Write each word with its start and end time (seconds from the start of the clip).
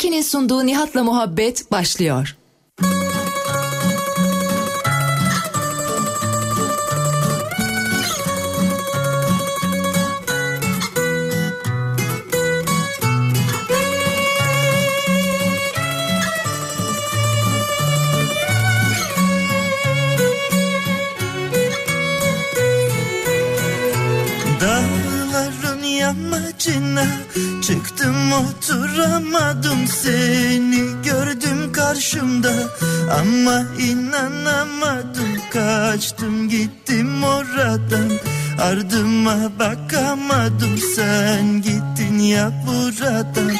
Daiki'nin 0.00 0.22
sunduğu 0.22 0.66
Nihat'la 0.66 1.04
Muhabbet 1.04 1.72
başlıyor. 1.72 2.36
Dağların 24.60 25.82
yamacına 25.82 27.06
çıktım 27.70 28.32
oturamadım 28.32 29.86
seni 29.86 31.02
gördüm 31.04 31.72
karşımda. 31.72 32.52
Ama 33.20 33.62
inanamadım 33.78 35.32
kaçtım 35.52 36.48
gittim 36.48 37.24
oradan. 37.24 38.10
Ardıma 38.60 39.36
bakamadım 39.58 40.78
sen 40.96 41.62
gittin 41.62 42.18
ya 42.18 42.52
buradan. 42.66 43.52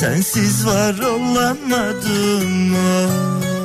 Sensiz 0.00 0.66
var 0.66 0.98
olamadım 0.98 2.74
oh. 2.74 3.55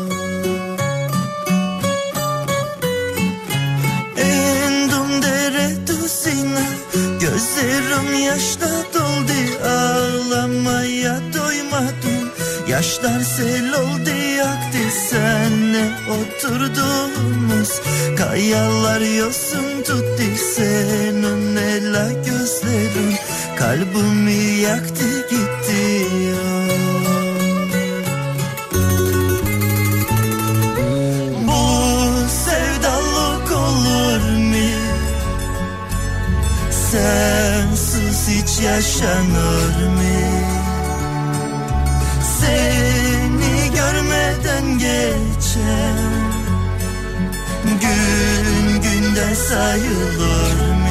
Gözlerim 7.41 8.23
yaşla 8.23 8.69
doldu 8.93 9.65
Ağlamaya 9.65 11.19
doymadım 11.33 12.31
Yaşlar 12.67 13.19
sel 13.19 13.73
oldu 13.73 14.09
yaktı 14.37 14.77
Senle 15.09 15.91
oturduğumuz 16.09 17.81
Kayalar 18.17 19.01
yosun 19.01 19.83
tuttu 19.83 20.23
Senin 20.55 21.55
ela 21.55 22.11
gözlerin 22.11 23.15
Kalbimi 23.59 24.61
yaktı 24.61 25.27
gitti 25.29 26.05
oh. 26.45 26.60
Sensiz 36.91 38.27
hiç 38.27 38.65
yaşanır 38.65 39.87
mı? 39.87 40.01
Seni 42.39 43.75
görmeden 43.75 44.77
geçen 44.79 46.31
Gün 47.63 48.81
günden 48.81 49.33
sayılır 49.33 50.73
mı? 50.73 50.90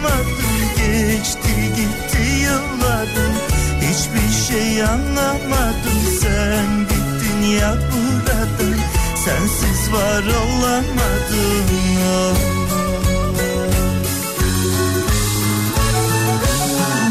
Tutunamadım 0.00 0.30
Geçti 0.76 1.72
gitti 1.76 2.22
yıllarım 2.42 3.34
Hiçbir 3.80 4.46
şey 4.46 4.82
anlamadım 4.82 6.00
Sen 6.20 6.66
gittin 6.88 7.42
ya 7.42 7.74
buradan 7.74 8.78
Sensiz 9.24 9.92
var 9.92 10.22
olamadım. 10.22 11.66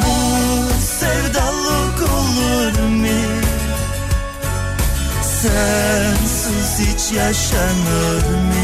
Bu 0.05 0.83
sevdalık 0.83 2.09
olur 2.11 2.79
mu? 2.89 3.19
Sensiz 5.41 6.79
hiç 6.79 7.11
yaşanır 7.17 8.25
mı? 8.29 8.58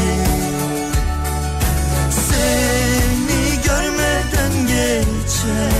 Geçer 5.26 5.70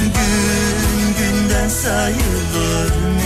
Gün 0.00 1.14
günden 1.18 1.68
sayılır 1.68 2.96
mı? 2.96 3.25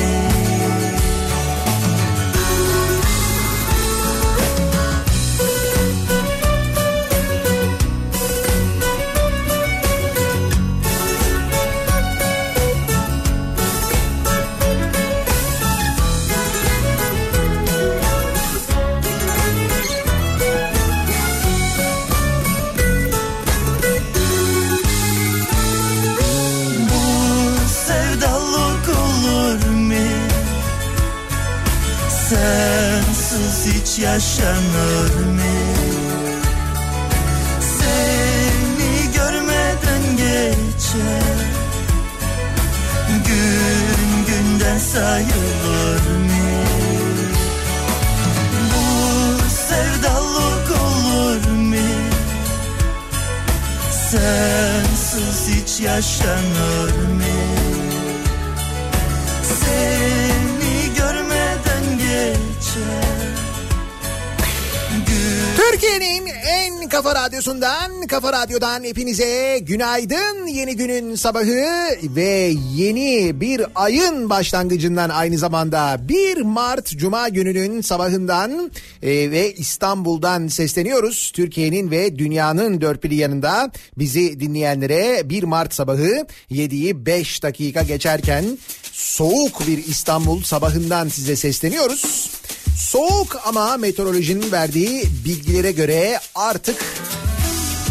Kafa 67.61 67.83
radyosundan, 67.91 68.07
kafa 68.07 68.33
radyodan 68.33 68.85
hepinize 68.85 69.59
günaydın. 69.59 70.47
Yeni 70.47 70.77
günün 70.77 71.15
sabahı 71.15 71.65
ve 72.03 72.53
yeni 72.75 73.41
bir 73.41 73.63
ayın 73.75 74.31
başlangıcından 74.31 75.09
aynı 75.09 75.39
zamanda 75.39 76.01
1 76.09 76.37
Mart 76.43 76.87
Cuma 76.87 77.29
gününün 77.29 77.81
sabahından 77.81 78.71
e, 79.03 79.31
ve 79.31 79.55
İstanbul'dan 79.55 80.49
sesleniyoruz. 80.49 81.33
Türkiye'nin 81.35 81.91
ve 81.91 82.19
dünyanın 82.19 82.81
dört 82.81 83.05
bir 83.05 83.11
yanında 83.11 83.71
bizi 83.99 84.41
dinleyenlere 84.41 85.31
1 85.31 85.43
Mart 85.43 85.75
sabahı 85.75 86.27
7'yi 86.51 87.07
5 87.07 87.43
dakika 87.43 87.83
geçerken 87.83 88.45
soğuk 88.93 89.67
bir 89.67 89.79
İstanbul 89.79 90.43
sabahından 90.43 91.09
size 91.09 91.37
sesleniyoruz. 91.37 92.31
Soğuk 92.79 93.41
ama 93.45 93.77
meteorolojinin 93.77 94.53
verdiği 94.53 95.05
bilgilere 95.25 95.73
göre 95.73 96.21
artık 96.35 96.77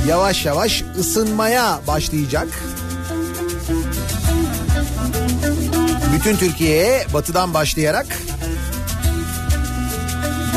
yavaş 0.07 0.46
yavaş 0.46 0.84
ısınmaya 1.00 1.80
başlayacak. 1.88 2.48
Bütün 6.16 6.36
Türkiye'ye 6.36 7.06
batıdan 7.13 7.54
başlayarak 7.54 8.07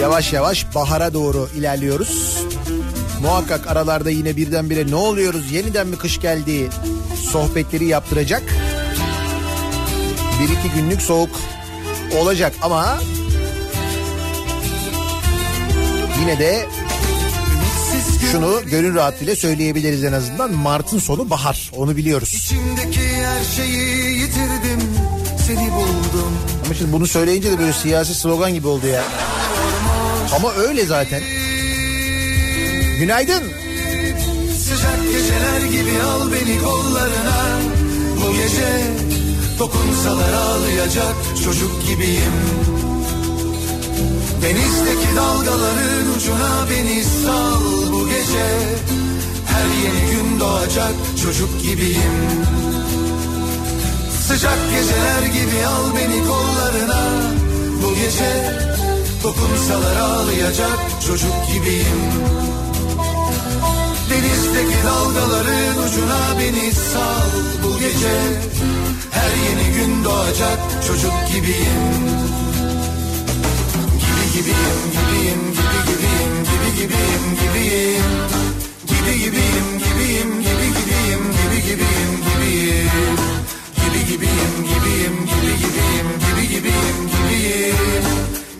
yavaş 0.01 0.33
yavaş 0.33 0.75
bahara 0.75 1.15
doğru 1.15 1.49
ilerliyoruz. 1.57 2.43
Muhakkak 3.23 3.67
aralarda 3.67 4.11
yine 4.11 4.37
birdenbire 4.37 4.91
ne 4.91 4.95
oluyoruz 4.95 5.53
yeniden 5.53 5.87
mi 5.87 5.99
kış 5.99 6.21
geldi 6.21 6.71
sohbetleri 7.31 7.85
yaptıracak. 7.85 8.43
Bir 10.43 10.59
iki 10.59 10.71
günlük 10.75 11.03
soğuk 11.03 11.31
olacak 12.21 12.53
ama 12.63 12.99
yine 16.21 16.39
de 16.39 16.67
şunu 18.33 18.61
gönül 18.71 18.95
rahatlığıyla 18.95 19.37
söyleyebiliriz 19.37 20.05
en 20.05 20.13
azından. 20.13 20.53
Mart'ın 20.55 20.99
sonu 20.99 21.31
bahar. 21.31 21.71
Onu 21.77 21.97
biliyoruz. 21.97 22.35
İçimdeki 22.35 23.01
her 23.01 23.45
şeyi 23.57 24.19
yitirdim. 24.21 24.81
Seni 25.47 25.73
buldum. 25.73 26.33
Ama 26.65 26.75
şimdi 26.75 26.93
bunu 26.93 27.07
söyleyince 27.07 27.51
de 27.51 27.59
böyle 27.59 27.73
siyasi 27.73 28.15
slogan 28.15 28.55
gibi 28.55 28.67
oldu 28.67 28.87
ya. 28.87 29.03
Ama 30.37 30.53
öyle 30.53 30.87
zaten. 30.87 31.23
Günaydın. 32.99 33.43
Sıcak 34.59 35.03
geceler 35.13 35.61
gibi 35.71 36.03
al 36.03 36.33
beni 36.33 36.59
kollarına. 36.63 37.61
Bu 38.17 38.33
gece 38.33 38.69
dokunsalar 39.59 40.33
ağlayacak 40.33 41.15
çocuk 41.45 41.87
gibiyim. 41.89 42.33
Denizdeki 44.43 45.17
dalgaların 45.17 46.15
ucuna 46.17 46.71
beni 46.71 47.05
sal 47.05 47.61
bu 47.93 48.09
gece. 48.09 48.47
Her 49.47 49.69
yeni 49.85 50.11
gün 50.11 50.41
doğacak 50.41 50.95
çocuk 51.23 51.63
gibiyim. 51.63 52.43
Sıcak 54.27 54.59
geceler 54.71 55.23
gibi 55.23 55.67
al 55.67 55.97
beni 55.97 56.27
kollarına. 56.27 57.03
Bu 57.83 57.95
gece 57.95 58.61
dokunsalar 59.25 59.97
ağlayacak 59.97 60.79
çocuk 61.07 61.35
gibiyim. 61.53 62.03
Denizdeki 64.11 64.77
dalgaların 64.87 65.79
ucuna 65.89 66.39
beni 66.39 66.73
sal 66.73 67.31
bu 67.65 67.79
gece 67.79 68.17
Her 69.11 69.31
yeni 69.45 69.75
gün 69.75 70.05
doğacak 70.05 70.59
çocuk 70.87 71.13
gibiyim 71.35 71.43
Gibi 71.43 72.52
gibiyim 74.43 74.79
gibiyim 74.95 75.43
gibi 75.55 75.79
gibiyim 75.89 76.33
gibi 76.49 76.71
gibiyim 76.79 77.25
gibiyim 77.39 78.07
Gibi 78.91 79.13
gibiyim 79.23 79.69
gibiyim 79.83 80.31
gibi 80.43 80.67
gibiyim 80.77 81.23
gibi 81.37 81.59
gibiyim 81.67 82.13
gibiyim 82.27 83.19
Gibi 83.79 84.01
gibiyim 84.11 84.53
gibiyim 84.69 85.15
gibi 85.31 85.53
gibiyim 85.63 86.09
gibi 86.23 86.45
gibiyim 86.53 86.99
gibiyim 87.13 88.07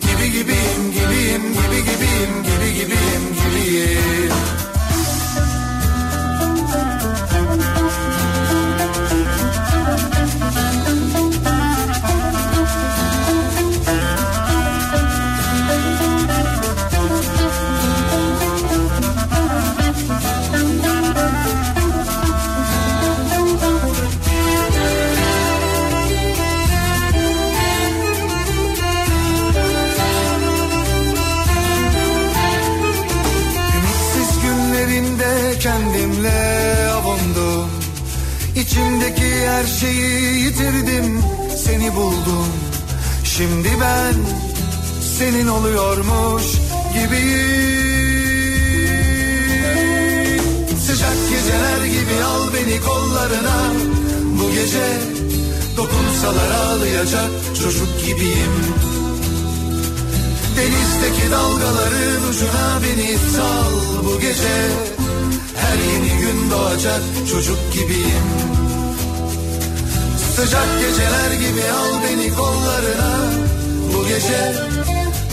Gibi 0.03 0.25
gibiyim 0.35 0.81
gibiyim 0.95 1.43
gibi 1.57 1.79
gibiyim 1.87 2.31
gibi 2.47 2.69
gibiyim 2.77 3.23
gibiyim 3.37 4.72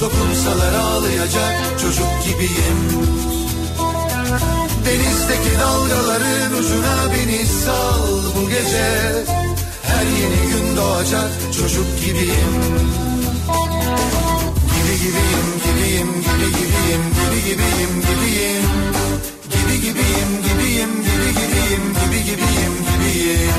dokunsalar 0.00 0.73
ağlayacak 0.75 1.81
çocuk 1.81 2.08
gibiyim. 2.25 2.81
Denizdeki 4.87 5.58
dalgaların 5.61 6.52
ucuna 6.58 6.97
beni 7.12 7.47
sal 7.47 8.08
bu 8.37 8.49
gece. 8.49 8.91
Her 9.82 10.06
yeni 10.06 10.52
gün 10.52 10.76
doğacak 10.76 11.31
çocuk 11.58 11.87
gibiyim. 12.00 12.52
Gibi 14.73 14.94
gibiyim 15.02 15.49
gibiyim 15.64 16.08
gibi 16.26 16.47
gibiyim 16.58 17.02
gibi 17.20 17.41
gibiyim 17.49 17.93
gibiyim. 18.06 18.70
Gibi 19.52 19.76
gibiyim 19.81 20.31
gibiyim 20.44 20.91
gibi 21.06 21.31
gibiyim 21.38 21.85
gibi 22.00 22.25
gibiyim 22.25 22.75
gibiyim. 22.88 23.55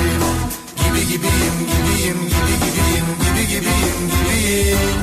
Gibi 0.76 1.06
gibiyim 1.06 1.56
gibiyim 1.70 2.18
gibi 2.32 2.54
gibiyim 2.64 3.06
gibi 3.22 3.48
gibiyim 3.48 3.98
gibiyim 4.10 5.02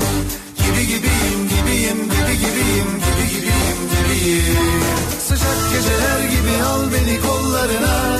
Gibi 0.69 0.87
gibiyim 0.87 1.41
gibiyim 1.49 1.97
gibi 2.03 2.33
gibiyim 2.43 2.89
gibi 3.05 3.25
gibiyim 3.33 3.79
gibiyim. 3.91 4.83
Sıcak 5.27 5.59
geceler 5.73 6.19
gibi 6.33 6.63
al 6.63 6.81
beni 6.93 7.21
kollarına. 7.21 8.17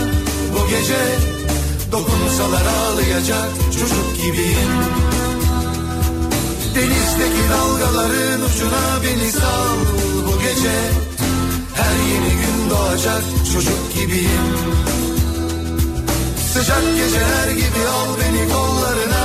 Bu 0.54 0.70
gece 0.70 1.00
dokunsalar 1.92 2.66
ağlayacak 2.66 3.50
çocuk 3.80 4.16
gibiyim. 4.16 4.72
Denizdeki 6.76 7.44
dalgaların 7.52 8.42
ucuna 8.42 9.04
beni 9.04 9.32
sal. 9.32 9.78
Bu 10.28 10.40
gece 10.40 10.76
Her 11.76 11.96
yeni 12.12 12.30
gün 12.30 12.70
doğacak 12.70 13.24
çocuk 13.54 13.94
gibiyim. 13.94 14.48
Sıcak 16.54 16.84
geceler 16.96 17.50
gibi 17.56 17.82
al 17.94 18.10
beni 18.20 18.50
kollarına. 18.54 19.24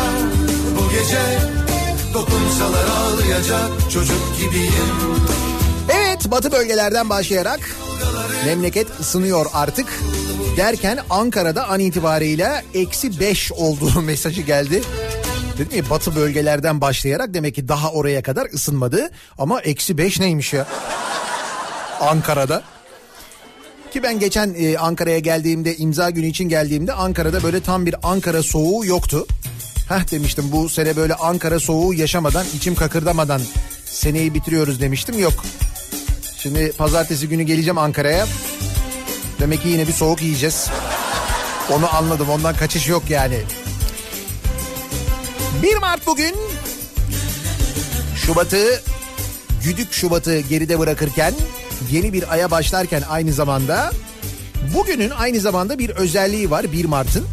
Bu 0.76 0.90
gece 0.90 1.63
dokunsalar 2.14 2.84
ağlayacak 2.84 3.90
çocuk 3.92 4.36
gibiyim 4.40 4.72
Evet 5.88 6.30
batı 6.30 6.52
bölgelerden 6.52 7.10
başlayarak 7.10 7.60
memleket 8.46 9.00
ısınıyor 9.00 9.46
artık. 9.54 10.00
Derken 10.56 10.98
Ankara'da 11.10 11.68
an 11.68 11.80
itibariyle 11.80 12.64
eksi 12.74 13.20
5 13.20 13.52
olduğu 13.52 14.00
mesajı 14.06 14.42
geldi. 14.42 14.82
Dedim 15.58 15.78
ya 15.78 15.90
batı 15.90 16.16
bölgelerden 16.16 16.80
başlayarak 16.80 17.34
demek 17.34 17.54
ki 17.54 17.68
daha 17.68 17.90
oraya 17.92 18.22
kadar 18.22 18.46
ısınmadı. 18.54 19.10
Ama 19.38 19.60
eksi 19.60 19.98
5 19.98 20.20
neymiş 20.20 20.52
ya? 20.52 20.66
Ankara'da. 22.00 22.62
Ki 23.92 24.02
ben 24.02 24.18
geçen 24.18 24.54
e, 24.58 24.78
Ankara'ya 24.78 25.18
geldiğimde 25.18 25.76
imza 25.76 26.10
günü 26.10 26.26
için 26.26 26.48
geldiğimde 26.48 26.92
Ankara'da 26.92 27.42
böyle 27.42 27.60
tam 27.60 27.86
bir 27.86 27.94
Ankara 28.02 28.42
soğuğu 28.42 28.86
yoktu. 28.86 29.26
Heh 29.88 30.10
demiştim 30.10 30.44
bu 30.52 30.68
sene 30.68 30.96
böyle 30.96 31.14
Ankara 31.14 31.60
soğuğu 31.60 31.94
yaşamadan 31.94 32.46
içim 32.56 32.74
kakırdamadan 32.74 33.42
seneyi 33.84 34.34
bitiriyoruz 34.34 34.80
demiştim 34.80 35.18
yok. 35.18 35.44
Şimdi 36.38 36.72
pazartesi 36.72 37.28
günü 37.28 37.42
geleceğim 37.42 37.78
Ankara'ya. 37.78 38.26
Demek 39.40 39.62
ki 39.62 39.68
yine 39.68 39.88
bir 39.88 39.92
soğuk 39.92 40.22
yiyeceğiz. 40.22 40.68
Onu 41.70 41.96
anladım 41.96 42.30
ondan 42.30 42.56
kaçış 42.56 42.88
yok 42.88 43.02
yani. 43.08 43.38
1 45.62 45.76
Mart 45.76 46.06
bugün 46.06 46.34
Şubat'ı 48.16 48.82
Güdük 49.64 49.92
Şubat'ı 49.92 50.40
geride 50.40 50.78
bırakırken 50.78 51.34
yeni 51.90 52.12
bir 52.12 52.32
aya 52.32 52.50
başlarken 52.50 53.02
aynı 53.08 53.32
zamanda 53.32 53.92
bugünün 54.74 55.10
aynı 55.10 55.40
zamanda 55.40 55.78
bir 55.78 55.90
özelliği 55.90 56.50
var 56.50 56.72
1 56.72 56.84
Mart'ın. 56.84 57.26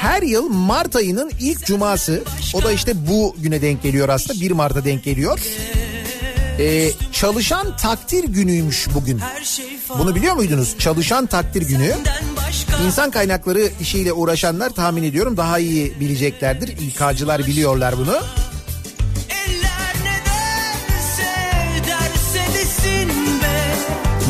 Her 0.00 0.22
yıl 0.22 0.48
Mart 0.48 0.96
ayının 0.96 1.30
ilk 1.40 1.66
cuması 1.66 2.22
o 2.54 2.62
da 2.62 2.72
işte 2.72 3.06
bu 3.08 3.36
güne 3.38 3.62
denk 3.62 3.82
geliyor 3.82 4.08
aslında 4.08 4.40
1 4.40 4.50
Mart'a 4.50 4.84
denk 4.84 5.04
geliyor. 5.04 5.38
Ee, 6.58 6.90
çalışan 7.12 7.76
takdir 7.76 8.24
günüymüş 8.24 8.86
bugün. 8.94 9.20
Bunu 9.98 10.14
biliyor 10.14 10.34
muydunuz? 10.34 10.78
Çalışan 10.78 11.26
takdir 11.26 11.62
günü. 11.62 11.94
İnsan 12.86 13.10
kaynakları 13.10 13.70
işiyle 13.80 14.12
uğraşanlar 14.12 14.70
tahmin 14.70 15.02
ediyorum 15.02 15.36
daha 15.36 15.58
iyi 15.58 16.00
bileceklerdir. 16.00 16.68
İK'cılar 16.68 17.46
biliyorlar 17.46 17.94
bunu. 17.98 18.18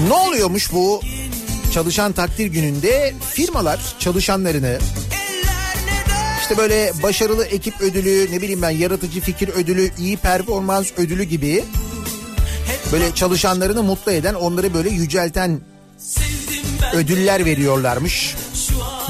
Ne 0.09 0.15
oluyormuş 0.15 0.73
bu 0.73 1.01
çalışan 1.77 2.13
takdir 2.13 2.47
gününde 2.47 3.15
firmalar 3.31 3.81
çalışanlarını 3.99 4.79
işte 6.41 6.57
böyle 6.57 6.93
başarılı 7.03 7.45
ekip 7.45 7.81
ödülü 7.81 8.33
ne 8.33 8.43
bileyim 8.43 8.63
ben 8.63 8.71
yaratıcı 8.71 9.21
fikir 9.21 9.49
ödülü 9.49 9.91
iyi 9.99 10.17
performans 10.17 10.93
ödülü 10.97 11.23
gibi 11.23 11.65
Böyle 12.93 13.15
çalışanlarını 13.15 13.83
mutlu 13.83 14.13
eden, 14.13 14.35
onları 14.35 14.75
böyle 14.75 14.91
yücelten 14.91 15.61
ödüller 16.95 17.45
veriyorlarmış. 17.45 18.35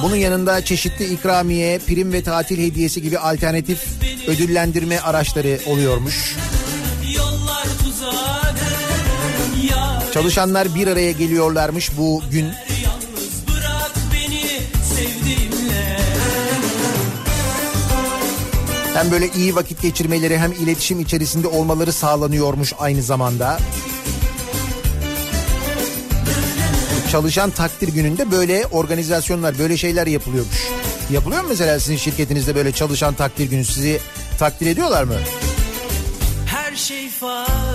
Bunun 0.02 0.16
yanında 0.16 0.64
çeşitli 0.64 1.04
ikramiye, 1.04 1.78
prim 1.78 2.12
ve 2.12 2.22
tatil 2.22 2.58
hediyesi 2.58 3.02
gibi 3.02 3.18
alternatif 3.18 3.78
ödüllendirme 4.26 5.00
araçları 5.00 5.60
oluyormuş. 5.66 6.36
Çalışanlar 10.16 10.74
bir 10.74 10.86
araya 10.86 11.12
geliyorlarmış 11.12 11.90
bu 11.98 12.22
gün. 12.30 12.52
Hem 18.94 19.10
böyle 19.10 19.28
iyi 19.28 19.56
vakit 19.56 19.82
geçirmeleri 19.82 20.38
hem 20.38 20.52
iletişim 20.52 21.00
içerisinde 21.00 21.48
olmaları 21.48 21.92
sağlanıyormuş 21.92 22.72
aynı 22.78 23.02
zamanda. 23.02 23.58
Çalışan 27.12 27.50
takdir 27.50 27.88
gününde 27.88 28.30
böyle 28.30 28.66
organizasyonlar, 28.66 29.58
böyle 29.58 29.76
şeyler 29.76 30.06
yapılıyormuş. 30.06 30.68
Yapılıyor 31.10 31.42
mu 31.42 31.48
mesela 31.48 31.80
sizin 31.80 31.96
şirketinizde 31.96 32.54
böyle 32.54 32.72
çalışan 32.72 33.14
takdir 33.14 33.50
günü 33.50 33.64
sizi 33.64 34.00
takdir 34.38 34.66
ediyorlar 34.66 35.04
mı? 35.04 35.16
Her 36.46 36.76
şey 36.76 37.08
fani 37.08 37.65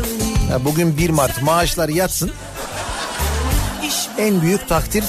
Bugün 0.59 0.97
1 0.97 1.09
Mart 1.09 1.41
maaşlar 1.41 1.89
yatsın. 1.89 2.31
En 4.17 4.41
büyük 4.41 4.69
takdir 4.69 5.03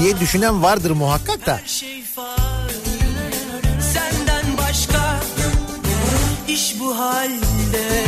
diye 0.00 0.20
düşünen 0.20 0.62
vardır 0.62 0.90
muhakkak 0.90 1.46
da. 1.46 1.60
Senden 3.80 4.58
başka 4.58 5.20
iş 6.48 6.80
bu 6.80 6.98
halde 6.98 8.05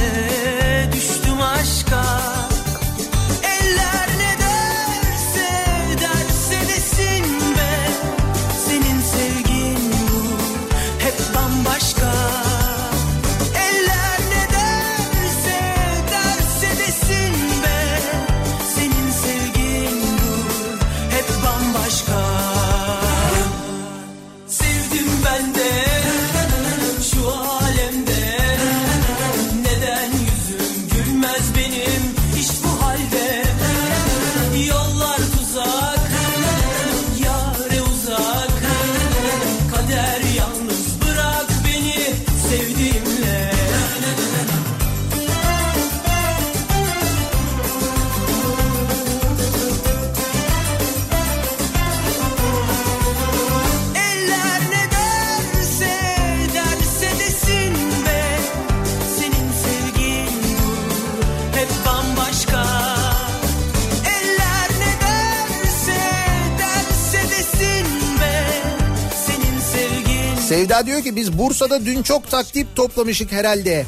Sevda 70.78 70.86
diyor 70.86 71.02
ki 71.02 71.16
biz 71.16 71.38
Bursa'da 71.38 71.84
dün 71.84 72.02
çok 72.02 72.30
takdir 72.30 72.66
toplamışık 72.76 73.32
herhalde. 73.32 73.86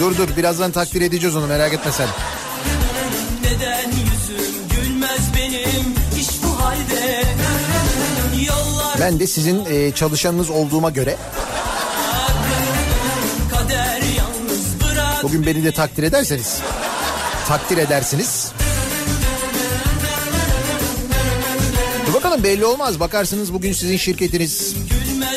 Dur 0.00 0.16
dur 0.16 0.28
birazdan 0.36 0.72
takdir 0.72 1.00
edeceğiz 1.00 1.36
onu 1.36 1.46
merak 1.46 1.72
etme 1.72 1.92
sen. 1.92 2.08
Neden 3.42 3.90
yüzüm 3.90 4.54
gülmez 4.76 5.20
benim 5.36 5.94
hiç 6.16 6.30
bu 6.44 6.64
halde 6.64 7.22
Yollar 8.46 9.00
Ben 9.00 9.20
de 9.20 9.26
sizin 9.26 9.64
e, 9.64 9.92
çalışanınız 9.92 10.50
olduğuma 10.50 10.90
göre 10.90 11.16
bugün 15.22 15.46
beni 15.46 15.64
de 15.64 15.72
takdir 15.72 16.02
ederseniz 16.02 16.58
takdir 17.48 17.78
edersiniz. 17.78 18.52
Bakalım 22.36 22.56
belli 22.56 22.66
olmaz. 22.66 23.00
Bakarsınız 23.00 23.52
bugün 23.52 23.72
sizin 23.72 23.96
şirketiniz, 23.96 24.76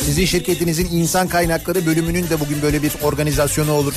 sizin 0.02 0.26
şirketinizin 0.26 0.86
insan 0.92 1.28
kaynakları 1.28 1.86
bölümünün 1.86 2.30
de 2.30 2.40
bugün 2.40 2.62
böyle 2.62 2.84
bir 2.84 2.92
organizasyonu 3.04 3.72
olur. 3.72 3.94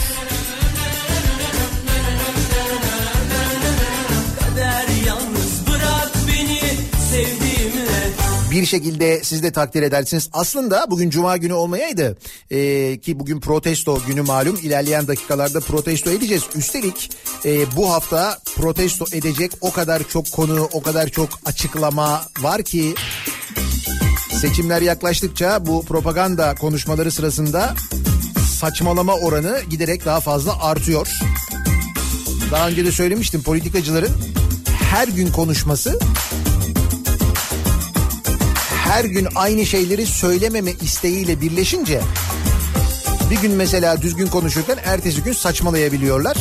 Bir 8.53 8.67
şekilde 8.67 9.25
siz 9.25 9.43
de 9.43 9.51
takdir 9.51 9.83
edersiniz. 9.83 10.29
Aslında 10.33 10.87
bugün 10.91 11.11
cuma 11.11 11.37
günü 11.37 11.53
olmayaydı 11.53 12.19
ee, 12.51 12.99
ki 12.99 13.21
bugün 13.21 13.41
protesto 13.41 13.99
günü 14.07 14.23
malum 14.23 14.59
ilerleyen 14.63 15.09
dakikalarda 15.09 15.61
protesto 15.61 16.11
edeceğiz. 16.11 16.43
Üstelik 16.55 17.11
e, 17.45 17.77
bu 17.77 17.91
hafta 17.91 18.39
protesto 18.57 19.05
edecek 19.13 19.53
o 19.61 19.73
kadar 19.73 20.09
çok 20.09 20.33
konu 20.33 20.69
o 20.73 20.83
kadar 20.83 21.09
çok 21.09 21.29
açıklama 21.45 22.23
var 22.41 22.63
ki 22.63 22.95
seçimler 24.41 24.83
yaklaştıkça 24.83 25.67
bu 25.67 25.85
propaganda 25.85 26.55
konuşmaları 26.55 27.11
sırasında 27.11 27.75
saçmalama 28.59 29.15
oranı 29.15 29.61
giderek 29.71 30.05
daha 30.05 30.21
fazla 30.21 30.63
artıyor. 30.63 31.19
Daha 32.51 32.69
önce 32.69 32.85
de 32.85 32.93
söylemiştim 32.93 33.43
politikacıların 33.43 34.13
her 34.91 35.09
gün 35.09 35.33
konuşması 35.33 35.99
her 38.93 39.05
gün 39.05 39.29
aynı 39.35 39.67
şeyleri 39.67 40.07
söylememe 40.07 40.73
isteğiyle 40.83 41.41
birleşince 41.41 42.01
bir 43.31 43.41
gün 43.41 43.53
mesela 43.53 44.03
düzgün 44.03 44.27
konuşurken 44.27 44.79
ertesi 44.85 45.23
gün 45.23 45.33
saçmalayabiliyorlar. 45.33 46.37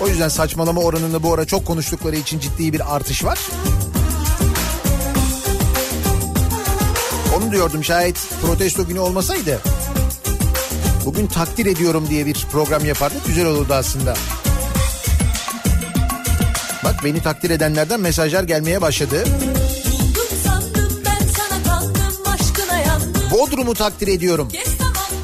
O 0.00 0.08
yüzden 0.08 0.28
saçmalama 0.28 0.80
oranında 0.80 1.22
bu 1.22 1.34
ara 1.34 1.44
çok 1.44 1.66
konuştukları 1.66 2.16
için 2.16 2.38
ciddi 2.38 2.72
bir 2.72 2.96
artış 2.96 3.24
var. 3.24 3.38
Onu 7.36 7.52
diyordum 7.52 7.84
şayet 7.84 8.28
protesto 8.42 8.86
günü 8.86 8.98
olmasaydı 8.98 9.60
bugün 11.04 11.26
takdir 11.26 11.66
ediyorum 11.66 12.06
diye 12.10 12.26
bir 12.26 12.46
program 12.52 12.84
yapardık 12.84 13.26
güzel 13.26 13.46
olurdu 13.46 13.74
aslında. 13.74 14.14
Bak 16.84 16.94
beni 17.04 17.22
takdir 17.22 17.50
edenlerden 17.50 18.00
mesajlar 18.00 18.44
gelmeye 18.44 18.82
başladı. 18.82 19.24
Bodrum'u 23.42 23.74
takdir 23.74 24.08
ediyorum. 24.08 24.48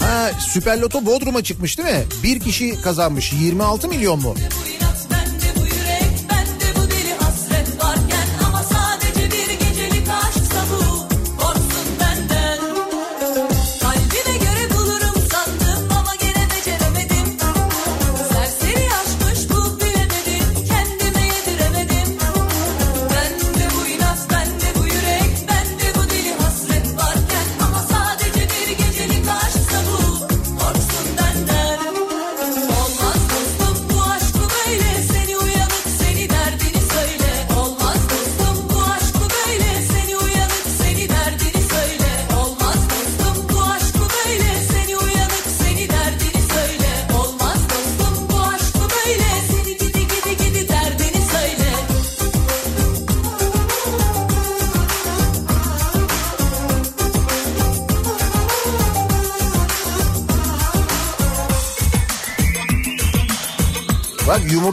Ha, 0.00 0.30
Süper 0.52 0.78
Loto 0.78 1.06
Bodrum'a 1.06 1.42
çıkmış 1.42 1.78
değil 1.78 1.88
mi? 1.88 2.04
Bir 2.22 2.40
kişi 2.40 2.80
kazanmış. 2.82 3.32
26 3.32 3.88
milyon 3.88 4.22
mu? 4.22 4.34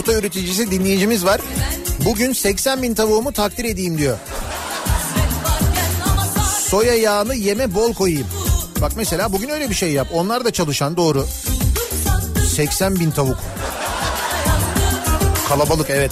Yumurta 0.06 0.20
üreticisi 0.20 0.72
dinleyicimiz 0.72 1.26
var. 1.26 1.42
Bugün 2.06 2.34
80 2.34 2.82
bin 2.82 2.94
tavuğumu 2.96 3.32
takdir 3.32 3.66
edeyim 3.66 3.98
diyor. 3.98 4.18
Soya 6.60 6.94
yağını 6.96 7.36
yeme 7.36 7.76
bol 7.76 7.94
koyayım. 7.94 8.28
Bak 8.82 8.92
mesela 8.96 9.34
bugün 9.34 9.50
öyle 9.50 9.70
bir 9.70 9.76
şey 9.76 9.92
yap. 9.92 10.08
Onlar 10.14 10.46
da 10.46 10.52
çalışan 10.52 10.98
doğru. 10.98 11.26
80 12.56 13.00
bin 13.00 13.12
tavuk. 13.12 13.38
Kalabalık 15.50 15.90
evet. 15.90 16.12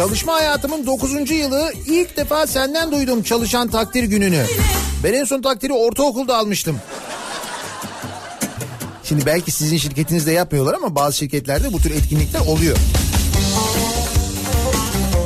Çalışma 0.00 0.34
hayatımın 0.34 0.86
9. 0.86 1.30
yılı 1.30 1.72
ilk 1.86 2.16
defa 2.16 2.46
senden 2.46 2.92
duydum 2.92 3.22
çalışan 3.22 3.68
takdir 3.68 4.04
gününü. 4.04 4.44
Ben 5.04 5.12
en 5.12 5.24
son 5.24 5.42
takdiri 5.42 5.72
ortaokulda 5.72 6.36
almıştım. 6.36 6.80
Şimdi 9.04 9.26
belki 9.26 9.50
sizin 9.50 9.76
şirketinizde 9.76 10.32
yapmıyorlar 10.32 10.74
ama 10.74 10.94
bazı 10.94 11.16
şirketlerde 11.16 11.72
bu 11.72 11.78
tür 11.78 11.90
etkinlikler 11.90 12.40
oluyor. 12.40 12.76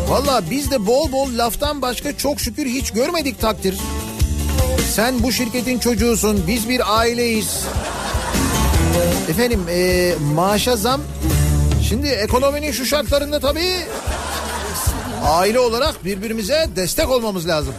Valla 0.08 0.42
biz 0.50 0.70
de 0.70 0.86
bol 0.86 1.12
bol 1.12 1.28
laftan 1.38 1.82
başka 1.82 2.16
çok 2.16 2.40
şükür 2.40 2.66
hiç 2.66 2.90
görmedik 2.90 3.40
takdir. 3.40 3.78
Sen 4.94 5.22
bu 5.22 5.32
şirketin 5.32 5.78
çocuğusun, 5.78 6.44
biz 6.46 6.68
bir 6.68 6.98
aileyiz. 6.98 7.62
Efendim 9.28 9.66
eee 9.68 10.14
maaşa 10.34 10.76
zam. 10.76 11.00
Şimdi 11.88 12.08
ekonominin 12.08 12.72
şu 12.72 12.86
şartlarında 12.86 13.40
tabii 13.40 13.76
aile 15.24 15.58
olarak 15.58 16.04
birbirimize 16.04 16.68
destek 16.76 17.10
olmamız 17.10 17.48
lazım. 17.48 17.74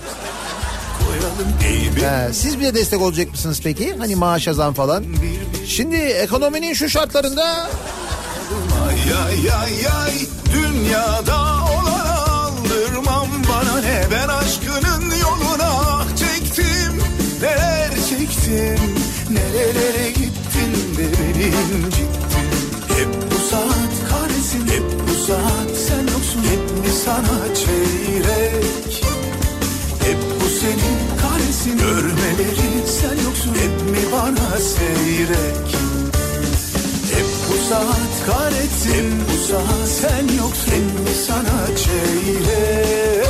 He, 2.01 2.33
siz 2.33 2.59
bir 2.59 2.63
de 2.65 2.75
destek 2.75 3.01
olacak 3.01 3.31
mısınız 3.31 3.61
peki? 3.63 3.95
Hani 3.97 4.15
maaşa 4.15 4.53
zam 4.53 4.73
falan. 4.73 5.03
Şimdi 5.67 5.95
ekonominin 5.95 6.73
şu 6.73 6.89
şartlarında 6.89 7.67
Ay 8.87 9.13
ay 9.25 9.51
ay 9.51 9.87
ay 10.03 10.13
dünyada 10.53 11.37
olana 11.63 12.25
aldırmam 12.25 13.27
bana 13.49 13.81
ne 13.81 14.03
ben 14.11 14.27
aşkının 14.27 15.03
yoluna 15.21 16.03
çektim 16.17 17.01
neler 17.41 17.89
çektim 18.09 18.95
nerelere 19.29 20.09
gittin 20.09 20.97
de 20.97 21.07
beni 21.19 21.45
incittin 21.45 22.24
sana 27.05 27.55
çeyrek. 27.55 29.03
Hep 30.03 30.17
bu 30.41 30.49
senin 30.59 30.97
kahretsin 31.21 31.77
görmeleri 31.77 32.87
sen 33.01 33.23
yoksun. 33.25 33.49
Hep 33.49 33.91
mi 33.91 34.11
bana 34.11 34.57
seyrek? 34.59 35.67
Hep 37.13 37.25
bu 37.49 37.69
saat 37.69 38.25
kahretsin 38.27 38.93
Hep 38.93 39.05
bu 39.29 39.47
saat 39.47 39.87
sen 39.87 40.37
yoksun. 40.37 40.71
Hep 40.71 40.99
mi 40.99 41.15
sana 41.27 41.77
çeyrek? 41.77 43.25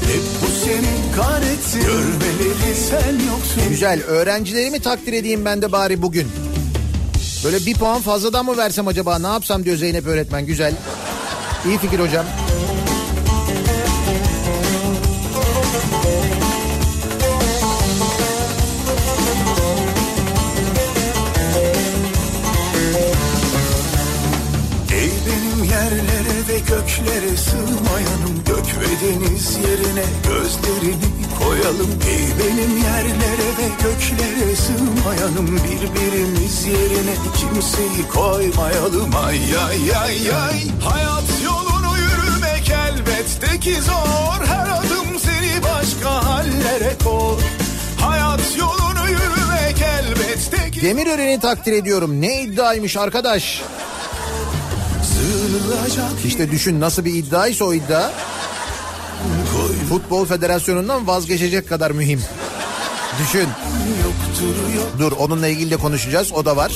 Hep 0.00 0.22
bu 0.42 0.64
senin 0.64 1.12
kahretsin 1.16 1.80
Görmeleri 1.80 2.74
sen 2.90 3.26
yoksun. 3.30 3.68
Güzel. 3.68 4.02
Öğrencilerimi 4.02 4.80
takdir 4.80 5.12
edeyim 5.12 5.44
ben 5.44 5.62
de 5.62 5.72
bari 5.72 6.02
bugün. 6.02 6.28
Böyle 7.44 7.66
bir 7.66 7.74
puan 7.74 8.00
fazladan 8.00 8.44
mı 8.44 8.56
versem 8.56 8.88
acaba? 8.88 9.18
Ne 9.18 9.26
yapsam 9.26 9.64
diyor 9.64 9.76
Zeynep 9.76 10.06
öğretmen. 10.06 10.46
Güzel. 10.46 10.74
İyi 11.66 11.78
fikir 11.78 12.00
hocam. 12.00 12.26
Göklere 27.36 27.44
sığmayanım 27.44 28.44
Gök 28.46 28.80
ve 28.80 29.06
deniz 29.06 29.56
yerine 29.56 30.04
gözlerini 30.28 30.96
koyalım. 31.38 31.90
Ey 32.08 32.26
benim 32.38 32.76
yerlere 32.76 33.48
ve 33.58 33.68
göklere 33.82 34.56
sığmayanım 34.56 35.46
Birbirimiz 35.46 36.66
yerine 36.66 37.14
kimseyi 37.36 38.08
koymayalım. 38.08 39.14
Ay 39.26 39.38
ay 39.68 39.96
ay 39.96 40.32
ay. 40.32 40.60
Hayat 40.84 41.24
yolunu 41.44 41.96
yürümek 41.98 42.70
elbette 42.70 43.60
ki 43.60 43.82
zor. 43.82 44.46
Her 44.46 44.68
adım 44.68 45.18
seni 45.18 45.62
başka 45.62 46.24
hallere 46.24 46.96
koy. 47.04 47.40
Hayat 48.00 48.40
yolunu 48.58 49.08
yürümek 49.08 49.82
elbette 49.82 50.70
ki 50.70 50.82
Demirören'i 50.82 51.40
takdir 51.40 51.72
ediyorum. 51.72 52.20
Ne 52.20 52.42
iddiaymış 52.42 52.96
arkadaş. 52.96 53.62
İşte 56.24 56.50
düşün 56.50 56.80
nasıl 56.80 57.04
bir 57.04 57.14
iddiaysa 57.14 57.64
o 57.64 57.74
iddia. 57.74 58.10
Futbol 59.88 60.26
Federasyonu'ndan 60.26 61.06
vazgeçecek 61.06 61.68
kadar 61.68 61.90
mühim. 61.90 62.20
Düşün. 63.22 63.48
Dur 64.98 65.12
onunla 65.12 65.48
ilgili 65.48 65.70
de 65.70 65.76
konuşacağız. 65.76 66.32
O 66.32 66.44
da 66.44 66.56
var. 66.56 66.72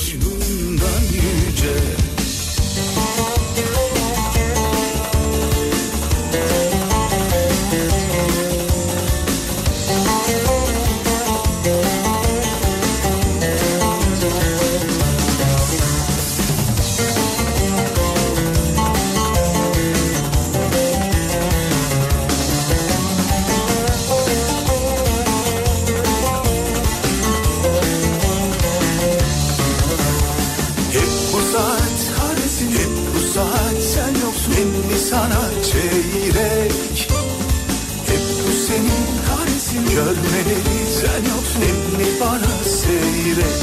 Kahretsin 39.71 39.95
Görmeleri 39.95 40.85
sen 41.01 41.23
yoksun 41.29 41.61
mi 41.97 42.05
bana 42.21 42.63
seyrek 42.63 43.61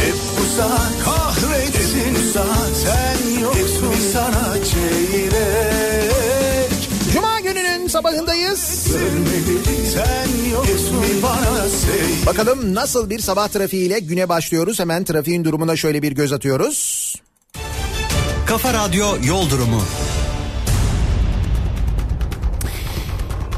Hep 0.00 0.14
bu 0.40 0.56
saat 0.56 1.04
kahretsin 1.04 2.04
Hep 2.04 2.14
bu 2.14 2.32
saat 2.32 2.76
sen 2.84 3.40
yoksun 3.40 3.92
Hep 3.92 4.12
sana 4.12 4.54
çeyrek 4.64 6.10
Cuma 7.12 7.40
gününün 7.40 7.88
sabahındayız. 7.88 8.86
Görmeleri 8.92 9.86
sen 9.94 10.50
yoksun 10.52 11.22
bana 11.22 11.68
seyrek 11.68 12.26
Bakalım 12.26 12.74
nasıl 12.74 13.10
bir 13.10 13.18
sabah 13.18 13.48
trafiğiyle 13.48 13.98
güne 13.98 14.28
başlıyoruz. 14.28 14.80
Hemen 14.80 15.04
trafiğin 15.04 15.44
durumuna 15.44 15.76
şöyle 15.76 16.02
bir 16.02 16.12
göz 16.12 16.32
atıyoruz. 16.32 17.14
Kafa 18.46 18.72
Radyo 18.72 19.06
Yol 19.24 19.50
Durumu. 19.50 19.82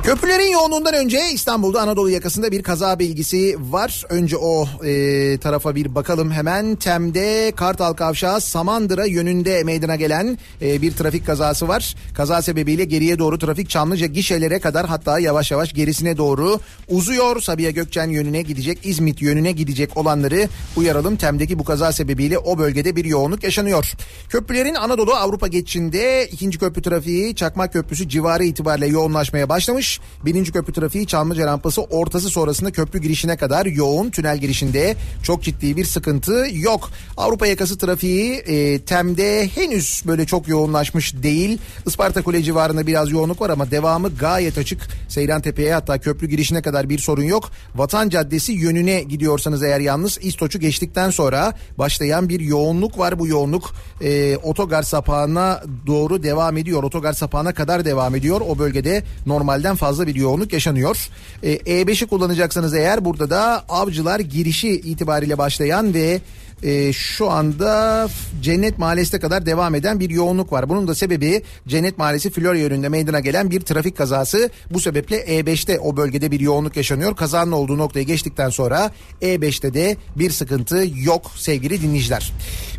Köprülerin 0.03 0.53
yoğunluğundan 0.53 0.95
önce 0.95 1.21
İstanbul'da 1.33 1.81
Anadolu 1.81 2.11
yakasında 2.11 2.53
bir 2.53 2.63
kaza 2.63 2.99
bilgisi 2.99 3.57
var. 3.71 4.05
Önce 4.09 4.37
o 4.37 4.67
e, 4.85 5.39
tarafa 5.39 5.75
bir 5.75 5.95
bakalım 5.95 6.31
hemen. 6.31 6.77
Tem'de 6.77 7.53
Kartal 7.57 7.93
Kavşağı 7.93 8.41
Samandıra 8.41 9.07
yönünde 9.07 9.65
meydana 9.65 9.97
gelen 9.97 10.39
e, 10.63 10.83
bir 10.83 10.93
trafik 10.93 11.27
kazası 11.27 11.69
var. 11.69 11.95
Kaza 12.15 12.43
sebebiyle 12.43 12.85
geriye 12.85 13.19
doğru 13.19 13.39
trafik 13.39 13.71
Çamlıca 13.71 14.07
gişelere 14.07 14.61
kadar 14.61 14.87
hatta 14.87 15.19
yavaş 15.19 15.51
yavaş 15.51 15.73
gerisine 15.73 16.17
doğru 16.17 16.61
uzuyor. 16.89 17.41
Sabiha 17.41 17.71
Gökçen 17.71 18.09
yönüne 18.09 18.43
gidecek, 18.43 18.79
İzmit 18.85 19.23
yönüne 19.23 19.53
gidecek 19.53 19.97
olanları 19.97 20.49
uyaralım. 20.77 21.17
Tem'deki 21.17 21.59
bu 21.59 21.65
kaza 21.65 21.93
sebebiyle 21.93 22.39
o 22.39 22.59
bölgede 22.59 22.97
bir 22.97 23.05
yoğunluk 23.05 23.45
yaşanıyor. 23.45 23.93
Köprülerin 24.29 24.75
Anadolu 24.75 25.15
Avrupa 25.15 25.49
geçişinde 25.49 26.29
ikinci 26.33 26.59
köprü 26.59 26.83
trafiği 26.83 27.35
Çakmak 27.35 27.73
Köprüsü 27.73 28.09
civarı 28.09 28.45
itibariyle 28.45 28.87
yoğunlaşmaya 28.87 29.49
başlamış. 29.49 29.92
Birinci 30.25 30.53
köprü 30.53 30.73
trafiği 30.73 31.07
Çamlıca 31.07 31.47
rampası 31.47 31.83
ortası 31.83 32.29
sonrasında 32.29 32.73
köprü 32.73 33.01
girişine 33.01 33.37
kadar 33.37 33.67
yoğun. 33.67 34.11
Tünel 34.11 34.39
girişinde 34.39 34.97
çok 35.23 35.43
ciddi 35.43 35.77
bir 35.77 35.85
sıkıntı 35.85 36.47
yok. 36.53 36.91
Avrupa 37.17 37.47
yakası 37.47 37.79
trafiği 37.79 38.35
e, 38.35 38.79
Tem'de 38.79 39.49
henüz 39.49 40.03
böyle 40.07 40.27
çok 40.27 40.49
yoğunlaşmış 40.49 41.15
değil. 41.23 41.59
Isparta 41.87 42.23
Kule 42.23 42.43
civarında 42.43 42.87
biraz 42.87 43.11
yoğunluk 43.11 43.41
var 43.41 43.51
ama 43.51 43.71
devamı 43.71 44.15
gayet 44.17 44.59
açık. 44.59 44.89
Seyran 45.09 45.43
Tepe'ye 45.43 45.75
hatta 45.75 46.01
köprü 46.01 46.27
girişine 46.29 46.63
kadar 46.63 46.89
bir 46.89 46.99
sorun 46.99 47.23
yok. 47.25 47.51
Vatan 47.75 48.09
Caddesi 48.09 48.53
yönüne 48.53 49.03
gidiyorsanız 49.03 49.63
eğer 49.63 49.81
yalnız 49.81 50.19
İstoç'u 50.23 50.59
geçtikten 50.59 51.11
sonra 51.11 51.55
başlayan 51.79 52.29
bir 52.29 52.41
yoğunluk 52.41 52.99
var. 52.99 53.19
Bu 53.19 53.27
yoğunluk 53.27 53.75
e, 54.01 54.37
otogar 54.37 54.83
sapağına 54.83 55.63
doğru 55.87 56.23
devam 56.23 56.57
ediyor. 56.57 56.83
Otogar 56.83 57.13
sapağına 57.13 57.55
kadar 57.55 57.85
devam 57.85 58.15
ediyor. 58.15 58.41
O 58.49 58.59
bölgede 58.59 59.05
normalden 59.27 59.77
fazla 59.83 60.07
bir 60.07 60.15
yoğunluk 60.15 60.53
yaşanıyor. 60.53 61.09
E, 61.43 61.57
E5'i 61.57 62.07
kullanacaksanız 62.07 62.75
eğer 62.75 63.05
burada 63.05 63.31
da 63.31 63.65
avcılar 63.69 64.21
girişi 64.21 64.71
itibariyle 64.71 65.39
başlayan 65.39 65.95
ve 65.95 66.21
e, 66.63 66.93
şu 66.93 67.31
anda 67.31 68.09
Cennet 68.43 68.79
Mahallesi'ne 68.79 69.21
kadar 69.21 69.47
devam 69.47 69.75
eden 69.75 70.01
bir 70.01 70.11
yoğunluk 70.11 70.53
var. 70.53 70.69
Bunun 70.69 70.89
da 70.89 70.95
sebebi 70.95 71.43
Cennet 71.69 71.99
Mahallesi 71.99 72.31
Florya 72.31 72.63
yönünde 72.63 72.89
meydana 72.89 73.21
gelen 73.21 73.51
bir 73.51 73.61
trafik 73.61 73.97
kazası. 73.97 74.51
Bu 74.71 74.81
sebeple 74.81 75.17
E5'te 75.17 75.81
o 75.81 75.97
bölgede 75.97 76.31
bir 76.31 76.41
yoğunluk 76.41 76.77
yaşanıyor. 76.77 77.17
Kazanın 77.17 77.53
olduğu 77.53 77.79
noktayı 77.79 78.07
geçtikten 78.07 78.51
sonra 78.51 78.91
E5'te 79.23 79.75
de 79.75 79.97
bir 80.17 80.31
sıkıntı 80.31 80.85
yok 80.97 81.31
sevgili 81.37 81.83
dinleyiciler. 81.83 82.33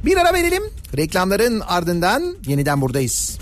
Bir 0.06 0.18
ara 0.18 0.34
verelim. 0.34 0.64
Reklamların 0.98 1.60
ardından 1.60 2.36
yeniden 2.48 2.82
buradayız. 2.82 3.40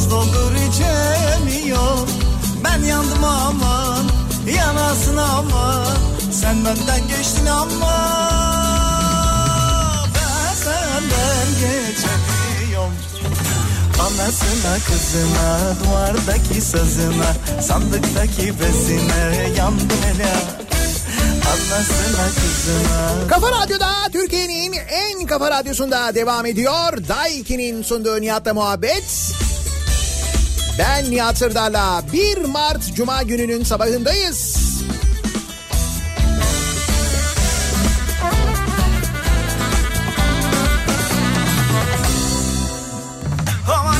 Az 0.00 0.10
doldur 0.10 0.52
içemiyorum 0.54 2.08
Ben 2.64 2.84
yandım 2.84 3.24
aman 3.24 4.04
yanasın 4.56 5.16
aman. 5.16 5.96
Sen 6.32 6.64
benden 6.64 7.08
geçtin 7.08 7.46
ama 7.46 7.96
Ben 10.14 10.54
senden 10.54 11.48
geçemiyorum. 11.60 12.94
Anasına 14.00 14.78
kızına 14.86 15.74
duvardaki 15.84 16.60
sazına 16.60 17.60
sandıktaki 17.62 18.60
bezine 18.60 19.48
yandım 19.56 19.88
hele. 20.04 20.32
Kafa 23.28 23.50
Radyo'da 23.50 23.90
Türkiye'nin 24.12 24.72
en 24.72 25.26
kafa 25.26 25.50
radyosunda 25.50 26.14
devam 26.14 26.46
ediyor. 26.46 27.08
Daiki'nin 27.08 27.82
sunduğu 27.82 28.20
Nihat'la 28.20 28.54
muhabbet. 28.54 29.32
Ben 30.78 31.10
Nihat 31.10 31.38
Sırdar'la 31.38 32.02
1 32.12 32.44
Mart 32.44 32.94
Cuma 32.94 33.22
gününün 33.22 33.64
sabahındayız. 33.64 34.56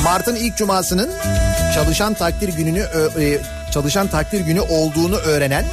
Mart'ın 0.04 0.36
ilk 0.36 0.56
cumasının 0.56 1.10
çalışan 1.74 2.14
takdir 2.14 2.48
gününü 2.48 2.86
e, 3.18 3.38
çalışan 3.72 4.08
takdir 4.08 4.40
günü 4.40 4.60
olduğunu 4.60 5.16
öğrenen 5.16 5.64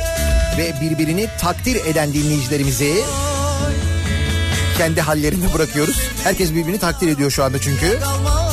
ve 0.58 0.74
birbirini 0.82 1.28
takdir 1.40 1.76
eden 1.86 2.14
dinleyicilerimizi 2.14 2.94
kendi 4.78 5.02
hallerine 5.02 5.54
bırakıyoruz. 5.54 6.00
Herkes 6.24 6.52
birbirini 6.54 6.80
takdir 6.80 7.08
ediyor 7.08 7.32
şu 7.32 7.44
anda 7.44 7.62
çünkü. 7.62 7.88
böyle 7.88 8.47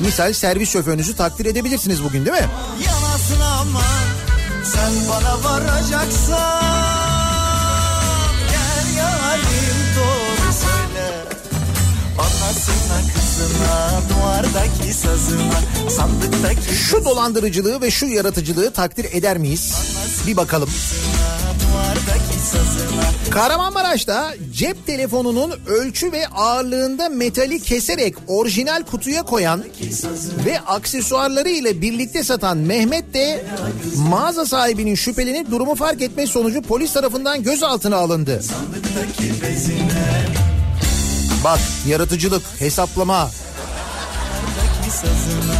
Misal 0.00 0.32
servis 0.32 0.70
şoförünüzü 0.72 1.16
takdir 1.16 1.46
edebilirsiniz 1.46 2.04
bugün 2.04 2.26
değil 2.26 2.36
mi? 2.36 2.48
yanasın 2.86 3.40
aman 3.40 4.02
Sen 4.64 4.92
bana 5.10 5.44
varacaksan 5.44 6.62
Gel 8.50 8.96
yarim 8.98 9.76
doğru 9.96 10.52
söyle 10.52 11.24
Anasına 12.18 13.12
kızına 13.14 14.00
duvardaki 14.10 14.94
sazına 14.94 15.90
sandıktaki 15.96 16.74
Şu 16.74 17.04
dolandırıcılığı 17.04 17.80
ve 17.80 17.90
şu 17.90 18.06
yaratıcılığı 18.06 18.72
takdir 18.72 19.04
eder 19.12 19.38
miyiz? 19.38 19.74
Bir 20.26 20.36
bakalım. 20.36 20.68
sazına 20.68 21.11
Kahramanmaraş'ta 23.34 24.34
cep 24.54 24.86
telefonunun 24.86 25.52
ölçü 25.66 26.12
ve 26.12 26.26
ağırlığında 26.28 27.08
metali 27.08 27.60
keserek 27.60 28.14
orijinal 28.26 28.82
kutuya 28.82 29.22
koyan 29.22 29.64
ve 30.46 30.60
aksesuarları 30.60 31.48
ile 31.48 31.80
birlikte 31.80 32.24
satan 32.24 32.58
Mehmet 32.58 33.14
de 33.14 33.44
mağaza 33.96 34.46
sahibinin 34.46 34.94
şüphelenip 34.94 35.50
durumu 35.50 35.74
fark 35.74 36.02
etme 36.02 36.26
sonucu 36.26 36.62
polis 36.62 36.92
tarafından 36.92 37.42
gözaltına 37.42 37.96
alındı. 37.96 38.40
Bak 41.44 41.60
yaratıcılık, 41.88 42.42
hesaplama, 42.58 43.30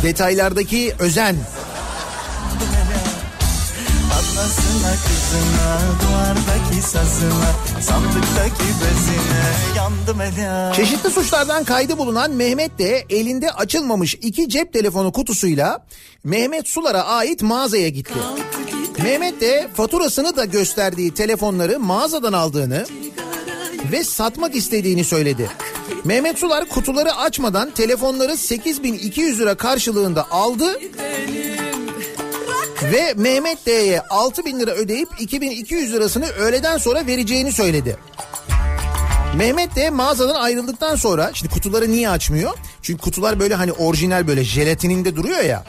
detaylardaki 0.03 0.95
özen. 0.99 1.37
Anasına 4.33 4.93
kızına 5.07 5.79
duvardaki 6.03 6.83
sazına 6.83 7.53
sandıktaki 7.81 8.63
bezine 8.63 9.77
yandım 9.77 10.21
hele 10.21 10.75
Çeşitli 10.77 11.11
suçlardan 11.11 11.65
kaydı 11.65 11.99
bulunan 11.99 12.31
Mehmet 12.31 12.79
de 12.79 13.07
elinde 13.11 13.51
açılmamış 13.51 14.15
iki 14.15 14.49
cep 14.49 14.73
telefonu 14.73 15.13
kutusuyla 15.13 15.87
Mehmet 16.25 16.69
Sular'a 16.69 17.05
ait 17.05 17.43
mağazaya 17.43 17.89
gitti. 17.89 18.15
Mehmet 19.03 19.41
de 19.41 19.69
faturasını 19.75 20.37
da 20.37 20.45
gösterdiği 20.45 21.15
telefonları 21.15 21.81
mağazadan 21.81 22.33
aldığını 22.33 22.87
ve 23.93 24.05
satmak 24.05 24.57
istediğini 24.57 25.05
söyledi. 25.05 25.51
Mehmet 26.05 26.39
Sular 26.39 26.69
kutuları 26.69 27.15
açmadan 27.15 27.71
telefonları 27.71 28.37
8200 28.37 29.41
lira 29.41 29.55
karşılığında 29.55 30.31
aldı 30.31 30.79
ve 32.93 33.15
Mehmet 33.17 33.67
D'ye 33.67 34.01
6000 34.01 34.61
lira 34.61 34.71
ödeyip 34.71 35.09
2200 35.19 35.93
lirasını 35.93 36.27
öğleden 36.27 36.79
sonra 36.79 37.07
vereceğini 37.07 37.53
söyledi. 37.53 37.97
Mehmet 39.37 39.77
de 39.77 39.91
mağazadan 39.91 40.35
ayrıldıktan 40.35 40.97
sonra 40.97 41.31
şimdi 41.35 41.55
kutuları 41.55 41.93
niye 41.93 42.09
açmıyor? 42.09 42.53
Çünkü 42.83 43.03
kutular 43.03 43.41
böyle 43.41 43.55
hani 43.55 43.73
orijinal 43.73 44.27
böyle 44.27 44.45
jelatininde 44.45 45.17
duruyor 45.17 45.41
ya. 45.41 45.65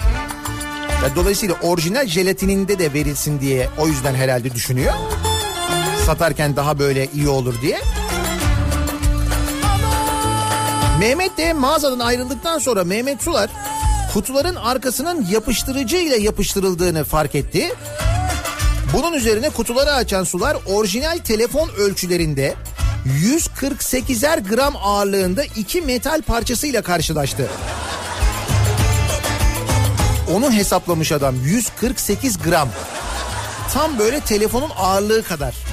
Ya 1.04 1.15
Dolayısıyla 1.15 1.56
orijinal 1.62 2.06
jelatininde 2.06 2.80
de 2.80 2.93
verilsin 2.93 3.39
diye 3.41 3.69
o 3.78 3.88
yüzden 3.88 4.15
herhalde 4.15 4.54
düşünüyor. 4.54 4.93
Satarken 6.06 6.56
daha 6.56 6.80
böyle 6.80 7.08
iyi 7.13 7.28
olur 7.28 7.62
diye. 7.62 7.82
Mehmet 10.99 11.38
de 11.38 11.54
mağazadan 11.54 11.99
ayrıldıktan 11.99 12.60
sonra 12.60 12.84
Mehmet 12.84 13.23
Sular 13.23 13.49
kutuların 14.13 14.56
arkasının 14.56 15.26
yapıştırıcı 15.32 15.97
ile 15.97 16.17
yapıştırıldığını 16.17 17.04
fark 17.04 17.36
etti. 17.36 17.73
Bunun 18.93 19.13
üzerine 19.13 19.49
kutuları 19.49 19.93
açan 19.93 20.23
sular 20.23 20.58
orijinal 20.65 21.17
telefon 21.17 21.69
ölçülerinde 21.69 22.56
148'er 23.08 24.49
gram 24.49 24.76
ağırlığında 24.76 25.43
iki 25.43 25.82
metal 25.82 26.21
parçasıyla 26.21 26.82
karşılaştı. 26.82 27.49
Onu 30.34 30.52
hesaplamış 30.52 31.12
adam 31.12 31.36
148 31.45 32.38
gram. 32.38 32.69
Tam 33.73 33.99
böyle 33.99 34.19
telefonun 34.19 34.69
ağırlığı 34.78 35.23
kadar. 35.23 35.72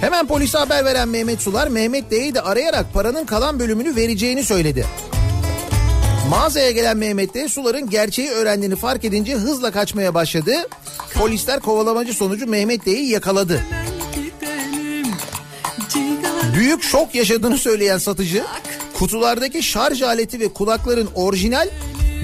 Hemen 0.00 0.26
polise 0.26 0.58
haber 0.58 0.84
veren 0.84 1.08
Mehmet 1.08 1.42
Sular 1.42 1.68
Mehmet 1.68 2.10
D'yi 2.10 2.34
de 2.34 2.40
arayarak 2.40 2.94
paranın 2.94 3.26
kalan 3.26 3.58
bölümünü 3.58 3.96
vereceğini 3.96 4.44
söyledi. 4.44 4.86
Mağazaya 6.30 6.70
gelen 6.70 6.96
Mehmet 6.96 7.34
D 7.34 7.48
Sular'ın 7.48 7.90
gerçeği 7.90 8.30
öğrendiğini 8.30 8.76
fark 8.76 9.04
edince 9.04 9.34
hızla 9.34 9.70
kaçmaya 9.70 10.14
başladı. 10.14 10.52
Polisler 11.14 11.60
kovalamacı 11.60 12.14
sonucu 12.14 12.46
Mehmet 12.46 12.86
D'yi 12.86 13.10
yakaladı. 13.10 13.62
Büyük 16.54 16.82
şok 16.82 17.14
yaşadığını 17.14 17.58
söyleyen 17.58 17.98
satıcı 17.98 18.44
kutulardaki 18.98 19.62
şarj 19.62 20.02
aleti 20.02 20.40
ve 20.40 20.48
kulakların 20.52 21.08
orijinal 21.14 21.68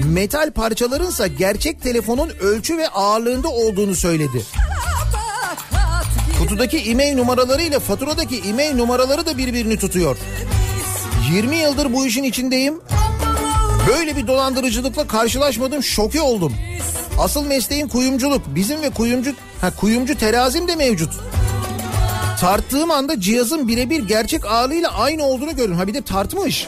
metal 0.05 0.51
parçalarınsa 0.51 1.27
gerçek 1.27 1.81
telefonun 1.81 2.29
ölçü 2.29 2.77
ve 2.77 2.87
ağırlığında 2.87 3.49
olduğunu 3.49 3.95
söyledi. 3.95 4.45
Kutudaki 6.39 6.77
e-mail 6.77 7.15
numaraları 7.15 7.61
ile 7.61 7.79
faturadaki 7.79 8.37
e-mail 8.49 8.75
numaraları 8.75 9.25
da 9.25 9.37
birbirini 9.37 9.77
tutuyor. 9.79 10.17
20 11.33 11.55
yıldır 11.57 11.93
bu 11.93 12.07
işin 12.07 12.23
içindeyim. 12.23 12.81
Böyle 13.87 14.15
bir 14.15 14.27
dolandırıcılıkla 14.27 15.07
karşılaşmadım 15.07 15.83
şoke 15.83 16.21
oldum. 16.21 16.53
Asıl 17.19 17.45
mesleğim 17.45 17.87
kuyumculuk. 17.87 18.41
Bizim 18.47 18.81
ve 18.81 18.89
kuyumcu 18.89 19.33
ha, 19.61 19.71
kuyumcu 19.75 20.17
terazim 20.17 20.67
de 20.67 20.75
mevcut. 20.75 21.13
Tarttığım 22.41 22.91
anda 22.91 23.21
cihazın 23.21 23.67
birebir 23.67 24.07
gerçek 24.07 24.45
ağırlığıyla 24.45 24.89
aynı 24.97 25.23
olduğunu 25.23 25.51
görüyorum. 25.51 25.77
Ha 25.77 25.87
bir 25.87 25.93
de 25.93 26.01
tartmış. 26.01 26.67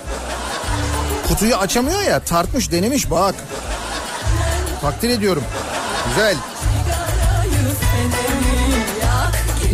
Kutuyu 1.28 1.56
açamıyor 1.56 2.02
ya 2.02 2.20
tartmış 2.20 2.72
denemiş 2.72 3.12
bak. 3.12 3.36
Takdir 4.82 5.10
ediyorum. 5.10 5.44
Güzel. 6.10 6.36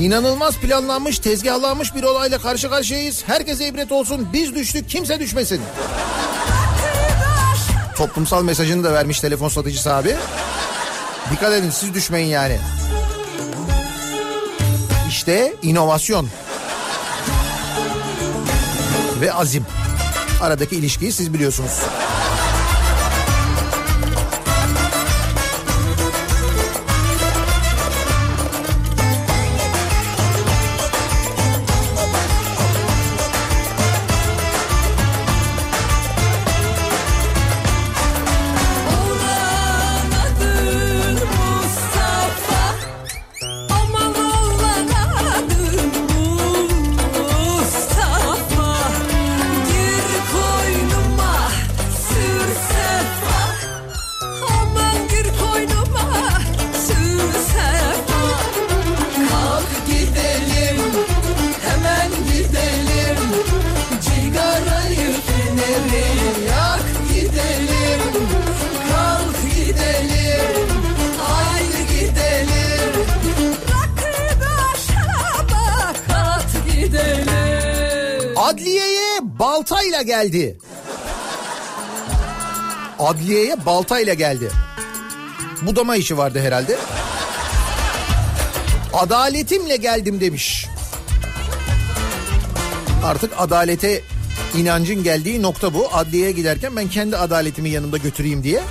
İnanılmaz 0.04 0.58
planlanmış, 0.58 1.20
tezgahlanmış 1.20 1.96
bir 1.96 2.04
olayla 2.04 2.38
karşı 2.40 2.70
karşıyayız. 2.70 3.24
Herkese 3.28 3.68
ibret 3.68 3.92
olsun. 3.92 4.28
Biz 4.34 4.56
düştük, 4.56 4.90
kimse 4.90 5.20
düşmesin. 5.20 5.62
Toplumsal 7.98 8.44
mesajını 8.44 8.84
da 8.84 8.94
vermiş 8.94 9.20
telefon 9.20 9.50
satıcısı 9.50 9.94
abi. 9.94 10.16
Dikkat 11.32 11.54
edin 11.54 11.70
siz 11.70 11.94
düşmeyin 11.94 12.28
yani. 12.28 12.60
İşte 15.10 15.54
inovasyon. 15.62 16.30
Ve 19.22 19.34
azim. 19.34 19.66
Aradaki 20.42 20.76
ilişkiyi 20.76 21.12
siz 21.12 21.34
biliyorsunuz. 21.34 21.80
Geldi. 80.34 80.58
Adliyeye 83.00 83.66
baltayla 83.66 84.14
geldi. 84.14 84.50
Budama 85.62 85.96
işi 85.96 86.18
vardı 86.18 86.42
herhalde. 86.42 86.78
Adaletimle 88.94 89.76
geldim 89.76 90.22
demiş. 90.22 90.68
Artık 93.06 93.32
adalete 93.38 94.02
inancın 94.58 95.04
geldiği 95.04 95.42
nokta 95.42 95.74
bu. 95.74 95.88
Adliyeye 95.94 96.32
giderken 96.32 96.76
ben 96.76 96.88
kendi 96.88 97.18
adaletimi 97.18 97.70
yanımda 97.70 97.98
götüreyim 97.98 98.44
diye. 98.44 98.62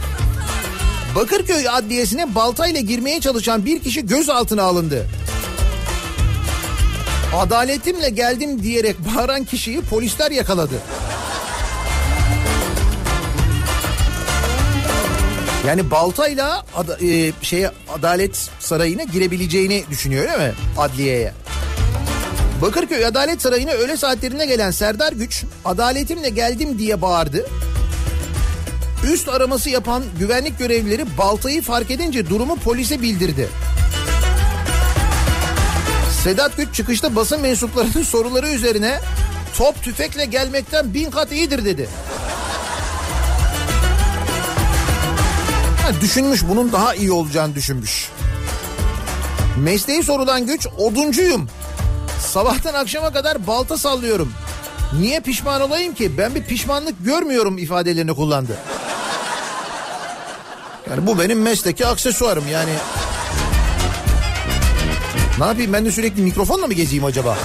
Bakırköy 1.17 1.69
Adliyesi'ne 1.69 2.35
baltayla 2.35 2.81
girmeye 2.81 3.21
çalışan 3.21 3.67
bir 3.67 3.81
kişi 3.81 4.07
gözaltına 4.07 4.63
alındı. 4.63 5.07
Adaletimle 7.37 8.11
geldim 8.11 8.63
diyerek 8.63 8.97
bağıran 8.99 9.45
kişiyi 9.45 9.81
polisler 9.81 10.31
yakaladı. 10.31 10.75
Yani 15.67 15.91
baltayla 15.91 16.65
ada- 16.77 16.99
e, 17.07 17.33
şeye 17.43 17.71
Adalet 17.99 18.51
Sarayı'na 18.61 19.03
girebileceğini 19.03 19.85
düşünüyor 19.91 20.25
değil 20.29 20.39
mi? 20.39 20.55
Adliyeye. 20.79 21.33
Bakırköy 22.63 23.07
Adalet 23.07 23.43
Sarayı'na 23.43 23.71
öğle 23.71 23.97
saatlerine 23.97 24.47
gelen 24.47 24.71
Serdar 24.71 25.13
Güç 25.13 25.45
adaletimle 25.65 26.29
geldim 26.29 26.79
diye 26.79 27.03
bağırdı. 27.03 27.47
Üst 29.13 29.29
araması 29.29 29.71
yapan 29.71 30.03
güvenlik 30.19 30.59
görevlileri 30.59 31.19
baltayı 31.19 31.63
fark 31.63 31.91
edince 31.91 32.29
durumu 32.29 32.57
polise 32.57 33.03
bildirdi. 33.03 33.49
Sedat 36.25 36.57
Güç 36.57 36.75
çıkışta 36.75 37.17
basın 37.17 37.41
mensuplarının 37.41 38.03
soruları 38.03 38.49
üzerine 38.49 39.01
top 39.59 39.83
tüfekle 39.83 40.25
gelmekten 40.25 40.95
bin 40.95 41.11
kat 41.11 41.33
iyidir 41.33 41.65
dedi. 41.65 41.89
Ha, 45.83 45.89
düşünmüş 46.01 46.43
bunun 46.49 46.73
daha 46.73 46.95
iyi 46.95 47.13
olacağını 47.13 47.55
düşünmüş. 47.55 48.09
Mesleği 49.59 50.03
sorulan 50.03 50.47
güç 50.47 50.67
oduncuyum. 50.79 51.49
Sabahtan 52.21 52.75
akşama 52.75 53.13
kadar 53.13 53.47
balta 53.47 53.79
sallıyorum. 53.79 54.33
Niye 55.01 55.21
pişman 55.21 55.61
olayım 55.61 55.95
ki? 55.95 56.19
Ben 56.19 56.35
bir 56.35 56.45
pişmanlık 56.45 57.05
görmüyorum 57.05 57.59
ifadelerini 57.59 58.15
kullandı. 58.15 58.57
Yani 60.91 61.07
bu 61.07 61.19
benim 61.19 61.43
mesleki 61.43 61.87
aksesuarım 61.87 62.45
yani. 62.49 62.73
Ne 65.39 65.45
yapayım 65.45 65.73
ben 65.73 65.85
de 65.85 65.93
sürekli 65.93 66.23
mikrofonla 66.23 66.67
mı 66.67 66.75
gezeyim 66.75 67.05
acaba? 67.05 67.39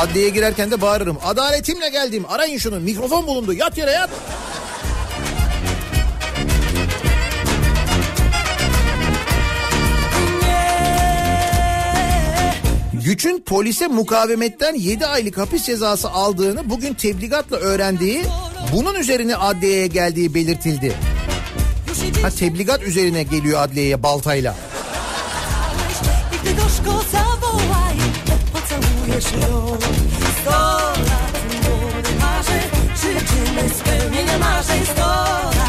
Adliyeye 0.00 0.30
girerken 0.30 0.70
de 0.70 0.80
bağırırım. 0.80 1.18
Adaletimle 1.24 1.88
geldim 1.88 2.24
arayın 2.28 2.58
şunu 2.58 2.80
mikrofon 2.80 3.26
bulundu 3.26 3.52
yat 3.52 3.78
yere 3.78 3.90
yat. 3.90 4.10
Güç'ün 13.04 13.40
polise 13.40 13.88
mukavemetten 13.88 14.74
7 14.74 15.06
aylık 15.06 15.38
hapis 15.38 15.64
cezası 15.66 16.10
aldığını 16.10 16.70
bugün 16.70 16.94
tebligatla 16.94 17.56
öğrendiği 17.56 18.24
bunun 18.72 18.94
üzerine 18.94 19.36
adliyeye 19.36 19.86
geldiği 19.86 20.34
belirtildi. 20.34 20.92
Ha 22.22 22.30
tebligat 22.30 22.82
üzerine 22.82 23.22
geliyor 23.22 23.62
adliyeye 23.62 24.02
baltayla. 24.02 24.56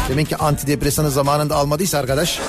Demek 0.08 0.28
ki 0.28 0.36
antidepresanı 0.36 1.10
zamanında 1.10 1.56
almadıysa 1.56 1.98
arkadaş. 1.98 2.40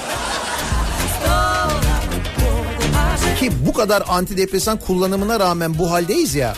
Ki 3.40 3.52
bu 3.68 3.74
kadar 3.74 4.04
antidepresan 4.08 4.80
kullanımına 4.80 5.40
rağmen 5.40 5.78
bu 5.78 5.92
haldeyiz 5.92 6.36
ya. 6.36 6.56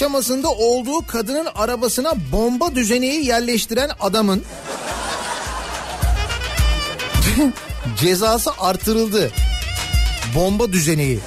Aşamasında 0.00 0.48
olduğu 0.50 1.06
kadının 1.06 1.48
arabasına 1.54 2.12
bomba 2.32 2.74
düzeneği 2.74 3.26
yerleştiren 3.26 3.90
adamın 4.00 4.44
cezası 7.96 8.50
artırıldı. 8.58 9.30
Bomba 10.34 10.72
düzeneği. 10.72 11.18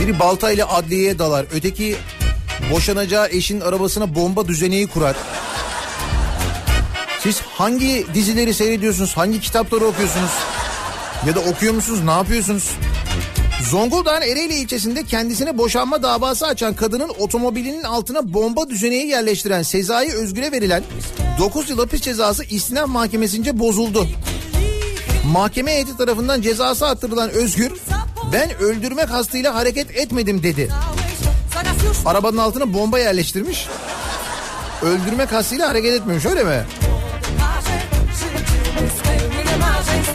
Biri 0.00 0.18
baltayla 0.18 0.68
adliyeye 0.68 1.18
dalar. 1.18 1.46
Öteki 1.54 1.96
boşanacağı 2.72 3.28
eşin 3.28 3.60
arabasına 3.60 4.14
bomba 4.14 4.48
düzeneği 4.48 4.86
kurar. 4.86 5.16
Siz 7.20 7.40
hangi 7.40 8.06
dizileri 8.14 8.54
seyrediyorsunuz? 8.54 9.16
Hangi 9.16 9.40
kitapları 9.40 9.84
okuyorsunuz? 9.84 10.32
Ya 11.26 11.34
da 11.34 11.40
okuyor 11.40 11.74
musunuz? 11.74 12.00
Ne 12.04 12.10
yapıyorsunuz? 12.10 12.70
Zonguldak'ın 13.72 14.22
Ereğli 14.22 14.54
ilçesinde 14.54 15.04
kendisine 15.04 15.58
boşanma 15.58 16.02
davası 16.02 16.46
açan 16.46 16.74
kadının 16.74 17.08
otomobilinin 17.18 17.82
altına 17.82 18.34
bomba 18.34 18.70
düzeneği 18.70 19.06
yerleştiren 19.06 19.62
Sezai 19.62 20.12
Özgür'e 20.12 20.52
verilen 20.52 20.82
9 21.38 21.70
yıl 21.70 21.78
hapis 21.78 22.00
cezası 22.00 22.44
istinaf 22.44 22.88
mahkemesince 22.88 23.58
bozuldu. 23.58 24.06
Mahkeme 25.32 25.72
heyeti 25.72 25.96
tarafından 25.96 26.42
cezası 26.42 26.86
arttırılan 26.86 27.30
Özgür 27.30 27.72
ben 28.32 28.58
öldürme 28.58 29.06
kastıyla 29.06 29.54
hareket 29.54 29.96
etmedim 29.96 30.42
dedi. 30.42 30.68
Arabanın 32.06 32.38
altına 32.38 32.74
bomba 32.74 32.98
yerleştirmiş. 32.98 33.66
Öldürme 34.82 35.26
kastıyla 35.26 35.68
hareket 35.68 35.92
etmemiş 35.92 36.26
öyle 36.26 36.44
mi? 36.44 36.64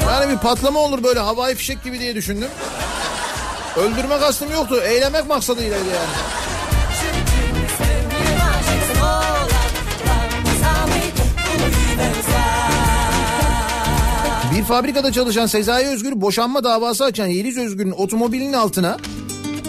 Yani 0.07 0.31
bir 0.31 0.37
patlama 0.37 0.79
olur 0.79 1.03
böyle 1.03 1.19
havai 1.19 1.55
fişek 1.55 1.83
gibi 1.83 1.99
diye 1.99 2.15
düşündüm. 2.15 2.49
Öldürme 3.77 4.19
kastım 4.19 4.51
yoktu. 4.51 4.81
Eylemek 4.87 5.27
maksadıylaydı 5.27 5.85
yani. 5.85 6.37
Bir 14.55 14.63
fabrikada 14.63 15.11
çalışan 15.11 15.45
Sezai 15.45 15.87
Özgür 15.87 16.21
boşanma 16.21 16.63
davası 16.63 17.03
açan 17.03 17.27
Yeliz 17.27 17.57
Özgür'ün 17.57 17.91
otomobilinin 17.91 18.53
altına 18.53 18.97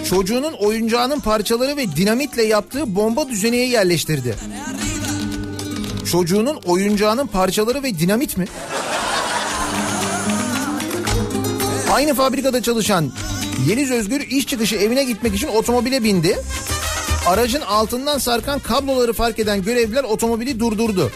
çocuğunun 0.08 0.52
oyuncağının 0.52 1.20
parçaları 1.20 1.76
ve 1.76 1.96
dinamitle 1.96 2.42
yaptığı 2.42 2.94
bomba 2.94 3.28
düzeneği 3.28 3.70
yerleştirdi. 3.70 4.34
Çocuğunun 6.10 6.60
oyuncağının 6.66 7.26
parçaları 7.26 7.82
ve 7.82 7.98
dinamit 7.98 8.36
mi? 8.36 8.46
Aynı 11.92 12.14
fabrikada 12.14 12.62
çalışan 12.62 13.10
Yeliz 13.66 13.90
Özgür 13.90 14.20
iş 14.20 14.46
çıkışı 14.46 14.76
evine 14.76 15.04
gitmek 15.04 15.34
için 15.34 15.48
otomobile 15.48 16.04
bindi. 16.04 16.38
Aracın 17.26 17.60
altından 17.60 18.18
sarkan 18.18 18.58
kabloları 18.58 19.12
fark 19.12 19.38
eden 19.38 19.62
görevliler 19.62 20.04
otomobili 20.04 20.60
durdurdu. 20.60 21.10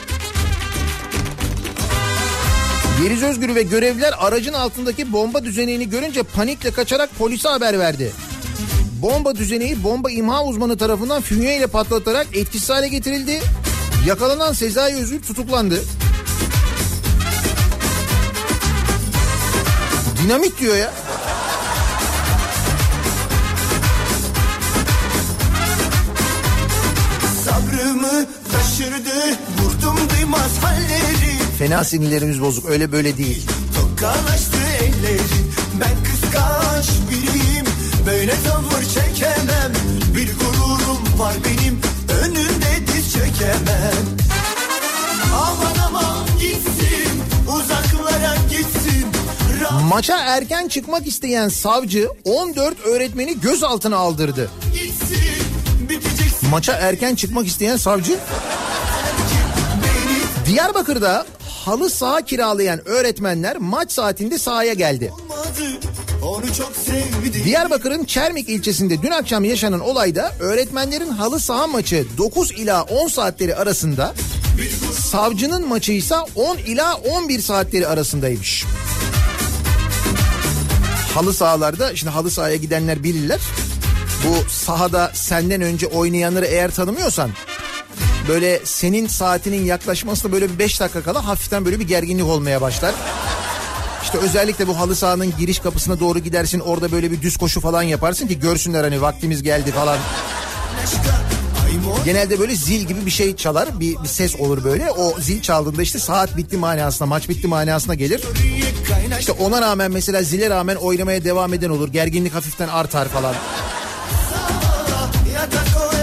Yeliz 3.02 3.22
Özgür 3.22 3.54
ve 3.54 3.62
görevliler 3.62 4.14
aracın 4.18 4.52
altındaki 4.52 5.12
bomba 5.12 5.44
düzeneğini 5.44 5.90
görünce 5.90 6.22
panikle 6.22 6.70
kaçarak 6.70 7.18
polise 7.18 7.48
haber 7.48 7.78
verdi. 7.78 8.12
Bomba 9.02 9.34
düzeneği 9.34 9.84
bomba 9.84 10.10
imha 10.10 10.44
uzmanı 10.44 10.78
tarafından 10.78 11.22
fünye 11.22 11.56
ile 11.56 11.66
patlatarak 11.66 12.26
etkisiz 12.36 12.70
hale 12.70 12.88
getirildi. 12.88 13.40
Yakalanan 14.06 14.52
Sezai 14.52 14.94
Özgür 14.94 15.22
tutuklandı. 15.22 15.82
Dinamit 20.24 20.60
diyor 20.60 20.76
ya. 20.76 20.92
Taşırdı 28.72 29.38
vurdum 29.58 29.96
duymaz 30.10 30.58
halleri. 30.62 31.38
Fena 31.58 31.84
sinirlerimiz 31.84 32.42
bozuk 32.42 32.70
öyle 32.70 32.92
böyle 32.92 33.16
değil. 33.16 33.46
Tokalaştı 33.76 34.56
ellerin 34.80 35.52
Ben 35.80 36.04
kıskanç 36.04 36.86
biriyim 37.10 37.66
Böyle 38.06 38.32
tavır 38.42 38.82
çekemem. 38.82 39.72
Bir 40.16 40.30
gururum 40.38 41.18
var 41.18 41.34
benim 41.44 41.80
Önünde 42.22 42.86
diz 42.86 43.12
çökemem 43.12 44.04
Aman 45.34 45.74
aman 45.88 46.26
gitsin 46.40 47.22
Uzaklara 47.48 48.34
gitsin. 48.50 49.06
Maça 49.88 50.18
erken 50.18 50.68
çıkmak 50.68 51.06
isteyen 51.06 51.48
savcı 51.48 52.08
14 52.24 52.80
öğretmeni 52.86 53.40
gözaltına 53.40 53.96
aldırdı. 53.96 54.50
Maça 56.50 56.72
erken 56.72 57.14
çıkmak 57.14 57.46
isteyen 57.46 57.76
savcı 57.76 58.18
Diyarbakır'da 60.46 61.26
halı 61.64 61.90
saha 61.90 62.20
kiralayan 62.20 62.88
öğretmenler 62.88 63.56
maç 63.56 63.92
saatinde 63.92 64.38
sahaya 64.38 64.72
geldi. 64.72 65.12
Diyarbakır'ın 67.44 68.04
Çermik 68.04 68.48
ilçesinde 68.48 69.02
dün 69.02 69.10
akşam 69.10 69.44
yaşanan 69.44 69.80
olayda 69.80 70.32
öğretmenlerin 70.40 71.10
halı 71.10 71.40
saha 71.40 71.66
maçı 71.66 72.06
9 72.18 72.50
ila 72.50 72.82
10 72.82 73.08
saatleri 73.08 73.56
arasında 73.56 74.14
savcının 74.92 75.68
maçı 75.68 75.92
ise 75.92 76.14
10 76.34 76.56
ila 76.56 76.94
11 76.94 77.40
saatleri 77.40 77.86
arasındaymış. 77.86 78.64
Halı 81.14 81.34
sahalarda 81.34 81.96
şimdi 81.96 82.12
halı 82.12 82.30
sahaya 82.30 82.56
gidenler 82.56 83.04
bilirler. 83.04 83.40
Bu 84.26 84.50
sahada 84.50 85.10
senden 85.14 85.62
önce 85.62 85.86
oynayanları 85.86 86.46
eğer 86.46 86.70
tanımıyorsan 86.70 87.30
böyle 88.28 88.60
senin 88.64 89.06
saatinin 89.06 89.64
yaklaşmasına 89.64 90.32
böyle 90.32 90.50
bir 90.50 90.58
5 90.58 90.80
dakika 90.80 91.02
kala 91.02 91.26
hafiften 91.26 91.64
böyle 91.64 91.80
bir 91.80 91.88
gerginlik 91.88 92.26
olmaya 92.26 92.60
başlar. 92.60 92.94
İşte 94.02 94.18
özellikle 94.18 94.68
bu 94.68 94.78
halı 94.78 94.96
sahanın 94.96 95.34
giriş 95.38 95.58
kapısına 95.58 96.00
doğru 96.00 96.18
gidersin 96.18 96.60
orada 96.60 96.92
böyle 96.92 97.10
bir 97.10 97.22
düz 97.22 97.36
koşu 97.36 97.60
falan 97.60 97.82
yaparsın 97.82 98.26
ki 98.26 98.40
görsünler 98.40 98.84
hani 98.84 99.02
vaktimiz 99.02 99.42
geldi 99.42 99.70
falan. 99.72 99.98
Genelde 102.04 102.38
böyle 102.38 102.56
zil 102.56 102.80
gibi 102.80 103.06
bir 103.06 103.10
şey 103.10 103.36
çalar 103.36 103.80
bir, 103.80 103.96
bir 104.02 104.08
ses 104.08 104.36
olur 104.36 104.64
böyle 104.64 104.90
o 104.90 105.20
zil 105.20 105.42
çaldığında 105.42 105.82
işte 105.82 105.98
saat 105.98 106.36
bitti 106.36 106.56
manasına 106.56 107.06
maç 107.06 107.28
bitti 107.28 107.48
manasına 107.48 107.94
gelir. 107.94 108.22
İşte 109.20 109.32
ona 109.32 109.60
rağmen 109.60 109.90
mesela 109.90 110.22
zile 110.22 110.50
rağmen 110.50 110.76
oynamaya 110.76 111.24
devam 111.24 111.54
eden 111.54 111.70
olur 111.70 111.88
gerginlik 111.88 112.34
hafiften 112.34 112.68
artar 112.68 113.08
falan. 113.08 113.34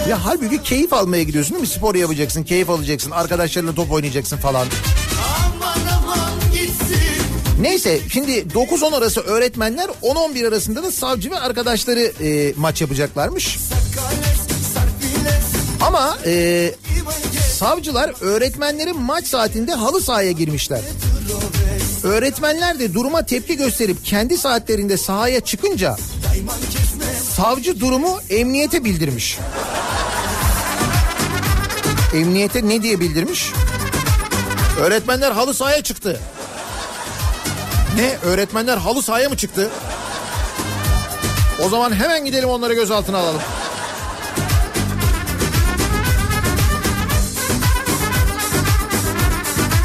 Ya 0.09 0.25
halbuki 0.25 0.63
keyif 0.63 0.93
almaya 0.93 1.23
gidiyorsun 1.23 1.53
değil 1.53 1.61
mi? 1.61 1.67
Spor 1.67 1.95
yapacaksın, 1.95 2.43
keyif 2.43 2.69
alacaksın, 2.69 3.11
arkadaşlarınla 3.11 3.75
top 3.75 3.91
oynayacaksın 3.91 4.37
falan. 4.37 4.67
Aman 5.45 5.77
aman 5.97 6.31
gitsin 6.53 7.23
Neyse 7.61 7.99
şimdi 8.11 8.31
9-10 8.31 8.95
arası 8.95 9.21
öğretmenler 9.21 9.89
10-11 10.03 10.47
arasında 10.47 10.83
da 10.83 10.91
savcı 10.91 11.31
ve 11.31 11.39
arkadaşları 11.39 11.99
e, 11.99 12.53
maç 12.57 12.81
yapacaklarmış. 12.81 13.57
Ama 15.81 16.17
e, 16.25 16.71
savcılar 17.51 18.13
öğretmenlerin 18.21 19.01
maç 19.01 19.27
saatinde 19.27 19.73
halı 19.73 20.01
sahaya 20.01 20.31
girmişler. 20.31 20.81
Öğretmenler 22.03 22.79
de 22.79 22.93
duruma 22.93 23.25
tepki 23.25 23.57
gösterip 23.57 24.05
kendi 24.05 24.37
saatlerinde 24.37 24.97
sahaya 24.97 25.39
çıkınca 25.39 25.97
savcı 27.35 27.79
durumu 27.79 28.19
emniyete 28.29 28.83
bildirmiş. 28.83 29.37
Emniyete 32.13 32.67
ne 32.67 32.81
diye 32.81 32.99
bildirmiş? 32.99 33.51
Öğretmenler 34.79 35.31
halı 35.31 35.53
sahaya 35.53 35.81
çıktı. 35.81 36.19
Ne? 37.95 38.17
Öğretmenler 38.23 38.77
halı 38.77 39.01
sahaya 39.01 39.29
mı 39.29 39.37
çıktı? 39.37 39.69
O 41.65 41.69
zaman 41.69 41.93
hemen 41.93 42.25
gidelim 42.25 42.49
onları 42.49 42.73
gözaltına 42.73 43.17
alalım. 43.17 43.41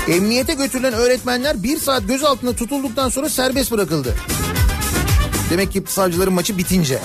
Emniyete 0.08 0.54
götürülen 0.54 0.92
öğretmenler 0.92 1.62
bir 1.62 1.78
saat 1.78 2.08
gözaltında 2.08 2.56
tutulduktan 2.56 3.08
sonra 3.08 3.28
serbest 3.28 3.72
bırakıldı. 3.72 4.14
Demek 5.50 5.72
ki 5.72 5.84
savcıların 5.88 6.32
maçı 6.32 6.58
bitince. 6.58 6.98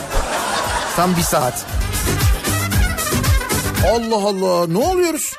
Tam 0.95 1.17
bir 1.17 1.22
saat. 1.22 1.79
Allah 3.88 4.16
Allah 4.16 4.68
ne 4.68 4.78
oluyoruz? 4.78 5.34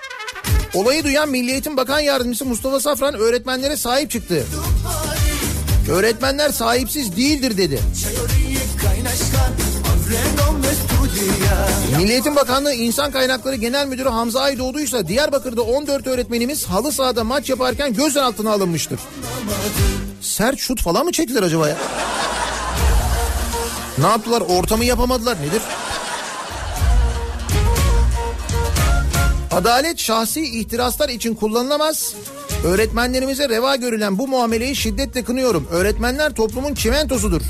Olayı 0.74 1.04
duyan 1.04 1.28
Milli 1.28 1.50
Eğitim 1.50 1.76
Bakan 1.76 2.00
Yardımcısı 2.00 2.46
Mustafa 2.46 2.80
Safran 2.80 3.14
öğretmenlere 3.14 3.76
sahip 3.76 4.10
çıktı. 4.10 4.46
Öğretmenler 5.90 6.50
sahipsiz 6.50 7.16
değildir 7.16 7.56
dedi. 7.56 7.80
Milli 11.98 12.12
Eğitim 12.12 12.36
Bakanlığı 12.36 12.74
İnsan 12.74 13.10
Kaynakları 13.10 13.56
Genel 13.56 13.86
Müdürü 13.86 14.08
Hamza 14.08 14.40
Aydoğdu'ysa 14.40 15.08
Diyarbakır'da 15.08 15.62
14 15.62 16.06
öğretmenimiz 16.06 16.64
halı 16.64 16.92
sahada 16.92 17.24
maç 17.24 17.48
yaparken 17.48 17.94
gözaltına 17.94 18.52
alınmıştır. 18.52 19.00
Sert 20.20 20.58
şut 20.58 20.82
falan 20.82 21.04
mı 21.04 21.12
çektiler 21.12 21.42
acaba 21.42 21.68
ya? 21.68 21.76
Ne 23.98 24.06
yaptılar? 24.06 24.40
Ortamı 24.40 24.84
yapamadılar. 24.84 25.36
Nedir? 25.42 25.62
Adalet 29.50 29.98
şahsi 29.98 30.60
ihtiraslar 30.60 31.08
için 31.08 31.34
kullanılamaz. 31.34 32.14
Öğretmenlerimize 32.64 33.48
reva 33.48 33.76
görülen 33.76 34.18
bu 34.18 34.28
muameleyi 34.28 34.76
şiddetle 34.76 35.24
kınıyorum. 35.24 35.68
Öğretmenler 35.70 36.32
toplumun 36.32 36.74
çimentosudur. 36.74 37.42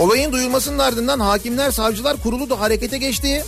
Olayın 0.00 0.32
duyulmasının 0.32 0.78
ardından 0.78 1.20
Hakimler 1.20 1.70
Savcılar 1.70 2.16
Kurulu 2.22 2.50
da 2.50 2.60
harekete 2.60 2.98
geçti. 2.98 3.44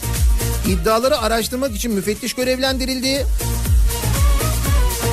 İddiaları 0.69 1.19
araştırmak 1.19 1.77
için 1.77 1.93
müfettiş 1.93 2.35
görevlendirildi. 2.35 3.27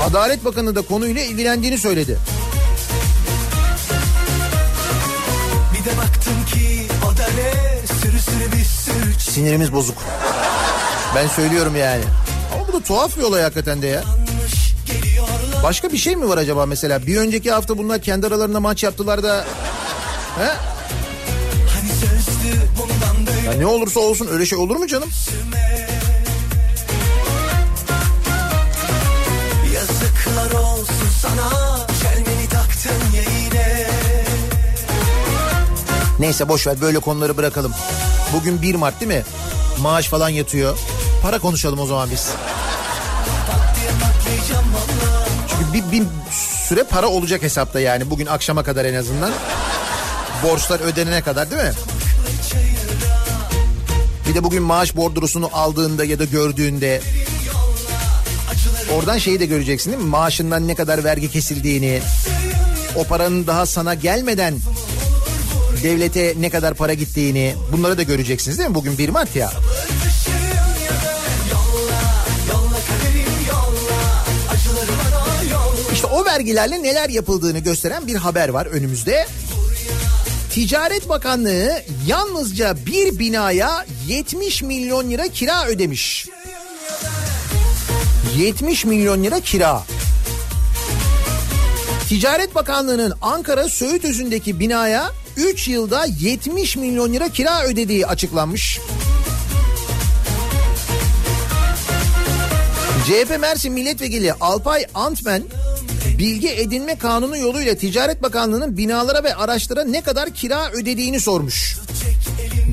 Adalet 0.09 0.45
Bakanı 0.45 0.75
da 0.75 0.81
konuyla 0.81 1.21
ilgilendiğini 1.21 1.77
söyledi. 1.77 2.17
Bir 5.73 5.85
de 5.91 5.97
baktım 5.97 6.45
ki 6.53 6.87
o 7.05 7.17
da 7.17 7.27
ne 7.35 7.87
sürü 8.01 8.19
sürü 8.19 8.51
bir 8.59 8.74
Sinirimiz 9.35 9.73
bozuk. 9.73 9.97
Ben 11.15 11.27
söylüyorum 11.27 11.75
yani. 11.75 12.03
Ama 12.53 12.67
bu 12.67 12.73
da 12.73 12.79
tuhaf 12.79 13.17
bir 13.17 13.21
olay 13.23 13.41
hakikaten 13.41 13.81
de 13.81 13.87
ya. 13.87 14.03
Başka 15.63 15.91
bir 15.91 15.97
şey 15.97 16.15
mi 16.15 16.29
var 16.29 16.37
acaba 16.37 16.65
mesela? 16.65 17.07
Bir 17.07 17.17
önceki 17.17 17.51
hafta 17.51 17.77
bunlar 17.77 18.01
kendi 18.01 18.27
aralarında 18.27 18.59
maç 18.59 18.83
yaptılar 18.83 19.23
da... 19.23 19.45
He? 20.37 20.51
Ya 23.45 23.53
ne 23.57 23.65
olursa 23.65 23.99
olsun 23.99 24.27
öyle 24.31 24.45
şey 24.45 24.57
olur 24.57 24.75
mu 24.75 24.87
canım? 24.87 25.09
Neyse 36.19 36.49
boş 36.49 36.67
ver 36.67 36.81
böyle 36.81 36.99
konuları 36.99 37.37
bırakalım. 37.37 37.73
Bugün 38.33 38.61
1 38.61 38.75
Mart 38.75 38.99
değil 38.99 39.11
mi? 39.11 39.23
Maaş 39.81 40.07
falan 40.07 40.29
yatıyor. 40.29 40.77
Para 41.21 41.39
konuşalım 41.39 41.79
o 41.79 41.85
zaman 41.85 42.09
biz. 42.11 42.29
Çünkü 45.49 45.73
bir, 45.73 45.91
bir 45.91 46.03
süre 46.67 46.83
para 46.83 47.07
olacak 47.07 47.41
hesapta 47.41 47.79
yani 47.79 48.09
bugün 48.09 48.25
akşama 48.25 48.63
kadar 48.63 48.85
en 48.85 48.93
azından. 48.93 49.31
Borçlar 50.43 50.79
ödenene 50.79 51.21
kadar 51.21 51.51
değil 51.51 51.61
mi? 51.61 51.71
Bir 54.29 54.35
de 54.35 54.43
bugün 54.43 54.63
maaş 54.63 54.95
bordrosunu 54.95 55.49
aldığında 55.53 56.05
ya 56.05 56.19
da 56.19 56.25
gördüğünde 56.25 57.01
oradan 58.95 59.17
şeyi 59.17 59.39
de 59.39 59.45
göreceksin 59.45 59.91
değil 59.91 60.03
mi? 60.03 60.09
Maaşından 60.09 60.67
ne 60.67 60.75
kadar 60.75 61.03
vergi 61.03 61.31
kesildiğini, 61.31 62.01
o 62.95 63.03
paranın 63.03 63.47
daha 63.47 63.65
sana 63.65 63.93
gelmeden 63.93 64.55
devlete 65.83 66.33
ne 66.37 66.49
kadar 66.49 66.73
para 66.73 66.93
gittiğini 66.93 67.55
bunları 67.71 67.97
da 67.97 68.03
göreceksiniz 68.03 68.59
değil 68.59 68.69
mi? 68.69 68.75
Bugün 68.75 68.97
1 68.97 69.09
Mart 69.09 69.35
ya. 69.35 69.51
İşte 75.93 76.07
o 76.07 76.25
vergilerle 76.25 76.83
neler 76.83 77.09
yapıldığını 77.09 77.59
gösteren 77.59 78.07
bir 78.07 78.15
haber 78.15 78.49
var 78.49 78.65
önümüzde. 78.65 79.27
Ticaret 80.51 81.09
Bakanlığı 81.09 81.81
yalnızca 82.07 82.75
bir 82.85 83.19
binaya 83.19 83.85
70 84.07 84.61
milyon 84.61 85.09
lira 85.09 85.27
kira 85.27 85.67
ödemiş. 85.67 86.27
70 88.37 88.85
milyon 88.85 89.23
lira 89.23 89.39
kira. 89.39 89.83
Ticaret 92.09 92.55
Bakanlığı'nın 92.55 93.13
Ankara 93.21 93.69
Söğütözü'ndeki 93.69 94.59
binaya 94.59 95.11
3 95.37 95.67
yılda 95.67 96.05
70 96.19 96.77
milyon 96.77 97.13
lira 97.13 97.29
kira 97.29 97.63
ödediği 97.63 98.07
açıklanmış. 98.07 98.79
CHP 103.05 103.39
Mersin 103.39 103.73
Milletvekili 103.73 104.33
Alpay 104.33 104.85
Antmen 104.93 105.43
bilgi 106.19 106.49
edinme 106.49 106.97
kanunu 106.97 107.37
yoluyla 107.37 107.75
Ticaret 107.75 108.23
Bakanlığı'nın 108.23 108.77
binalara 108.77 109.23
ve 109.23 109.35
araçlara 109.35 109.83
ne 109.83 110.01
kadar 110.01 110.29
kira 110.29 110.71
ödediğini 110.71 111.19
sormuş. 111.19 111.77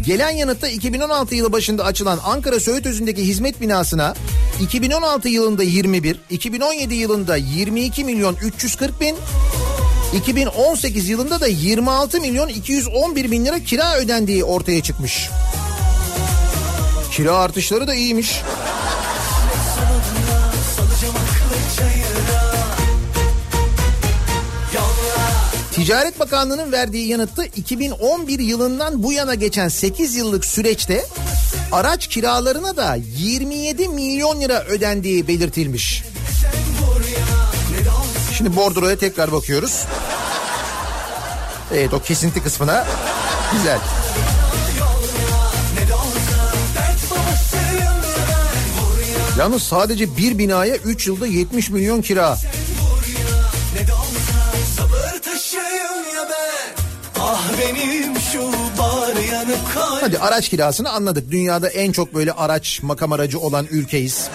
Gelen 0.07 0.31
yanıtta 0.31 0.69
2016 0.69 1.35
yılı 1.35 1.53
başında 1.53 1.85
açılan 1.85 2.19
Ankara 2.25 2.61
Söğütözü'ndeki 2.61 3.23
hizmet 3.27 3.61
binasına 3.61 4.15
2016 4.61 5.29
yılında 5.29 5.63
21, 5.63 6.17
2017 6.31 6.95
yılında 6.95 7.37
22 7.37 8.05
milyon 8.05 8.37
340 8.43 9.01
bin, 9.01 9.17
2018 10.13 11.09
yılında 11.09 11.41
da 11.41 11.47
26 11.47 12.21
milyon 12.21 12.49
211 12.49 13.31
bin 13.31 13.45
lira 13.45 13.59
kira 13.59 13.97
ödendiği 13.97 14.45
ortaya 14.45 14.83
çıkmış. 14.83 15.29
Kira 17.11 17.37
artışları 17.37 17.87
da 17.87 17.95
iyiymiş. 17.95 18.41
Ticaret 25.73 26.21
Bakanlığı'nın 26.21 26.73
verdiği 26.73 27.09
yanıtta 27.09 27.45
2011 27.45 28.39
yılından 28.39 29.03
bu 29.03 29.13
yana 29.13 29.35
geçen 29.35 29.69
8 29.69 30.17
yıllık 30.17 30.45
süreçte 30.45 31.05
araç 31.73 32.07
kiralarına 32.07 32.77
da 32.77 32.99
27 33.19 33.89
milyon 33.89 34.41
lira 34.41 34.65
ödendiği 34.65 35.29
belirtilmiş. 35.29 36.12
Şimdi 38.43 38.57
bordroya 38.57 38.99
tekrar 38.99 39.33
bakıyoruz. 39.33 39.85
Evet 41.75 41.95
o 41.95 42.03
kesinti 42.03 42.43
kısmına 42.43 42.87
güzel. 43.53 43.79
Yalnız 49.39 49.63
sadece 49.63 50.17
bir 50.17 50.39
binaya 50.39 50.77
3 50.77 51.07
yılda 51.07 51.27
70 51.27 51.71
milyon 51.71 52.03
kira. 52.03 52.39
Hadi 60.01 60.19
araç 60.19 60.49
kirasını 60.49 60.91
anladık. 60.91 61.31
Dünyada 61.31 61.69
en 61.69 61.93
çok 61.93 62.15
böyle 62.15 62.33
araç 62.33 62.83
makam 62.83 63.13
aracı 63.13 63.39
olan 63.39 63.67
ülkeyiz. 63.71 64.29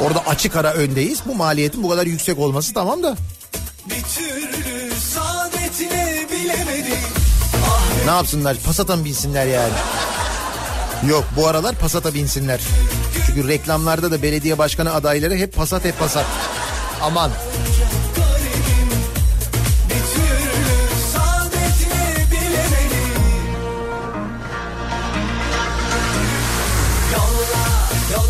Orada 0.00 0.26
açık 0.26 0.56
ara 0.56 0.72
öndeyiz. 0.72 1.20
Bu 1.26 1.34
maliyetin 1.34 1.82
bu 1.82 1.88
kadar 1.88 2.06
yüksek 2.06 2.38
olması 2.38 2.74
tamam 2.74 3.02
da. 3.02 3.16
Bilemedim. 6.30 6.98
Ne 8.04 8.10
yapsınlar? 8.10 8.56
Passat'a 8.66 8.96
mı 8.96 9.04
binsinler 9.04 9.46
yani? 9.46 9.72
Yok 11.08 11.24
bu 11.36 11.46
aralar 11.46 11.74
Passat'a 11.74 12.14
binsinler. 12.14 12.60
Çünkü 13.26 13.48
reklamlarda 13.48 14.10
da 14.10 14.22
belediye 14.22 14.58
başkanı 14.58 14.94
adayları 14.94 15.34
hep 15.34 15.54
Passat 15.56 15.84
hep 15.84 15.98
Passat. 15.98 16.26
Aman. 17.02 17.30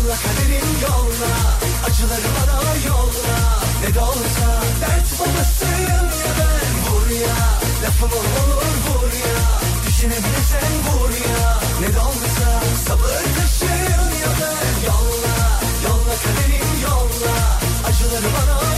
Yolla 0.01 0.15
kaderim 0.15 0.69
yolla. 0.81 1.33
Acıları 1.85 2.29
bana 2.37 2.59
yolla. 2.87 3.37
Ne 3.81 3.93
de 3.93 3.99
olsa 3.99 4.47
dert 4.81 5.19
babasıyım 5.19 6.07
ya 6.21 6.31
ben. 6.39 6.73
Vur 6.85 7.09
ya, 7.09 7.37
lafım 7.83 8.11
olur 8.11 8.75
vur 8.87 9.11
ya. 9.25 9.37
Düşünebilirsen 9.87 10.73
vur 10.87 11.09
ya. 11.09 11.59
Ne 11.81 11.93
de 11.93 11.99
olsa 11.99 12.47
sabır 12.87 13.23
taşıyım 13.37 14.11
ya 14.23 14.31
ben. 14.41 14.85
Yolla, 14.87 15.35
yolla 15.85 16.15
kaderim 16.23 16.71
yolla. 16.83 17.35
Acıları 17.87 18.29
bana 18.35 18.70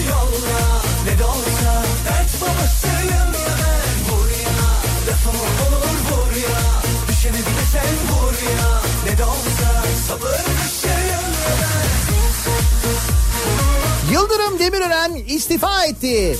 Demirören 14.63 15.15
istifa 15.15 15.85
etti. 15.85 16.37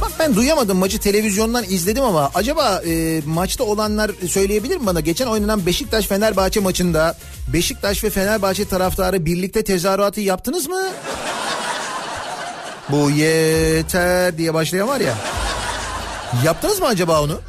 Bak 0.00 0.10
ben 0.18 0.34
duyamadım 0.36 0.78
maçı 0.78 0.98
televizyondan 1.00 1.64
izledim 1.64 2.04
ama 2.04 2.30
acaba 2.34 2.82
e, 2.86 3.22
maçta 3.26 3.64
olanlar 3.64 4.10
söyleyebilir 4.28 4.76
mi 4.76 4.86
bana? 4.86 5.00
Geçen 5.00 5.26
oynanan 5.26 5.66
Beşiktaş 5.66 6.06
Fenerbahçe 6.06 6.60
maçında 6.60 7.16
Beşiktaş 7.52 8.04
ve 8.04 8.10
Fenerbahçe 8.10 8.64
taraftarı 8.68 9.24
birlikte 9.24 9.64
tezahüratı 9.64 10.20
yaptınız 10.20 10.68
mı? 10.68 10.82
Bu 12.88 13.10
yeter 13.10 14.38
diye 14.38 14.54
başlayan 14.54 14.88
var 14.88 15.00
ya. 15.00 15.14
Yaptınız 16.44 16.80
mı 16.80 16.86
acaba 16.86 17.22
onu? 17.22 17.40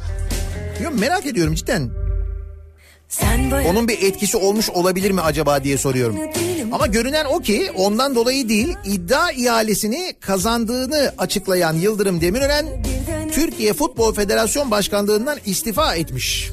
Yok 0.82 0.92
merak 0.98 1.26
ediyorum 1.26 1.54
cidden. 1.54 1.90
Onun 3.66 3.88
bir 3.88 4.02
etkisi 4.02 4.36
olmuş 4.36 4.70
olabilir 4.70 5.10
mi 5.10 5.20
acaba 5.20 5.64
diye 5.64 5.78
soruyorum. 5.78 6.16
Ama 6.72 6.86
görünen 6.86 7.24
o 7.24 7.40
ki 7.40 7.70
ondan 7.76 8.14
dolayı 8.14 8.48
değil 8.48 8.76
iddia 8.84 9.32
ihalesini 9.32 10.14
kazandığını 10.20 11.12
açıklayan 11.18 11.74
Yıldırım 11.74 12.20
Demirören 12.20 12.66
Türkiye 13.32 13.72
Futbol 13.72 14.14
Federasyon 14.14 14.70
Başkanlığından 14.70 15.38
istifa 15.46 15.94
etmiş. 15.94 16.50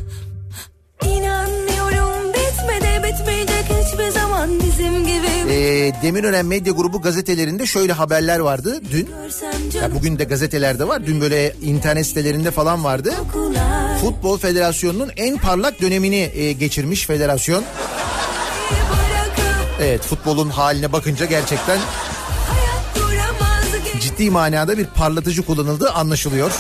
Ee, 5.50 5.92
Demirören 6.04 6.46
Medya 6.46 6.74
Grubu 6.74 7.02
gazetelerinde 7.02 7.66
şöyle 7.66 7.94
haberler 7.94 8.40
vardı 8.40 8.82
dün. 8.92 9.10
Ya 9.82 9.96
bugün 9.96 10.20
de 10.20 10.24
gazetelerde 10.24 10.88
var. 10.88 11.06
Dün 11.06 11.22
böyle 11.22 11.54
internet 11.62 12.06
sitelerinde 12.06 12.52
falan 12.52 12.84
vardı. 12.84 13.14
Futbol 14.02 14.38
Federasyonu'nun 14.38 15.12
en 15.18 15.38
parlak 15.38 15.82
dönemini 15.82 16.32
e, 16.36 16.52
geçirmiş 16.52 17.06
federasyon. 17.06 17.64
Evet 19.82 20.02
futbolun 20.02 20.50
haline 20.50 20.92
bakınca 20.92 21.26
gerçekten 21.26 21.80
ciddi 24.00 24.30
manada 24.30 24.78
bir 24.78 24.86
parlatıcı 24.86 25.46
kullanıldığı 25.46 25.92
anlaşılıyor. 25.92 26.52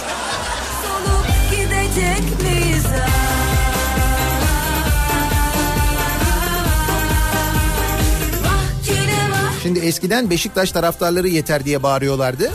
Şimdi 9.63 9.79
eskiden 9.79 10.29
Beşiktaş 10.29 10.71
taraftarları 10.71 11.27
yeter 11.27 11.65
diye 11.65 11.83
bağırıyorlardı. 11.83 12.51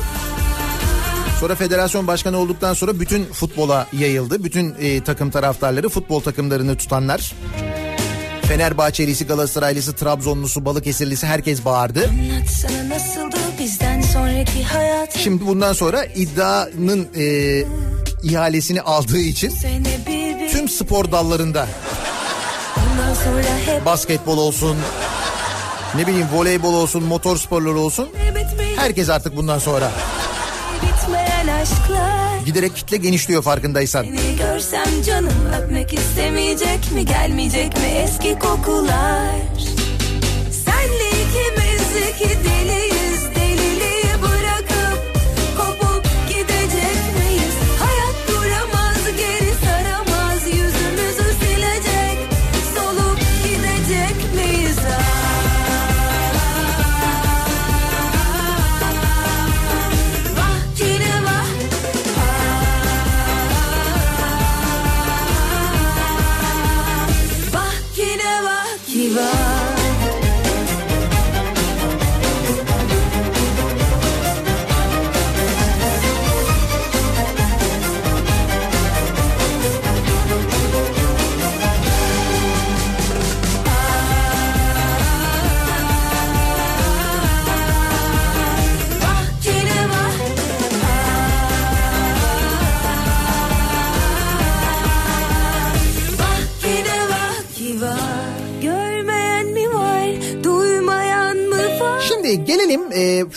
Sonra 1.40 1.54
federasyon 1.54 2.06
başkanı 2.06 2.36
olduktan 2.36 2.74
sonra 2.74 3.00
bütün 3.00 3.24
futbola 3.24 3.86
yayıldı. 3.92 4.44
Bütün 4.44 4.74
e, 4.80 5.04
takım 5.04 5.30
taraftarları, 5.30 5.88
futbol 5.88 6.20
takımlarını 6.20 6.76
tutanlar. 6.76 7.32
Fenerbahçelisi, 8.52 9.26
Galatasaraylısı, 9.26 9.92
Trabzonlusu, 9.92 10.64
Balıkesirlisi 10.64 11.26
herkes 11.26 11.64
bağırdı. 11.64 12.10
Şimdi 15.16 15.46
bundan 15.46 15.72
sonra 15.72 16.04
iddianın 16.04 17.08
e, 17.16 17.64
ihalesini 18.22 18.80
aldığı 18.80 19.18
için 19.18 19.52
tüm 20.50 20.68
spor 20.68 21.12
dallarında 21.12 21.68
basketbol 23.84 24.38
olsun, 24.38 24.76
ne 25.94 26.06
bileyim 26.06 26.28
voleybol 26.32 26.74
olsun, 26.74 27.04
motor 27.04 27.36
sporları 27.36 27.78
olsun 27.78 28.08
herkes 28.76 29.08
artık 29.08 29.36
bundan 29.36 29.58
sonra. 29.58 29.90
bitmeyen 30.82 31.48
aşklar 31.48 32.21
giderek 32.44 32.76
kitle 32.76 32.96
genişliyor 32.96 33.42
farkındaysan. 33.42 34.04
Seni 34.04 34.36
görsem 34.36 35.02
canım 35.06 35.46
öpmek 35.62 35.94
istemeyecek 35.94 36.92
mi 36.94 37.04
gelmeyecek 37.06 37.76
mi 37.76 37.84
eski 38.04 38.38
kokular 38.38 39.30
Senle 40.50 41.08
ikimiz 41.08 42.10
iki 42.10 42.28
deliyiz 42.44 42.81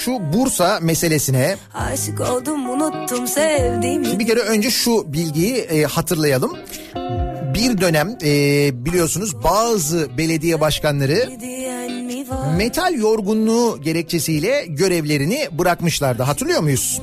şu 0.06 0.34
Bursa 0.34 0.80
meselesine. 0.82 1.56
Aşık 1.74 2.22
oldum 2.22 2.70
unuttum 2.70 3.28
sevdiğimi 3.28 4.20
Bir 4.20 4.28
kere 4.28 4.39
önce 4.39 4.72
şu 4.72 5.14
bilgiyi 5.14 5.56
e, 5.56 5.84
hatırlayalım. 5.84 6.58
Bir 7.53 7.82
dönem 7.82 8.18
e, 8.24 8.86
biliyorsunuz 8.86 9.43
bazı 9.43 10.18
belediye 10.18 10.62
başkanları 10.62 11.30
metal 12.57 12.93
yorgunluğu 12.93 13.82
gerekçesiyle 13.82 14.65
görevlerini 14.67 15.47
bırakmışlardı. 15.51 16.23
Hatırlıyor 16.23 16.59
muyuz? 16.59 17.01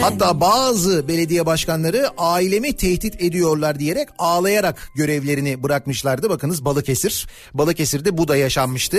Hatta 0.00 0.40
bazı 0.40 1.08
belediye 1.08 1.46
başkanları 1.46 2.08
ailemi 2.18 2.72
tehdit 2.72 3.22
ediyorlar 3.22 3.78
diyerek 3.78 4.08
ağlayarak 4.18 4.90
görevlerini 4.94 5.62
bırakmışlardı. 5.62 6.30
Bakınız 6.30 6.64
Balıkesir. 6.64 7.26
Balıkesir'de 7.54 8.18
bu 8.18 8.28
da 8.28 8.36
yaşanmıştı. 8.36 8.98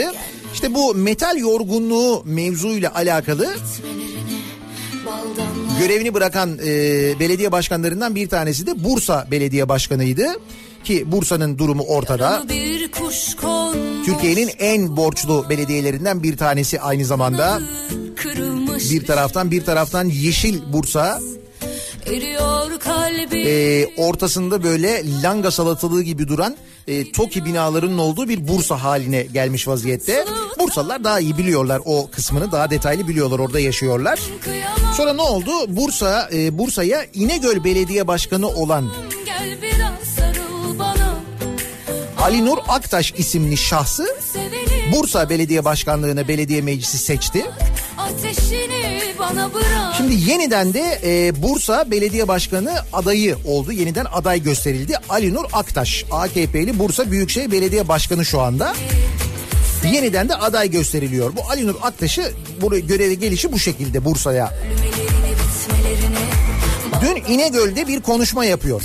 İşte 0.54 0.74
bu 0.74 0.96
metal 0.96 1.38
yorgunluğu 1.38 2.24
mevzuyla 2.26 2.96
alakalı 2.96 3.56
görevini 5.80 6.14
bırakan 6.14 6.58
e, 6.66 6.70
belediye 7.20 7.52
başkanlarından 7.52 8.16
bir 8.16 8.30
tanesi 8.30 8.68
de 8.68 8.84
Bursa 8.84 9.28
Belediye 9.32 9.70
Başkanı'ydı. 9.70 10.28
Ki 10.84 11.12
Bursa'nın 11.12 11.58
durumu 11.58 11.84
ortada. 11.84 12.44
Türkiye'nin 14.06 14.50
en 14.60 14.98
borçlu 14.98 15.46
belediyelerinden 15.50 16.24
bir 16.24 16.38
tanesi 16.38 16.82
aynı 16.82 17.06
zamanda. 17.06 17.60
Bir 18.92 19.06
taraftan 19.06 19.52
bir 19.52 19.66
taraftan 19.66 20.06
Yeşil 20.06 20.74
Bursa 20.74 21.20
eriyor 22.06 22.80
kalbim 22.80 23.48
e, 23.48 23.86
ortasında 23.98 24.64
böyle 24.64 25.22
langa 25.24 25.52
salatalığı 25.52 26.04
gibi 26.04 26.28
duran 26.28 26.58
e, 26.88 27.12
TOKİ 27.12 27.46
binalarının 27.46 27.98
olduğu 27.98 28.30
bir 28.30 28.48
Bursa 28.48 28.84
haline 28.84 29.24
gelmiş 29.24 29.68
vaziyette. 29.68 30.26
Bursalılar 30.60 31.04
daha 31.04 31.20
iyi 31.20 31.38
biliyorlar 31.38 31.82
o 31.86 32.10
kısmını 32.12 32.52
daha 32.52 32.70
detaylı 32.70 33.08
biliyorlar 33.08 33.40
orada 33.40 33.60
yaşıyorlar. 33.60 34.20
Sonra 34.98 35.14
ne 35.14 35.22
oldu? 35.22 35.52
Bursa 35.68 36.30
e, 36.34 36.58
Bursa'ya 36.58 37.06
İnegöl 37.14 37.64
Belediye 37.64 38.08
Başkanı 38.08 38.48
olan 38.48 38.90
Ali 42.22 42.46
Nur 42.46 42.58
Aktaş 42.68 43.14
isimli 43.18 43.58
şahsı 43.58 44.08
Bursa 44.92 45.30
Belediye 45.30 45.66
Başkanlığına 45.66 46.28
belediye 46.28 46.62
meclisi 46.62 46.98
seçti. 46.98 47.46
Şimdi 49.98 50.30
yeniden 50.30 50.74
de 50.74 51.00
e, 51.04 51.42
Bursa 51.44 51.92
Belediye 51.92 52.28
Başkanı 52.28 52.74
adayı 52.94 53.38
oldu. 53.46 53.72
Yeniden 53.72 54.06
aday 54.12 54.44
gösterildi. 54.44 54.94
Ali 55.10 55.34
Nur 55.34 55.46
Aktaş 55.54 56.06
AKP'li 56.12 56.80
Bursa 56.80 57.12
Büyükşehir 57.12 57.52
Belediye 57.52 57.88
Başkanı 57.88 58.26
şu 58.26 58.42
anda. 58.42 58.74
Yeniden 59.94 60.30
de 60.30 60.36
aday 60.36 60.72
gösteriliyor. 60.72 61.36
Bu 61.36 61.42
Ali 61.50 61.68
Nur 61.68 61.76
Aktaş'ı 61.82 62.34
buraya 62.62 62.80
göreve 62.80 63.14
gelişi 63.14 63.52
bu 63.52 63.60
şekilde 63.60 64.06
Bursa'ya. 64.06 64.54
Dün 67.02 67.34
İnegöl'de 67.34 67.88
bir 67.88 68.02
konuşma 68.02 68.46
yapıyor. 68.46 68.82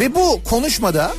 Ve 0.00 0.14
bu 0.14 0.40
konuşmada 0.44 1.12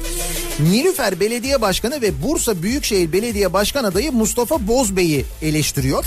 Nilüfer 0.59 1.19
Belediye 1.19 1.61
Başkanı 1.61 2.01
ve 2.01 2.23
Bursa 2.23 2.63
Büyükşehir 2.63 3.11
Belediye 3.11 3.53
Başkan 3.53 3.83
adayı 3.83 4.11
Mustafa 4.11 4.67
Bozbey'i 4.67 5.25
eleştiriyor. 5.41 6.05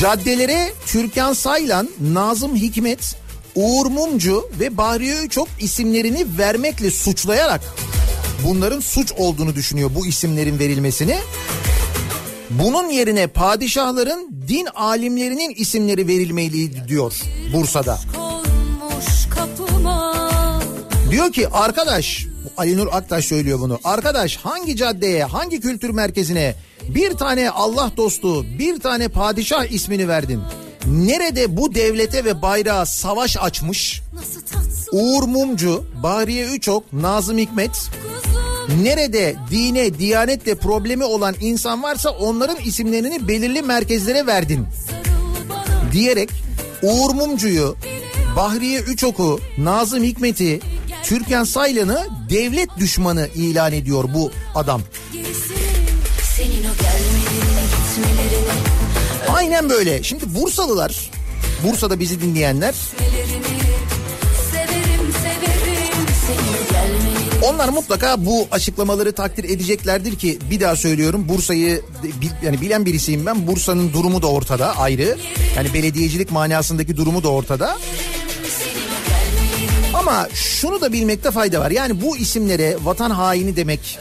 Caddelere 0.00 0.72
Türkan 0.86 1.32
Saylan, 1.32 1.88
Nazım 2.00 2.56
Hikmet, 2.56 3.16
Uğur 3.54 3.86
Mumcu 3.86 4.50
ve 4.60 4.76
Bahriye 4.76 5.14
Öçok 5.14 5.48
isimlerini 5.60 6.26
vermekle 6.38 6.90
suçlayarak 6.90 7.60
bunların 8.46 8.80
suç 8.80 9.12
olduğunu 9.12 9.54
düşünüyor 9.54 9.90
bu 9.94 10.06
isimlerin 10.06 10.58
verilmesini. 10.58 11.16
Bunun 12.50 12.88
yerine 12.88 13.26
padişahların 13.26 14.30
din 14.48 14.66
alimlerinin 14.74 15.54
isimleri 15.54 16.08
verilmeliydi 16.08 16.88
diyor 16.88 17.14
Bursa'da. 17.52 17.98
Diyor 21.10 21.32
ki 21.32 21.48
arkadaş 21.48 22.26
Ali 22.56 22.76
Nur 22.76 22.88
Aktaş 22.92 23.24
söylüyor 23.24 23.60
bunu. 23.60 23.78
Arkadaş 23.84 24.36
hangi 24.36 24.76
caddeye 24.76 25.24
hangi 25.24 25.60
kültür 25.60 25.90
merkezine 25.90 26.54
bir 26.88 27.10
tane 27.10 27.50
Allah 27.50 27.92
dostu 27.96 28.44
bir 28.58 28.80
tane 28.80 29.08
padişah 29.08 29.64
ismini 29.64 30.08
verdin? 30.08 30.40
Nerede 30.86 31.56
bu 31.56 31.74
devlete 31.74 32.24
ve 32.24 32.42
bayrağa 32.42 32.86
savaş 32.86 33.36
açmış? 33.36 34.02
Uğur 34.92 35.22
Mumcu, 35.22 35.84
Bahriye 36.02 36.46
Üçok, 36.46 36.92
Nazım 36.92 37.38
Hikmet 37.38 37.90
nerede 38.82 39.36
dine, 39.50 39.98
diyanetle 39.98 40.54
problemi 40.54 41.04
olan 41.04 41.34
insan 41.40 41.82
varsa 41.82 42.10
onların 42.10 42.56
isimlerini 42.64 43.28
belirli 43.28 43.62
merkezlere 43.62 44.26
verdin 44.26 44.66
diyerek 45.92 46.30
Uğur 46.82 47.14
Mumcu'yu, 47.14 47.76
Bahriye 48.36 48.80
Üçok'u, 48.80 49.40
Nazım 49.58 50.02
Hikmet'i, 50.02 50.60
Türkan 51.04 51.44
Saylan'ı 51.44 52.06
devlet 52.30 52.76
düşmanı 52.78 53.28
ilan 53.34 53.72
ediyor 53.72 54.04
bu 54.14 54.32
adam. 54.54 54.82
Aynen 59.28 59.70
böyle. 59.70 60.02
Şimdi 60.02 60.34
Bursalılar, 60.34 61.10
Bursa'da 61.64 62.00
bizi 62.00 62.20
dinleyenler 62.20 62.74
onlar 67.42 67.68
mutlaka 67.68 68.26
bu 68.26 68.48
açıklamaları 68.50 69.12
takdir 69.12 69.44
edeceklerdir 69.44 70.18
ki 70.18 70.38
bir 70.50 70.60
daha 70.60 70.76
söylüyorum 70.76 71.28
Bursa'yı 71.28 71.82
yani 72.42 72.60
bilen 72.60 72.86
birisiyim 72.86 73.26
ben. 73.26 73.46
Bursa'nın 73.46 73.92
durumu 73.92 74.22
da 74.22 74.26
ortada 74.26 74.76
ayrı. 74.76 75.16
Yani 75.56 75.74
belediyecilik 75.74 76.30
manasındaki 76.30 76.96
durumu 76.96 77.22
da 77.22 77.28
ortada. 77.28 77.78
Ama 79.98 80.28
şunu 80.34 80.80
da 80.80 80.92
bilmekte 80.92 81.30
fayda 81.30 81.60
var. 81.60 81.70
Yani 81.70 82.02
bu 82.02 82.16
isimlere 82.16 82.76
vatan 82.84 83.10
haini 83.10 83.56
demek, 83.56 83.98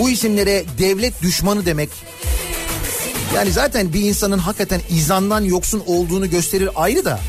bu 0.00 0.10
isimlere 0.10 0.64
devlet 0.78 1.22
düşmanı 1.22 1.66
demek. 1.66 1.88
Yani 3.34 3.52
zaten 3.52 3.92
bir 3.92 4.00
insanın 4.00 4.38
hakikaten 4.38 4.80
izandan 4.90 5.44
yoksun 5.44 5.82
olduğunu 5.86 6.30
gösterir 6.30 6.70
ayrı 6.74 7.04
da. 7.04 7.20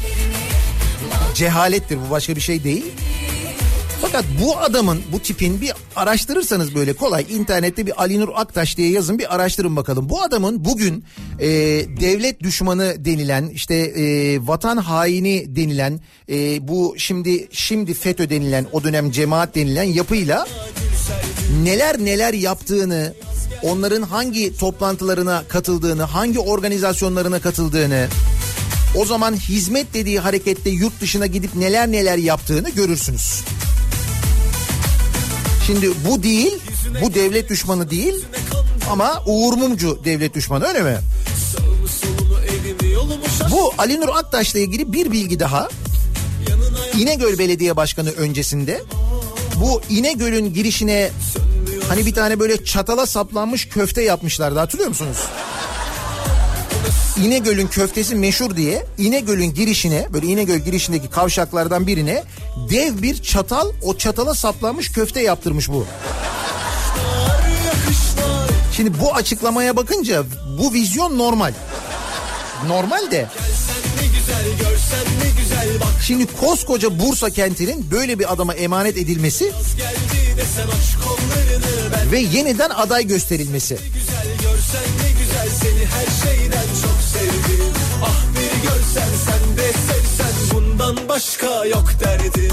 Cehalettir 1.36 1.98
bu 2.08 2.12
başka 2.12 2.36
bir 2.36 2.42
şey 2.42 2.64
değil. 2.64 2.86
Fakat 4.02 4.26
bu 4.41 4.58
adamın, 4.58 5.02
bu 5.12 5.20
tipin 5.20 5.62
bir 5.62 5.74
araştırırsanız 5.95 6.76
böyle 6.76 6.93
kolay 6.93 7.26
internette 7.30 7.86
bir 7.86 8.02
Ali 8.02 8.20
Nur 8.20 8.30
Aktaş 8.36 8.78
diye 8.78 8.91
yazın 8.91 9.20
bir 9.20 9.36
araştırın 9.36 9.76
bakalım. 9.76 10.10
Bu 10.10 10.22
adamın 10.22 10.66
bugün 10.66 11.04
e, 11.39 11.47
devlet 12.02 12.43
düşmanı 12.43 13.06
denilen 13.06 13.47
işte 13.47 13.76
e, 13.76 14.38
vatan 14.47 14.78
haini 14.78 15.56
denilen 15.56 16.00
e, 16.30 16.68
bu 16.68 16.95
şimdi 16.97 17.47
şimdi 17.52 17.93
FETÖ 17.93 18.30
denilen 18.30 18.66
o 18.72 18.84
dönem 18.84 19.12
cemaat 19.12 19.56
denilen 19.56 19.84
yapıyla 19.84 20.47
neler 21.64 22.00
neler 22.00 22.34
yaptığını 22.34 23.14
onların 23.64 24.02
hangi 24.02 24.58
toplantılarına 24.58 25.43
katıldığını 25.47 26.04
hangi 26.04 26.39
organizasyonlarına 26.39 27.39
katıldığını 27.39 28.08
o 28.95 29.06
zaman 29.06 29.34
hizmet 29.34 29.93
dediği 29.93 30.20
harekette 30.20 30.70
yurt 30.70 31.02
dışına 31.02 31.26
gidip 31.26 31.56
neler 31.56 31.91
neler 31.91 32.18
yaptığını 32.18 32.70
görürsünüz. 32.70 33.43
Şimdi 35.70 35.92
bu 36.10 36.24
değil, 36.24 36.58
bu 37.02 37.14
devlet 37.14 37.50
düşmanı 37.50 37.90
değil 37.90 38.26
ama 38.92 39.24
Uğur 39.26 39.54
Mumcu 39.54 40.02
devlet 40.06 40.34
düşmanı 40.34 40.66
öyle 40.66 40.82
mi? 40.82 40.98
Bu 43.52 43.74
Ali 43.78 44.02
Nur 44.02 44.10
Aktaş'la 44.10 44.60
ilgili 44.60 44.94
bir 44.94 45.12
bilgi 45.12 45.40
daha. 45.40 45.70
İnegöl 46.98 47.38
Belediye 47.38 47.76
Başkanı 47.76 48.10
öncesinde 48.12 48.84
bu 49.56 49.82
İnegöl'ün 49.90 50.54
girişine 50.54 51.12
hani 51.90 52.06
bir 52.06 52.14
tane 52.14 52.40
böyle 52.40 52.64
çatala 52.66 53.06
saplanmış 53.06 53.70
köfte 53.70 54.02
yapmışlardı 54.04 54.60
hatırlıyor 54.60 54.90
musunuz? 54.90 55.18
İnegöl'ün 57.24 57.68
köftesi 57.68 58.16
meşhur 58.16 58.56
diye 58.56 58.86
İnegöl'ün 58.98 59.54
girişine 59.54 60.08
böyle 60.14 60.28
İnegöl 60.28 60.60
girişindeki 60.60 61.10
kavşaklardan 61.10 61.88
birine 61.88 62.24
dev 62.70 63.02
bir 63.02 63.24
çatal 63.24 63.72
o 63.84 63.98
çatala 63.98 64.36
saplanmış 64.36 64.92
köfte 64.92 65.22
yaptırmış 65.22 65.70
bu. 65.70 65.86
Şimdi 68.76 69.00
bu 69.00 69.16
açıklamaya 69.16 69.76
bakınca 69.76 70.24
bu 70.60 70.74
vizyon 70.74 71.18
normal. 71.18 71.54
Normal 72.68 73.12
de. 73.12 73.28
Şimdi 76.06 76.26
koskoca 76.40 77.00
Bursa 77.00 77.30
kentinin 77.30 77.92
böyle 77.92 78.20
bir 78.20 78.34
adama 78.34 78.54
emanet 78.54 78.98
edilmesi 78.98 79.52
ve 82.12 82.20
yeniden 82.20 82.70
aday 82.70 83.08
gösterilmesi. 83.08 83.78
Bundan 83.78 85.09
başka 91.20 91.66
yok 91.66 91.92
derdim 92.00 92.52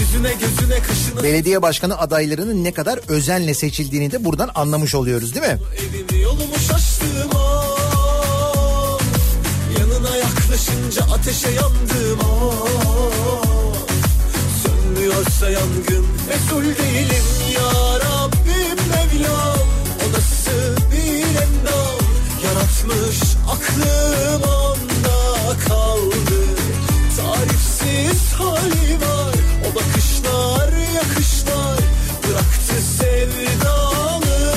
Yüzüne 0.00 0.32
gözüne 0.32 0.78
kaşına 0.78 1.22
Belediye 1.22 1.62
başkanı 1.62 1.98
adaylarının 1.98 2.64
ne 2.64 2.72
kadar 2.72 3.00
özenle 3.08 3.54
seçildiğini 3.54 4.12
de 4.12 4.24
buradan 4.24 4.50
anlamış 4.54 4.94
oluyoruz 4.94 5.34
değil 5.34 5.46
mi? 5.46 5.58
evimi 5.78 6.22
yolumu 6.22 6.54
ah. 7.34 8.98
Yanına 9.78 10.16
yaklaşınca 10.16 11.14
ateşe 11.14 11.50
yandım 11.50 12.18
ah. 12.20 12.82
Sönmüyorsa 14.62 15.50
yangın 15.50 16.12
Mesul 16.28 16.64
değilim 16.64 17.24
ya 17.54 17.98
Rabbim 18.00 18.31
Mevlam 19.12 19.68
O 20.02 20.12
nasıl 20.12 20.76
bir 20.92 21.24
endam 21.24 21.98
Yaratmış 22.44 23.20
aklım 23.48 24.42
onda 24.42 25.58
kaldı. 25.68 26.44
Tarifsiz 27.16 28.32
hali 28.32 28.94
var. 29.00 29.34
O 29.70 29.74
bakışlar 29.74 30.72
yakışlar 30.94 31.78
Bıraktı 32.28 32.74
sevdalı. 32.98 34.52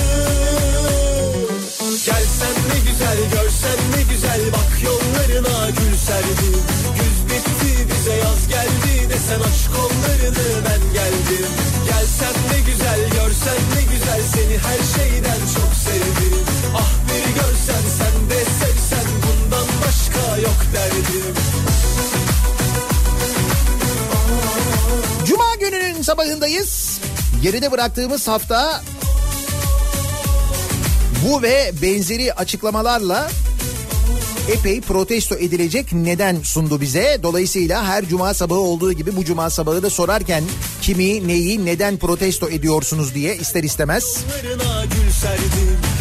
Gelsen 2.06 2.56
ne 2.70 2.92
güzel 2.92 3.18
görsen 3.32 3.80
ne 3.98 4.14
güzel. 4.14 4.42
Bak 4.54 4.84
yollarına 4.84 5.70
gül 5.70 5.98
serdim 5.98 6.62
Güz 6.96 7.26
bitti 7.26 7.88
bize 7.90 8.16
yaz 8.16 8.48
geldi. 8.48 9.10
Desen 9.10 9.40
aç 9.40 9.68
kollarını 9.76 10.66
ben 10.66 10.94
geldim. 10.94 11.52
Gelsen 11.86 12.45
Her 14.58 15.00
şeyden 15.00 15.40
çok 15.56 15.74
sevdim 15.86 16.46
Ah 16.76 16.92
bir 17.08 17.36
görsen 17.36 17.84
sen 17.98 18.30
de 18.30 18.46
sevsen 18.46 19.06
Bundan 19.24 19.68
başka 19.82 20.38
yok 20.38 20.66
derdim 20.74 21.36
Cuma 25.26 25.56
gününün 25.60 26.02
sabahındayız. 26.02 27.00
Geride 27.44 27.72
bıraktığımız 27.72 28.28
hafta 28.28 28.82
bu 31.26 31.42
ve 31.42 31.72
benzeri 31.82 32.34
açıklamalarla 32.34 33.30
epey 34.54 34.82
protesto 34.82 35.36
edilecek 35.36 35.94
neden 35.94 36.42
sundu 36.42 36.82
bize. 36.82 37.20
Dolayısıyla 37.24 37.86
her 37.86 38.06
cuma 38.06 38.34
sabahı 38.34 38.60
olduğu 38.60 38.94
gibi 38.94 39.16
bu 39.16 39.26
cuma 39.26 39.50
sabahı 39.50 39.84
da 39.84 39.90
sorarken 39.90 40.44
kimi, 40.82 41.28
neyi, 41.28 41.66
neden 41.66 41.98
protesto 41.98 42.50
ediyorsunuz 42.50 43.16
diye 43.16 43.38
ister 43.38 43.64
istemez 43.64 44.18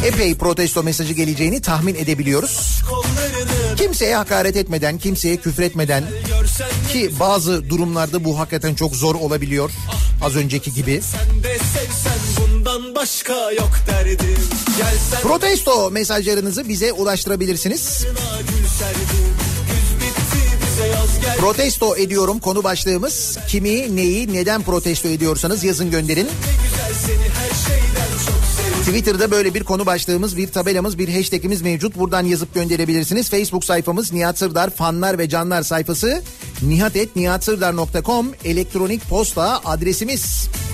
epey 0.05 0.35
protesto 0.35 0.83
mesajı 0.83 1.13
geleceğini 1.13 1.63
tahmin 1.63 1.95
edebiliyoruz. 1.95 2.83
Kimseye 3.77 4.17
hakaret 4.17 4.57
etmeden, 4.57 4.99
kimseye 4.99 5.37
küfretmeden 5.37 6.05
ki 6.93 7.11
bazı 7.21 7.71
durumlarda 7.71 8.25
bu 8.25 8.39
hakikaten 8.39 8.75
çok 8.75 8.97
zor 8.97 9.15
olabiliyor. 9.15 9.71
Az 10.23 10.37
önceki 10.37 10.73
gibi. 10.73 11.01
Sen 11.03 11.43
de 11.43 11.59
sevsen 11.59 12.14
başka 13.05 13.53
yok 13.53 13.71
derdim 13.87 14.37
Gelsen 14.79 15.21
Protesto 15.23 15.91
mesajlarınızı 15.91 16.69
bize 16.69 16.93
ulaştırabilirsiniz. 16.93 18.07
Protesto 21.39 21.97
ediyorum 21.97 22.39
konu 22.39 22.65
başlığımız. 22.65 23.39
Kimi, 23.49 23.97
neyi, 23.97 24.33
neden 24.33 24.63
protesto 24.63 25.09
ediyorsanız 25.09 25.65
yazın 25.65 25.91
gönderin. 25.91 26.29
Twitter'da 28.87 29.31
böyle 29.31 29.55
bir 29.55 29.65
konu 29.65 29.87
başlığımız, 29.87 30.37
bir 30.37 30.49
tabelamız, 30.49 30.99
bir 30.99 31.15
hashtagimiz 31.17 31.63
mevcut. 31.63 31.99
Buradan 31.99 32.25
yazıp 32.25 32.55
gönderebilirsiniz. 32.55 33.31
Facebook 33.31 33.65
sayfamız 33.65 34.13
Nihat 34.13 34.39
Sırdar 34.39 34.71
fanlar 34.71 35.19
ve 35.19 35.29
canlar 35.29 35.63
sayfası 35.63 36.23
nihatetnihatsırdar.com 36.63 38.27
elektronik 38.45 39.09
posta 39.09 39.61
adresimiz. 39.65 40.49
Gelsen 40.49 40.74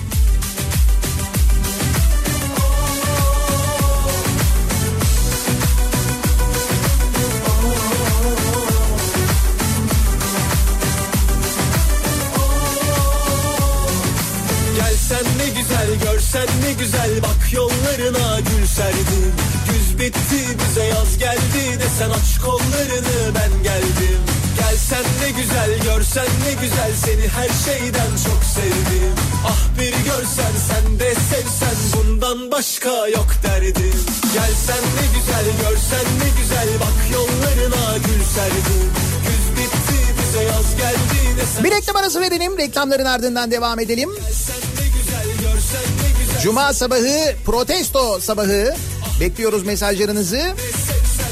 görsen 16.31 16.61
ne 16.63 16.73
güzel 16.73 17.21
bak 17.21 17.53
yollarına 17.53 18.39
gül 18.39 18.67
serdim 18.67 19.33
Güz 19.69 19.99
bitti 19.99 20.57
bize 20.59 20.85
yaz 20.85 21.17
geldi 21.17 21.79
desen 21.79 22.09
aç 22.09 22.39
kollarını 22.45 23.35
ben 23.35 23.63
geldim 23.63 24.19
Gelsen 24.57 25.03
ne 25.21 25.41
güzel 25.41 25.83
görsen 25.83 26.25
ne 26.45 26.53
güzel 26.61 26.91
seni 27.05 27.27
her 27.27 27.49
şeyden 27.65 28.11
çok 28.25 28.43
sevdim 28.55 29.15
Ah 29.45 29.79
bir 29.79 29.91
görsen 29.91 30.53
sen 30.67 30.99
de 30.99 31.13
sevsen 31.13 31.77
bundan 31.95 32.51
başka 32.51 33.07
yok 33.07 33.29
derdim 33.43 34.03
Gelsen 34.33 34.83
ne 34.97 35.05
güzel 35.15 35.45
görsen 35.61 36.05
ne 36.23 36.41
güzel 36.41 36.69
bak 36.79 37.13
yollarına 37.13 37.97
gül 37.97 38.23
serdim 38.35 38.91
Güz 39.27 39.57
bitti 39.57 40.15
bize 40.21 40.43
yaz 40.43 40.77
geldi 40.77 41.41
desen 41.41 41.63
Bir 41.63 41.71
reklam 41.71 41.95
arası 41.95 42.21
verelim. 42.21 42.57
Reklamların 42.57 43.05
ardından 43.05 43.51
devam 43.51 43.79
edelim. 43.79 44.09
sen 44.33 44.55
ne 44.55 44.87
güzel 44.87 45.51
görsen 45.51 46.00
Cuma 46.43 46.73
sabahı 46.73 47.35
protesto 47.45 48.19
sabahı. 48.19 48.75
Bekliyoruz 49.19 49.63
mesajlarınızı. 49.65 50.41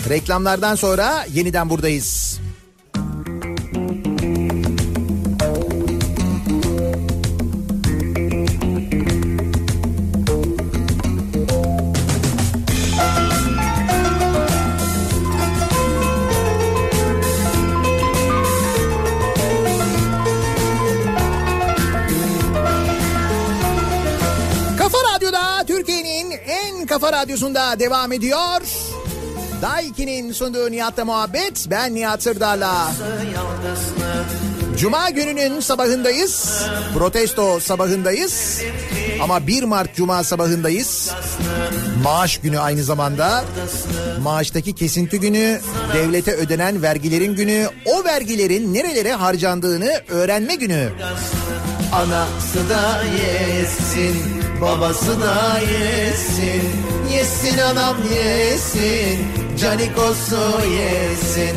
Reklamlardan 0.10 0.76
sonra 0.76 1.26
yeniden 1.34 1.70
buradayız. 1.70 2.29
Radyosunda 27.20 27.80
devam 27.80 28.12
ediyor. 28.12 28.62
Daiki'nin 29.62 30.32
sunduğu 30.32 30.72
Nihat'la 30.72 31.06
muhabbet. 31.06 31.66
Ben 31.70 31.96
Nihat 31.96 32.24
Sırdar'la. 32.24 32.92
Cuma 34.78 35.10
gününün 35.10 35.60
sabahındayız. 35.60 36.64
Protesto 36.94 37.60
sabahındayız. 37.60 38.62
Ama 39.22 39.48
1 39.48 39.64
Mart 39.64 39.96
Cuma 39.96 40.24
sabahındayız. 40.24 41.12
Maaş 42.04 42.38
günü 42.38 42.60
aynı 42.60 42.84
zamanda. 42.84 43.44
Maaştaki 44.24 44.76
kesinti 44.76 45.20
günü, 45.20 45.62
devlete 45.94 46.32
ödenen 46.32 46.82
vergilerin 46.82 47.36
günü, 47.36 47.70
o 47.86 48.04
vergilerin 48.04 48.74
nerelere 48.74 49.14
harcandığını 49.14 50.02
öğrenme 50.10 50.56
günü. 50.56 50.90
Anası 51.94 52.70
da 52.70 53.04
yesin, 53.04 54.44
babası 54.62 55.22
da 55.22 55.60
yesin. 55.60 56.64
Yesin 57.14 57.58
anam 57.58 57.98
yesin, 58.14 59.20
canikosu 59.60 60.62
yesin. 60.66 61.56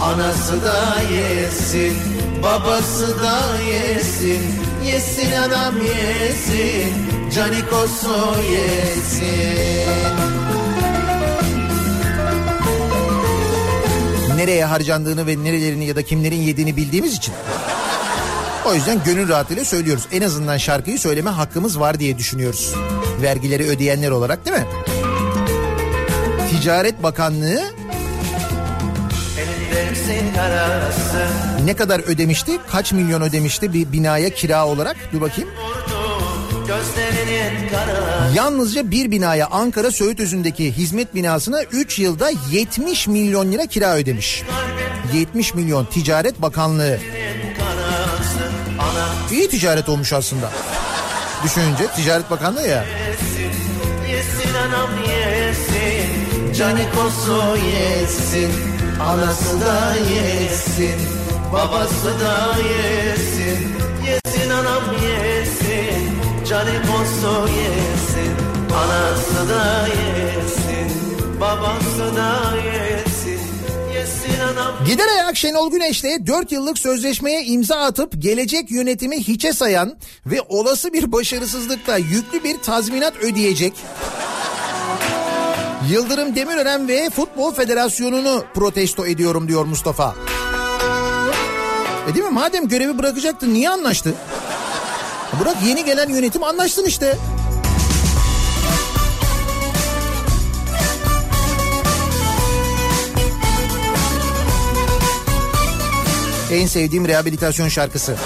Anası 0.00 0.64
da 0.64 1.00
yesin, 1.12 1.96
babası 2.42 3.22
da 3.22 3.40
yesin. 3.62 4.42
Yesin 4.86 5.32
anam 5.32 5.74
yesin, 5.76 6.92
canikosu 7.34 8.36
yesin. 8.52 9.92
nereye 14.36 14.64
harcandığını 14.64 15.26
ve 15.26 15.44
nerelerini 15.44 15.86
ya 15.86 15.96
da 15.96 16.02
kimlerin 16.02 16.36
yediğini 16.36 16.76
bildiğimiz 16.76 17.16
için. 17.16 17.34
O 18.66 18.74
yüzden 18.74 19.04
gönül 19.04 19.28
rahatlığıyla 19.28 19.64
söylüyoruz. 19.64 20.06
En 20.12 20.22
azından 20.22 20.56
şarkıyı 20.56 20.98
söyleme 20.98 21.30
hakkımız 21.30 21.80
var 21.80 21.98
diye 22.00 22.18
düşünüyoruz. 22.18 22.74
Vergileri 23.22 23.64
ödeyenler 23.64 24.10
olarak 24.10 24.46
değil 24.46 24.56
mi? 24.56 24.66
Ticaret 26.50 27.02
Bakanlığı 27.02 27.62
ne 31.64 31.76
kadar 31.76 32.00
ödemişti? 32.00 32.52
Kaç 32.70 32.92
milyon 32.92 33.22
ödemişti 33.22 33.72
bir 33.72 33.92
binaya 33.92 34.30
kira 34.30 34.66
olarak? 34.66 34.96
Dur 35.12 35.20
bakayım. 35.20 35.50
Yalnızca 38.34 38.90
bir 38.90 39.10
binaya 39.10 39.46
Ankara 39.46 39.90
Söğütözü'ndeki 39.90 40.72
hizmet 40.72 41.14
binasına 41.14 41.62
3 41.62 41.98
yılda 41.98 42.30
70 42.50 43.06
milyon 43.08 43.52
lira 43.52 43.66
kira 43.66 43.94
ödemiş. 43.96 44.42
70 45.14 45.54
milyon 45.54 45.84
Ticaret 45.84 46.42
Bakanlığı. 46.42 46.98
İyi 49.32 49.48
ticaret 49.48 49.88
olmuş 49.88 50.12
aslında. 50.12 50.50
Düşününce 51.44 51.86
Ticaret 51.96 52.30
Bakanlığı 52.30 52.66
ya. 52.68 52.84
Yesin 54.08 54.54
anam 54.54 54.90
yesin 55.08 56.52
Canikosu 56.54 57.56
yesin 57.56 58.52
Anası 59.00 59.60
da 59.60 59.94
yesin 60.14 61.00
Babası 61.52 62.20
da 62.20 62.56
yesin 62.58 63.74
Yesin 64.06 64.50
anam 64.50 64.82
yesin 65.02 66.18
Canikosu 66.48 67.48
yesin 67.48 68.32
Anası 68.76 69.48
da 69.48 69.88
yesin 69.88 71.40
Babası 71.40 72.16
da 72.16 72.56
yesin 72.56 73.02
anam 73.02 73.11
Gider 74.86 75.08
ayak 75.08 75.36
Şenol 75.36 75.70
Güneş'le 75.70 76.26
4 76.26 76.52
yıllık 76.52 76.78
sözleşmeye 76.78 77.44
imza 77.44 77.76
atıp 77.76 78.22
gelecek 78.22 78.70
yönetimi 78.70 79.18
hiçe 79.18 79.52
sayan 79.52 79.96
ve 80.26 80.40
olası 80.48 80.92
bir 80.92 81.12
başarısızlıkta 81.12 81.96
yüklü 81.96 82.44
bir 82.44 82.58
tazminat 82.58 83.16
ödeyecek. 83.16 83.72
Yıldırım 85.90 86.36
Demirören 86.36 86.88
ve 86.88 87.10
Futbol 87.10 87.54
Federasyonu'nu 87.54 88.44
protesto 88.54 89.06
ediyorum 89.06 89.48
diyor 89.48 89.64
Mustafa. 89.64 90.14
E 92.10 92.14
değil 92.14 92.24
mi? 92.24 92.30
Madem 92.30 92.68
görevi 92.68 92.98
bırakacaktı 92.98 93.54
niye 93.54 93.70
anlaştı? 93.70 94.14
Bırak 95.40 95.56
yeni 95.66 95.84
gelen 95.84 96.08
yönetim 96.08 96.44
anlaşsın 96.44 96.84
işte. 96.84 97.18
En 106.52 106.66
sevdiğim 106.66 107.08
rehabilitasyon 107.08 107.68
şarkısı. 107.68 108.16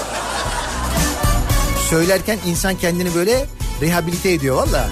Söylerken 1.89 2.39
insan 2.47 2.77
kendini 2.77 3.15
böyle 3.15 3.45
rehabilite 3.81 4.31
ediyor 4.31 4.55
valla. 4.55 4.89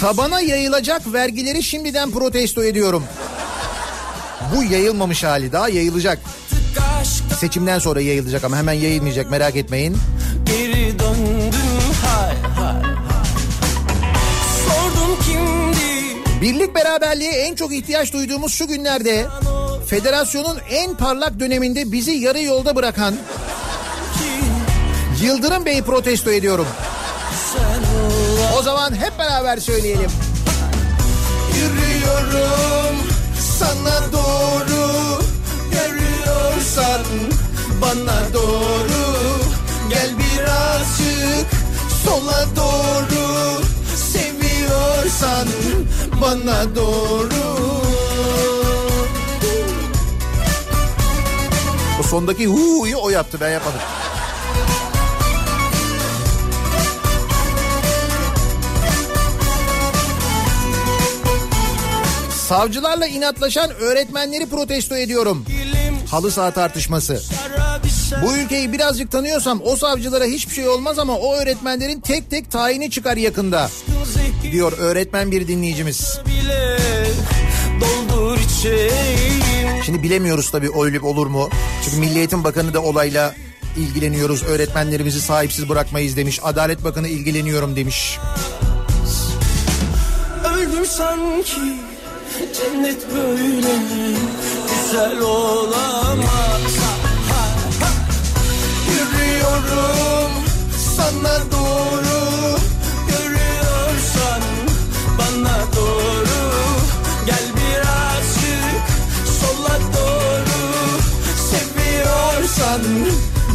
Tabana 0.00 0.40
yayılacak 0.40 1.12
vergileri 1.12 1.62
şimdiden 1.62 2.10
protesto 2.10 2.64
ediyorum. 2.64 3.04
Bu 4.54 4.64
yayılmamış 4.64 5.24
hali 5.24 5.52
daha 5.52 5.68
yayılacak. 5.68 6.18
Seçimden 7.40 7.78
sonra 7.78 8.00
yayılacak 8.00 8.44
ama 8.44 8.56
hemen 8.56 8.72
yayılmayacak 8.72 9.30
merak 9.30 9.56
etmeyin. 9.56 9.96
Birlik 16.42 16.74
beraberliğe 16.74 17.32
en 17.32 17.54
çok 17.54 17.72
ihtiyaç 17.74 18.12
duyduğumuz 18.12 18.54
şu 18.54 18.68
günlerde 18.68 19.26
federasyonun 19.86 20.58
en 20.70 20.94
parlak 20.94 21.40
döneminde 21.40 21.92
bizi 21.92 22.10
yarı 22.10 22.42
yolda 22.42 22.76
bırakan 22.76 23.14
Yıldırım 25.22 25.64
Bey'i 25.64 25.82
protesto 25.82 26.30
ediyorum. 26.30 26.66
O 28.58 28.62
zaman 28.62 28.94
hep 28.94 29.18
beraber 29.18 29.56
söyleyelim. 29.56 30.10
Yürüyorum 31.56 32.96
sana 33.58 34.12
doğru 34.12 35.22
Görüyorsan 35.72 37.02
bana 37.82 38.34
doğru 38.34 39.38
Gel 39.90 40.10
birazcık 40.18 41.50
sola 42.04 42.46
doğru 42.56 43.61
geliyorsan 45.02 45.48
bana 46.20 46.74
doğru 46.74 47.28
O 52.00 52.02
sondaki 52.02 52.46
hu'yu 52.46 52.96
o 52.98 53.10
yaptı 53.10 53.38
ben 53.40 53.50
yapmadım. 53.50 53.80
Savcılarla 62.48 63.06
inatlaşan 63.06 63.70
öğretmenleri 63.70 64.46
protesto 64.46 64.96
ediyorum. 64.96 65.44
Halı 66.10 66.30
saha 66.30 66.50
tartışması. 66.50 67.22
Bu 68.22 68.36
ülkeyi 68.36 68.72
birazcık 68.72 69.12
tanıyorsam 69.12 69.60
o 69.64 69.76
savcılara 69.76 70.24
hiçbir 70.24 70.54
şey 70.54 70.68
olmaz 70.68 70.98
ama 70.98 71.16
o 71.16 71.34
öğretmenlerin 71.34 72.00
tek 72.00 72.30
tek 72.30 72.50
tayini 72.50 72.90
çıkar 72.90 73.16
yakında. 73.16 73.70
Diyor 74.52 74.72
öğretmen 74.78 75.30
bir 75.30 75.48
dinleyicimiz. 75.48 76.20
Şimdi 79.86 80.02
bilemiyoruz 80.02 80.50
tabii 80.50 80.70
öyle 80.82 81.00
olur 81.00 81.26
mu? 81.26 81.48
Çünkü 81.84 81.96
Milli 81.96 82.18
Eğitim 82.18 82.44
Bakanı 82.44 82.74
da 82.74 82.82
olayla 82.82 83.34
ilgileniyoruz. 83.76 84.42
Öğretmenlerimizi 84.42 85.20
sahipsiz 85.20 85.68
bırakmayız 85.68 86.16
demiş. 86.16 86.40
Adalet 86.42 86.84
Bakanı 86.84 87.08
ilgileniyorum 87.08 87.76
demiş. 87.76 88.18
Öldüm 90.54 90.86
sanki 90.86 91.76
cennet 92.58 93.14
böyle 93.14 93.72
güzel 94.68 95.20
olamaz 95.20 96.76
Ha, 96.80 96.92
ha. 97.30 97.48
Yürüyorum 98.90 100.30
sana 100.96 101.40
doğru 101.52 102.31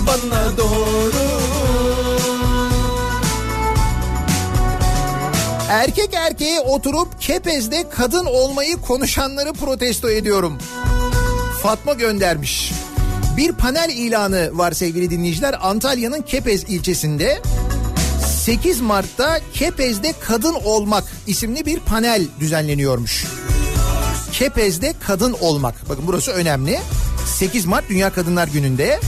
bana 0.07 0.57
doğru 0.57 1.27
Erkek 5.69 6.13
erkeğe 6.13 6.59
oturup 6.59 7.21
kepezde 7.21 7.89
kadın 7.89 8.25
olmayı 8.25 8.77
konuşanları 8.77 9.53
protesto 9.53 10.09
ediyorum. 10.09 10.57
Fatma 11.61 11.93
göndermiş. 11.93 12.71
Bir 13.37 13.51
panel 13.51 13.89
ilanı 13.89 14.49
var 14.53 14.71
sevgili 14.71 15.09
dinleyiciler. 15.09 15.55
Antalya'nın 15.61 16.21
Kepez 16.21 16.63
ilçesinde 16.63 17.41
8 18.47 18.81
Mart'ta 18.81 19.39
Kepez'de 19.53 20.13
Kadın 20.19 20.55
Olmak 20.65 21.03
isimli 21.27 21.65
bir 21.65 21.79
panel 21.79 22.25
düzenleniyormuş. 22.39 23.25
Kepez'de 24.31 24.93
Kadın 25.07 25.35
Olmak. 25.41 25.89
Bakın 25.89 26.03
burası 26.07 26.31
önemli. 26.31 26.79
8 27.25 27.65
Mart 27.65 27.89
Dünya 27.89 28.13
Kadınlar 28.13 28.47
Günü'nde 28.47 28.99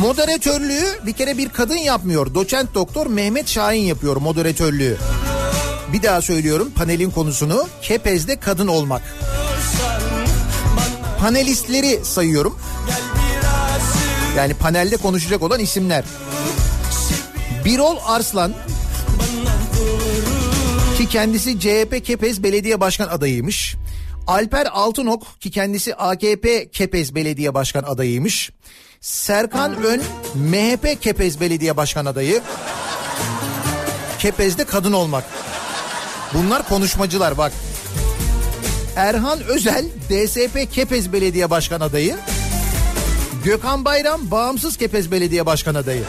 Moderatörlüğü 0.00 0.98
bir 1.06 1.12
kere 1.12 1.38
bir 1.38 1.48
kadın 1.48 1.76
yapmıyor. 1.76 2.34
Doçent 2.34 2.74
doktor 2.74 3.06
Mehmet 3.06 3.48
Şahin 3.48 3.82
yapıyor 3.82 4.16
moderatörlüğü. 4.16 4.96
Bir 5.92 6.02
daha 6.02 6.22
söylüyorum 6.22 6.72
panelin 6.76 7.10
konusunu 7.10 7.68
Kepez'de 7.82 8.36
kadın 8.36 8.66
olmak. 8.66 9.02
Panelistleri 11.20 12.04
sayıyorum. 12.04 12.58
Yani 14.36 14.54
panelde 14.54 14.96
konuşacak 14.96 15.42
olan 15.42 15.60
isimler. 15.60 16.04
Birol 17.68 17.96
Arslan 18.06 18.52
ki 20.98 21.08
kendisi 21.08 21.60
CHP 21.60 22.04
Kepez 22.04 22.42
Belediye 22.42 22.80
Başkan 22.80 23.08
adayıymış. 23.08 23.76
Alper 24.26 24.66
Altınok 24.72 25.40
ki 25.40 25.50
kendisi 25.50 25.94
AKP 25.94 26.70
Kepez 26.70 27.14
Belediye 27.14 27.54
Başkan 27.54 27.82
adayıymış. 27.82 28.50
Serkan 29.00 29.76
Ön 29.84 30.02
MHP 30.34 31.02
Kepez 31.02 31.40
Belediye 31.40 31.76
Başkan 31.76 32.06
adayı. 32.06 32.42
Kepez'de 34.18 34.64
kadın 34.64 34.92
olmak. 34.92 35.24
Bunlar 36.34 36.68
konuşmacılar 36.68 37.38
bak. 37.38 37.52
Erhan 38.96 39.40
Özel 39.40 39.84
DSP 40.10 40.72
Kepez 40.72 41.12
Belediye 41.12 41.50
Başkan 41.50 41.80
adayı. 41.80 42.16
Gökhan 43.44 43.84
Bayram 43.84 44.30
Bağımsız 44.30 44.76
Kepez 44.76 45.10
Belediye 45.10 45.46
Başkan 45.46 45.74
adayı. 45.74 46.04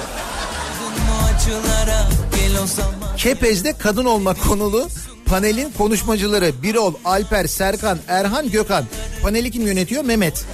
Kepez'de 3.17 3.73
kadın 3.77 4.05
olmak 4.05 4.41
konulu 4.47 4.87
panelin 5.25 5.71
konuşmacıları 5.77 6.63
Birol, 6.63 6.93
Alper, 7.05 7.47
Serkan, 7.47 7.99
Erhan, 8.07 8.49
Gökhan. 8.49 8.85
Paneli 9.21 9.51
kim 9.51 9.67
yönetiyor? 9.67 10.03
Mehmet. 10.03 10.45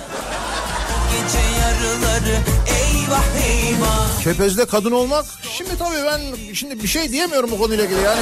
yarıları 1.62 2.38
eyvah 2.68 3.24
eyvah 3.48 4.24
Kepez'de 4.24 4.66
kadın 4.66 4.92
olmak. 4.92 5.26
Şimdi 5.58 5.78
tabii 5.80 6.06
ben 6.06 6.22
şimdi 6.54 6.84
bir 6.84 6.88
şey 6.88 7.12
diyemiyorum 7.12 7.52
bu 7.52 7.60
konuyla 7.60 7.86
ilgili 7.86 8.02
yani. 8.02 8.22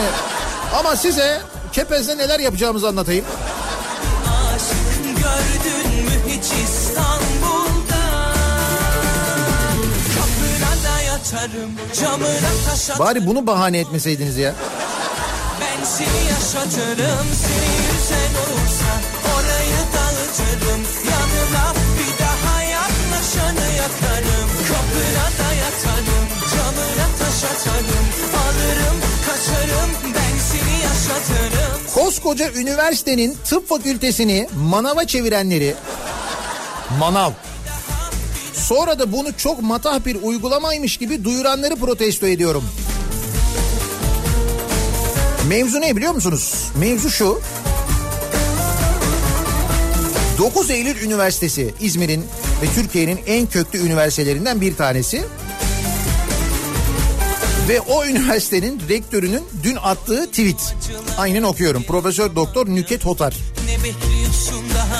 Ama 0.80 0.96
size 0.96 1.42
Kepez'de 1.74 2.18
neler 2.18 2.40
yapacağımızı 2.40 2.88
anlatayım. 2.88 3.26
aşk 4.56 4.74
gördün 5.06 5.93
camına 12.02 12.52
taş 12.70 12.90
atarım. 12.90 13.00
Bari 13.06 13.28
bunu 13.28 13.48
bahane 13.48 13.80
etmeseydiniz 13.80 14.38
ya. 14.38 14.54
ben 15.62 15.84
seni 15.86 16.30
yaşatırım 16.30 17.28
seni 17.44 17.70
yüzen 17.88 18.34
olursa 18.44 18.92
orayı 19.36 19.84
dağıtırım. 19.94 20.82
Yanına 21.12 21.74
bir 21.98 22.24
daha 22.24 22.62
yaklaşanı 22.64 23.68
yakarım. 23.78 24.50
Kapına 24.68 25.28
da 25.40 25.54
yatarım 25.54 26.28
camına 26.56 27.08
taş 27.20 27.44
atarım. 27.52 28.06
Alırım 28.44 28.98
kaçarım 29.28 29.90
ben 30.16 30.40
seni 30.40 30.76
yaşatırım. 30.84 31.82
Koskoca 31.94 32.52
üniversitenin 32.52 33.38
tıp 33.50 33.70
fakültesini 33.70 34.48
manava 34.56 35.08
çevirenleri. 35.08 35.76
Manav. 37.00 37.32
Sonra 38.54 39.00
da 39.00 39.12
bunu 39.12 39.38
çok 39.38 39.62
matah 39.62 40.06
bir 40.06 40.18
uygulamaymış 40.22 40.98
gibi 40.98 41.24
duyuranları 41.24 41.76
protesto 41.76 42.28
ediyorum. 42.28 42.64
Mevzu 45.48 45.82
ne 45.82 45.96
biliyor 45.96 46.14
musunuz? 46.14 46.72
Mevzu 46.80 47.10
şu. 47.10 47.42
9 50.38 50.70
Eylül 50.70 51.02
Üniversitesi 51.02 51.74
İzmir'in 51.82 52.26
ve 52.62 52.66
Türkiye'nin 52.76 53.20
en 53.28 53.48
köklü 53.48 53.80
üniversitelerinden 53.80 54.62
bir 54.62 54.76
tanesi. 54.76 55.24
Ve 57.70 57.82
o 57.82 58.06
üniversitenin 58.06 58.82
rektörünün 58.90 59.44
dün 59.64 59.76
attığı 59.76 60.26
tweet. 60.26 60.76
Aynen 61.18 61.44
okuyorum. 61.44 61.84
Profesör 61.84 62.36
Doktor 62.36 62.68
Nüket 62.68 63.06
Hotar. 63.06 63.36
ne 63.68 64.13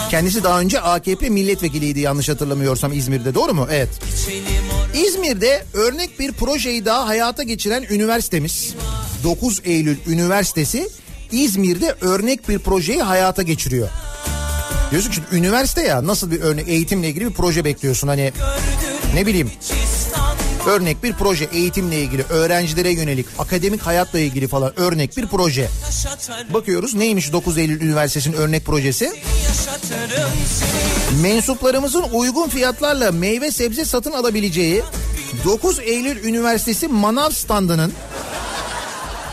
Kendisi 0.10 0.44
daha 0.44 0.60
önce 0.60 0.82
AKP 0.82 1.30
milletvekiliydi 1.30 2.00
yanlış 2.00 2.30
hatırlamıyorsam 2.30 2.94
İzmir'de 2.94 3.36
doğru 3.36 3.54
mu? 3.54 3.68
Evet. 3.72 3.90
İzmir'de 4.94 5.66
örnek 5.74 6.20
bir 6.20 6.32
projeyi 6.32 6.86
daha 6.86 7.08
hayata 7.08 7.44
geçiren 7.44 7.86
üniversitemiz 7.90 8.74
9 9.24 9.62
Eylül 9.66 9.98
Üniversitesi 10.08 10.90
İzmir'de 11.32 11.96
örnek 12.02 12.50
bir 12.50 12.60
projeyi 12.60 13.02
hayata 13.02 13.42
geçiriyor. 13.42 13.90
Diyorsun 14.92 15.12
ki 15.12 15.22
üniversite 15.32 15.82
ya 15.82 16.08
nasıl 16.08 16.32
bir 16.32 16.42
örnek 16.42 16.68
eğitimle 16.68 17.08
ilgili 17.10 17.26
bir 17.26 17.34
proje 17.34 17.66
bekliyorsun 17.66 18.08
hani 18.08 18.32
ne 19.16 19.26
bileyim 19.26 19.52
örnek 20.68 21.04
bir 21.04 21.14
proje 21.14 21.46
eğitimle 21.54 22.02
ilgili 22.02 22.24
öğrencilere 22.30 22.92
yönelik 22.92 23.26
akademik 23.40 23.82
hayatla 23.82 24.20
ilgili 24.20 24.48
falan 24.48 24.80
örnek 24.80 25.18
bir 25.18 25.28
proje. 25.28 25.70
Bakıyoruz 26.54 26.94
neymiş 26.94 27.34
9 27.34 27.58
Eylül 27.58 27.82
Üniversitesi'nin 27.82 28.36
örnek 28.36 28.66
projesi? 28.66 29.12
Mensuplarımızın 31.22 32.06
uygun 32.14 32.50
fiyatlarla 32.50 33.12
meyve 33.12 33.52
sebze 33.52 33.86
satın 33.86 34.12
alabileceği 34.12 34.84
9 35.46 35.80
Eylül 35.80 36.24
Üniversitesi 36.24 36.88
manav 36.88 37.30
standının 37.30 37.94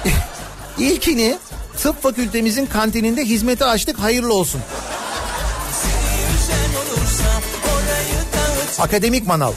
ilkini 0.78 1.38
tıp 1.82 2.02
fakültemizin 2.02 2.66
kantininde 2.66 3.24
hizmete 3.24 3.64
açtık 3.64 3.98
hayırlı 3.98 4.34
olsun. 4.34 4.60
Akademik 8.78 9.26
manav. 9.26 9.52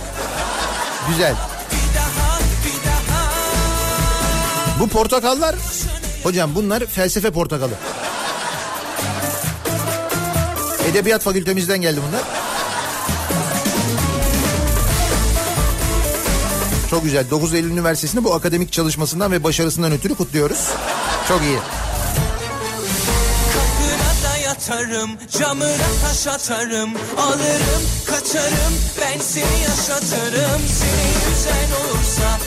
Güzel. 1.10 1.36
Bu 4.80 4.88
portakallar 4.88 5.56
hocam 6.24 6.56
bunlar 6.56 6.86
felsefe 6.86 7.32
portakalı. 7.32 7.74
Edebiyat 10.92 11.22
fakültemizden 11.22 11.82
geldi 11.82 12.00
bunlar. 12.08 12.22
Çok 16.90 17.04
güzel. 17.04 17.30
9 17.30 17.54
Eylül 17.54 17.72
Üniversitesi'nde 17.72 18.24
bu 18.24 18.34
akademik 18.34 18.72
çalışmasından 18.72 19.32
ve 19.32 19.44
başarısından 19.44 19.92
ötürü 19.92 20.16
kutluyoruz. 20.16 20.70
Çok 21.28 21.42
iyi. 21.42 21.58
Yatarım 24.44 25.12
camına 25.40 25.88
taş 26.04 26.28
atarım 26.28 26.90
alırım 27.18 27.84
kaçarım 28.06 28.74
ben 29.02 29.20
seni 29.20 29.62
yaşatırım 29.64 30.62
seni 30.68 31.30
yüzen 31.30 31.70
olursa 31.82 32.40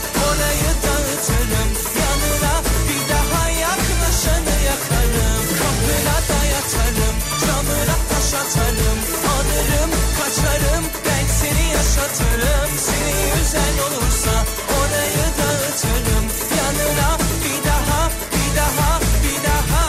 Alırım 9.34 9.90
kaçarım 10.18 10.84
ben 11.06 11.26
seni 11.40 11.64
yaşatırım 11.72 12.70
Seni 12.78 13.40
üzen 13.42 13.74
olursa 13.86 14.44
orayı 14.78 15.26
dağıtırım 15.38 16.24
Yanına 16.58 17.18
bir 17.44 17.68
daha 17.68 18.10
bir 18.32 18.56
daha 18.56 19.00
bir 19.00 19.44
daha 19.44 19.84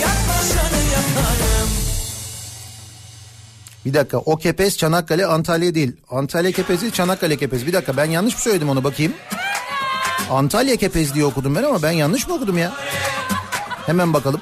Yaklaşanı 0.00 0.82
yakarım 0.92 1.68
Bir 3.84 3.94
dakika 3.94 4.18
o 4.18 4.36
kepez 4.36 4.76
Çanakkale 4.78 5.26
Antalya 5.26 5.74
değil. 5.74 5.92
Antalya 6.10 6.52
kepez 6.52 6.80
değil 6.80 6.92
Çanakkale 6.92 7.36
kepez. 7.36 7.66
Bir 7.66 7.72
dakika 7.72 7.96
ben 7.96 8.04
yanlış 8.10 8.34
mı 8.34 8.40
söyledim 8.40 8.68
onu 8.68 8.84
bakayım. 8.84 9.12
Antalya 10.30 10.76
kepez 10.76 11.14
diye 11.14 11.24
okudum 11.24 11.54
ben 11.54 11.62
ama 11.62 11.82
ben 11.82 11.90
yanlış 11.90 12.28
mı 12.28 12.34
okudum 12.34 12.58
ya? 12.58 12.72
Hemen 13.86 14.12
bakalım. 14.12 14.40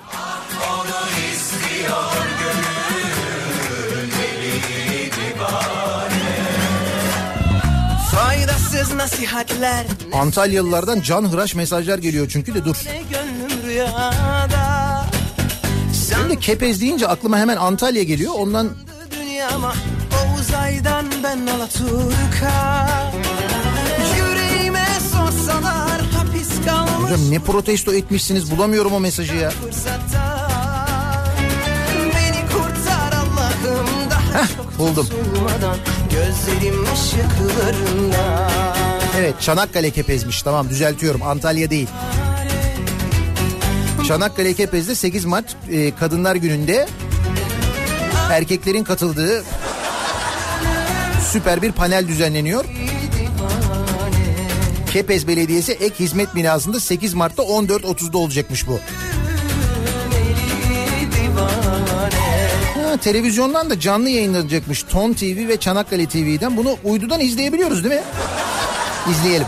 Nasihatler 8.98 9.86
Antalyalılardan 10.12 11.00
can 11.00 11.32
hıraş 11.32 11.54
mesajlar 11.54 11.98
geliyor 11.98 12.28
çünkü 12.32 12.54
de 12.54 12.64
dur. 12.64 12.76
de 16.30 16.38
kepez 16.38 16.80
deyince 16.80 17.08
aklıma 17.08 17.38
hemen 17.38 17.56
Antalya 17.56 18.02
geliyor. 18.02 18.32
Ondan 18.36 18.70
dünyama 19.10 19.74
o 20.12 20.40
uzaydan 20.40 21.06
ben 21.24 21.46
Alaturka 21.46 22.88
Yüreğime 24.16 24.86
sorsalar 25.12 26.00
hapis 26.00 26.64
kalmış 26.66 27.02
hocam 27.12 27.30
ne 27.30 27.38
protesto 27.38 27.92
etmişsiniz 27.92 28.50
bulamıyorum 28.50 28.92
o 28.92 29.00
mesajı 29.00 29.34
ya. 29.36 29.52
çok 34.56 34.78
buldum. 34.78 35.06
Gözlerim 36.10 36.84
ışıklarında 36.92 38.48
Evet 39.18 39.34
Çanakkale 39.40 39.90
kepezmiş 39.90 40.42
tamam 40.42 40.68
düzeltiyorum 40.68 41.22
Antalya 41.22 41.70
değil. 41.70 41.88
Çanakkale 44.08 44.54
Kepez'de 44.54 44.94
8 44.94 45.24
Mart 45.24 45.56
e, 45.70 45.94
Kadınlar 45.94 46.36
Günü'nde 46.36 46.88
erkeklerin 48.30 48.84
katıldığı 48.84 49.44
süper 51.32 51.62
bir 51.62 51.72
panel 51.72 52.08
düzenleniyor. 52.08 52.64
Kepez 54.92 55.28
Belediyesi 55.28 55.72
ek 55.72 55.94
hizmet 55.98 56.34
binasında 56.34 56.80
8 56.80 57.14
Mart'ta 57.14 57.42
14.30'da 57.42 58.18
olacakmış 58.18 58.68
bu. 58.68 58.80
Ha, 62.74 62.96
televizyondan 62.96 63.70
da 63.70 63.80
canlı 63.80 64.08
yayınlanacakmış. 64.08 64.82
Ton 64.82 65.12
TV 65.12 65.48
ve 65.48 65.56
Çanakkale 65.56 66.06
TV'den. 66.06 66.56
Bunu 66.56 66.76
uydudan 66.84 67.20
izleyebiliyoruz 67.20 67.84
değil 67.84 67.94
mi? 67.94 68.02
İzleyelim. 69.10 69.46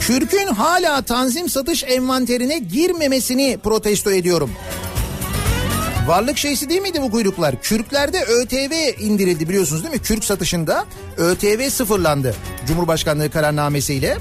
Kürkün 0.00 0.46
hala 0.46 1.02
tanzim 1.02 1.48
satış 1.48 1.84
envanterine 1.84 2.58
girmemesini 2.58 3.58
protesto 3.64 4.10
ediyorum. 4.10 4.50
Varlık 6.06 6.38
şeysi 6.38 6.68
değil 6.68 6.80
miydi 6.82 7.02
bu 7.02 7.10
kuyruklar? 7.10 7.62
Kürklerde 7.62 8.22
ÖTV 8.24 9.00
indirildi 9.00 9.48
biliyorsunuz 9.48 9.82
değil 9.82 9.94
mi? 9.94 10.02
Kürk 10.02 10.24
satışında 10.24 10.84
ÖTV 11.16 11.70
sıfırlandı. 11.70 12.34
Cumhurbaşkanlığı 12.66 13.30
kararnamesiyle. 13.30 14.18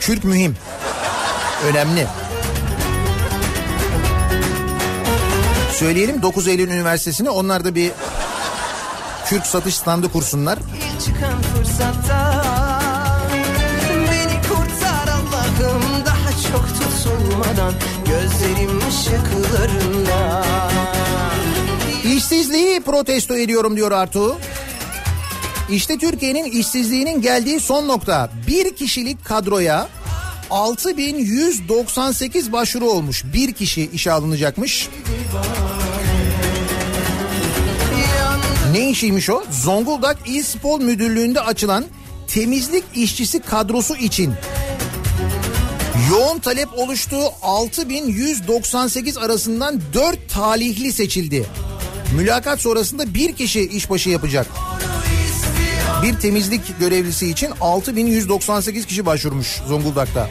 Kürk 0.00 0.24
mühim. 0.24 0.56
Önemli. 1.64 2.06
Söyleyelim 5.72 6.22
9 6.22 6.48
Eylül 6.48 6.70
Üniversitesi'ne 6.70 7.30
onlar 7.30 7.64
da 7.64 7.74
bir 7.74 7.92
kürk 9.26 9.46
satış 9.46 9.74
standı 9.74 10.08
kursunlar. 10.12 10.58
İşsizliği 22.04 22.80
protesto 22.80 23.36
ediyorum 23.36 23.76
diyor 23.76 23.92
Artu. 23.92 24.36
İşte 25.70 25.98
Türkiye'nin 25.98 26.44
işsizliğinin 26.44 27.22
geldiği 27.22 27.60
son 27.60 27.88
nokta. 27.88 28.30
Bir 28.46 28.76
kişilik 28.76 29.24
kadroya 29.24 29.88
6198 30.50 32.52
başvuru 32.52 32.90
olmuş. 32.90 33.24
Bir 33.32 33.52
kişi 33.52 33.90
işe 33.92 34.12
alınacakmış. 34.12 34.88
Ne 38.72 38.90
işiymiş 38.90 39.30
o? 39.30 39.42
Zonguldak 39.50 40.18
İl 40.26 40.42
Spor 40.42 40.80
Müdürlüğü'nde 40.80 41.40
açılan 41.40 41.84
temizlik 42.26 42.84
işçisi 42.94 43.40
kadrosu 43.40 43.96
için 43.96 44.34
yoğun 46.10 46.38
talep 46.38 46.68
oluştuğu 46.76 47.24
6198 47.42 49.18
arasından 49.18 49.80
4 49.94 50.30
talihli 50.30 50.92
seçildi. 50.92 51.46
Mülakat 52.16 52.60
sonrasında 52.60 53.14
bir 53.14 53.32
kişi 53.32 53.60
işbaşı 53.60 54.10
yapacak. 54.10 54.46
Bir 56.02 56.14
temizlik 56.14 56.80
görevlisi 56.80 57.30
için 57.30 57.50
6198 57.60 58.86
kişi 58.86 59.06
başvurmuş 59.06 59.60
Zonguldak'ta. 59.68 60.30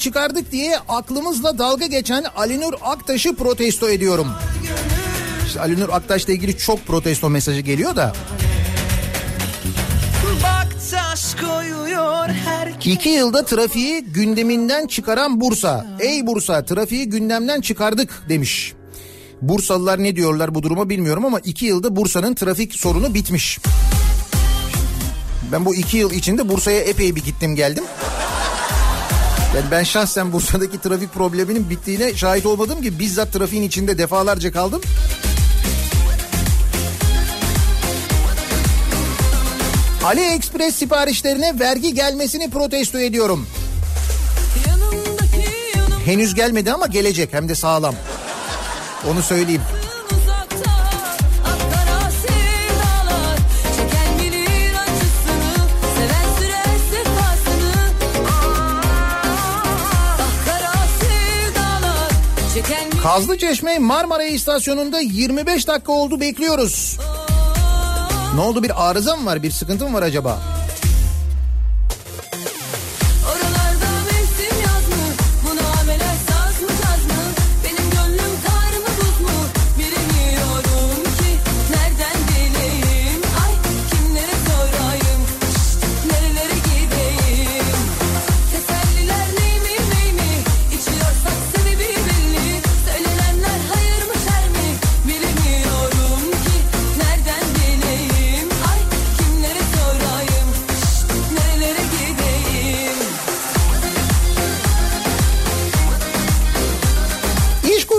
Çıkardık 0.00 0.52
diye 0.52 0.78
aklımızla 0.88 1.58
dalga 1.58 1.86
geçen 1.86 2.24
Alinur 2.36 2.74
Aktaş'ı 2.82 3.36
protesto 3.36 3.88
ediyorum. 3.88 4.28
İşte 5.46 5.60
Alinur 5.60 5.88
Aktaş'la 5.88 6.32
ilgili 6.32 6.58
çok 6.58 6.86
protesto 6.86 7.30
mesajı 7.30 7.60
geliyor 7.60 7.96
da. 7.96 8.12
İki 12.84 13.08
yılda 13.08 13.44
trafiği 13.44 14.04
gündeminden 14.04 14.86
çıkaran 14.86 15.40
Bursa. 15.40 15.86
Ey 16.00 16.26
Bursa 16.26 16.64
trafiği 16.64 17.08
gündemden 17.08 17.60
çıkardık 17.60 18.22
demiş. 18.28 18.72
Bursalılar 19.42 20.02
ne 20.02 20.16
diyorlar 20.16 20.54
bu 20.54 20.62
duruma 20.62 20.88
bilmiyorum 20.88 21.24
ama 21.24 21.40
iki 21.40 21.66
yılda 21.66 21.96
Bursa'nın 21.96 22.34
trafik 22.34 22.74
sorunu 22.74 23.14
bitmiş. 23.14 23.58
Ben 25.52 25.64
bu 25.64 25.74
iki 25.74 25.96
yıl 25.96 26.10
içinde 26.10 26.48
Bursa'ya 26.48 26.80
epey 26.80 27.16
bir 27.16 27.24
gittim 27.24 27.56
geldim. 27.56 27.84
Yani 29.56 29.70
ben 29.70 29.82
şahsen 29.82 30.32
Bursa'daki 30.32 30.80
trafik 30.80 31.14
probleminin 31.14 31.70
bittiğine 31.70 32.14
şahit 32.14 32.46
olmadım 32.46 32.82
ki 32.82 32.98
bizzat 32.98 33.32
trafiğin 33.32 33.62
içinde 33.62 33.98
defalarca 33.98 34.52
kaldım. 34.52 34.80
AliExpress 40.04 40.74
siparişlerine 40.74 41.60
vergi 41.60 41.94
gelmesini 41.94 42.50
protesto 42.50 42.98
ediyorum. 42.98 43.46
Yanımdaki 44.68 45.50
yanım 45.76 46.00
Henüz 46.04 46.34
gelmedi 46.34 46.72
ama 46.72 46.86
gelecek 46.86 47.32
hem 47.32 47.48
de 47.48 47.54
sağlam. 47.54 47.94
Onu 49.10 49.22
söyleyeyim. 49.22 49.62
Kazlı 63.02 63.38
Çeşme 63.38 63.78
Marmara 63.78 64.24
istasyonunda 64.24 65.00
25 65.00 65.68
dakika 65.68 65.92
oldu 65.92 66.20
bekliyoruz. 66.20 66.98
Ne 68.34 68.40
oldu 68.40 68.62
bir 68.62 68.90
arıza 68.90 69.16
mı 69.16 69.26
var 69.26 69.42
bir 69.42 69.50
sıkıntı 69.50 69.88
mı 69.88 69.94
var 69.98 70.02
acaba? 70.02 70.38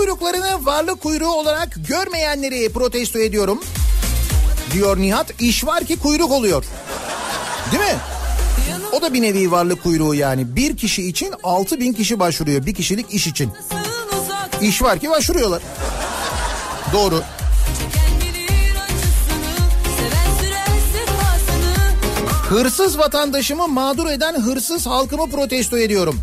Kuyruklarını 0.02 0.66
varlık 0.66 1.00
kuyruğu 1.00 1.28
olarak 1.28 1.68
görmeyenleri 1.88 2.72
protesto 2.72 3.18
ediyorum. 3.18 3.60
Diyor 4.72 4.96
Nihat. 4.96 5.40
İş 5.40 5.66
var 5.66 5.84
ki 5.84 5.98
kuyruk 5.98 6.32
oluyor. 6.32 6.64
Değil 7.72 7.82
mi? 7.82 7.98
O 8.92 9.02
da 9.02 9.14
bir 9.14 9.22
nevi 9.22 9.50
varlık 9.50 9.82
kuyruğu 9.82 10.14
yani. 10.14 10.56
Bir 10.56 10.76
kişi 10.76 11.08
için 11.08 11.34
altı 11.42 11.80
bin 11.80 11.92
kişi 11.92 12.18
başvuruyor. 12.18 12.66
Bir 12.66 12.74
kişilik 12.74 13.14
iş 13.14 13.26
için. 13.26 13.50
İş 14.60 14.82
var 14.82 14.98
ki 14.98 15.10
başvuruyorlar. 15.10 15.62
Doğru. 16.92 17.22
Hırsız 22.48 22.98
vatandaşımı 22.98 23.68
mağdur 23.68 24.06
eden 24.06 24.40
hırsız 24.40 24.86
halkımı 24.86 25.30
protesto 25.30 25.78
ediyorum. 25.78 26.20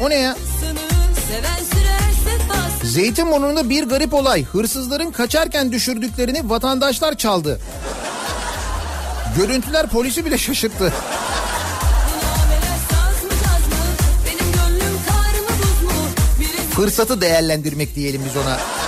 O 0.00 0.10
ne 0.10 0.14
ya? 0.14 0.36
Seven 1.32 1.61
Zeytinburnu'nda 2.92 3.70
bir 3.70 3.84
garip 3.84 4.14
olay. 4.14 4.44
Hırsızların 4.44 5.10
kaçarken 5.10 5.72
düşürdüklerini 5.72 6.50
vatandaşlar 6.50 7.14
çaldı. 7.14 7.60
Görüntüler 9.36 9.86
polisi 9.86 10.24
bile 10.24 10.38
şaşırttı. 10.38 10.92
Fırsatı 16.70 17.20
değerlendirmek 17.20 17.94
diyelim 17.96 18.22
biz 18.28 18.36
ona. 18.36 18.81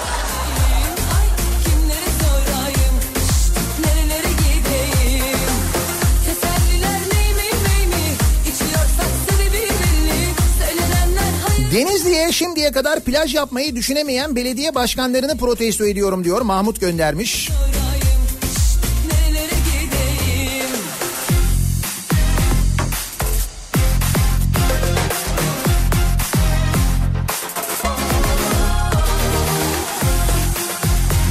Denizli'ye 11.75 12.33
şimdiye 12.33 12.73
kadar 12.73 13.01
plaj 13.01 13.35
yapmayı 13.35 13.77
düşünemeyen 13.77 14.37
belediye 14.37 14.75
başkanlarını 14.75 15.39
protesto 15.39 15.87
ediyorum 15.87 16.25
diyor. 16.25 16.41
Mahmut 16.41 16.81
göndermiş. 16.81 17.51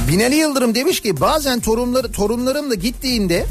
Binali 0.08 0.34
Yıldırım 0.34 0.74
demiş 0.74 1.00
ki 1.00 1.20
bazen 1.20 1.60
torunlar, 1.60 2.02
torunlarımla 2.04 2.74
gittiğinde 2.74 3.46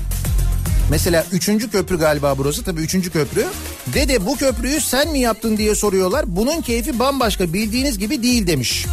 mesela 0.89 1.25
üçüncü 1.31 1.69
köprü 1.71 1.99
galiba 1.99 2.37
burası 2.37 2.63
tabii 2.63 2.81
üçüncü 2.81 3.11
köprü. 3.11 3.45
Dede 3.93 4.25
bu 4.25 4.35
köprüyü 4.35 4.81
sen 4.81 5.11
mi 5.11 5.19
yaptın 5.19 5.57
diye 5.57 5.75
soruyorlar. 5.75 6.25
Bunun 6.27 6.61
keyfi 6.61 6.99
bambaşka 6.99 7.53
bildiğiniz 7.53 7.99
gibi 7.99 8.23
değil 8.23 8.47
demiş. 8.47 8.85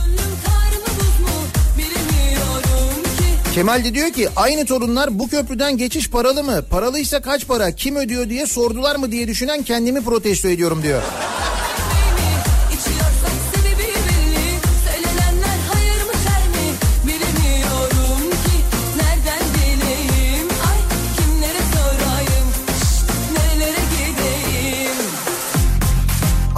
Kemal 3.54 3.84
de 3.84 3.94
diyor 3.94 4.10
ki 4.12 4.28
aynı 4.36 4.66
torunlar 4.66 5.18
bu 5.18 5.28
köprüden 5.28 5.76
geçiş 5.76 6.10
paralı 6.10 6.44
mı? 6.44 6.64
Paralıysa 6.70 7.20
kaç 7.20 7.46
para? 7.46 7.72
Kim 7.72 7.96
ödüyor 7.96 8.28
diye 8.28 8.46
sordular 8.46 8.96
mı 8.96 9.12
diye 9.12 9.28
düşünen 9.28 9.62
kendimi 9.62 10.04
protesto 10.04 10.48
ediyorum 10.48 10.82
diyor. 10.82 11.02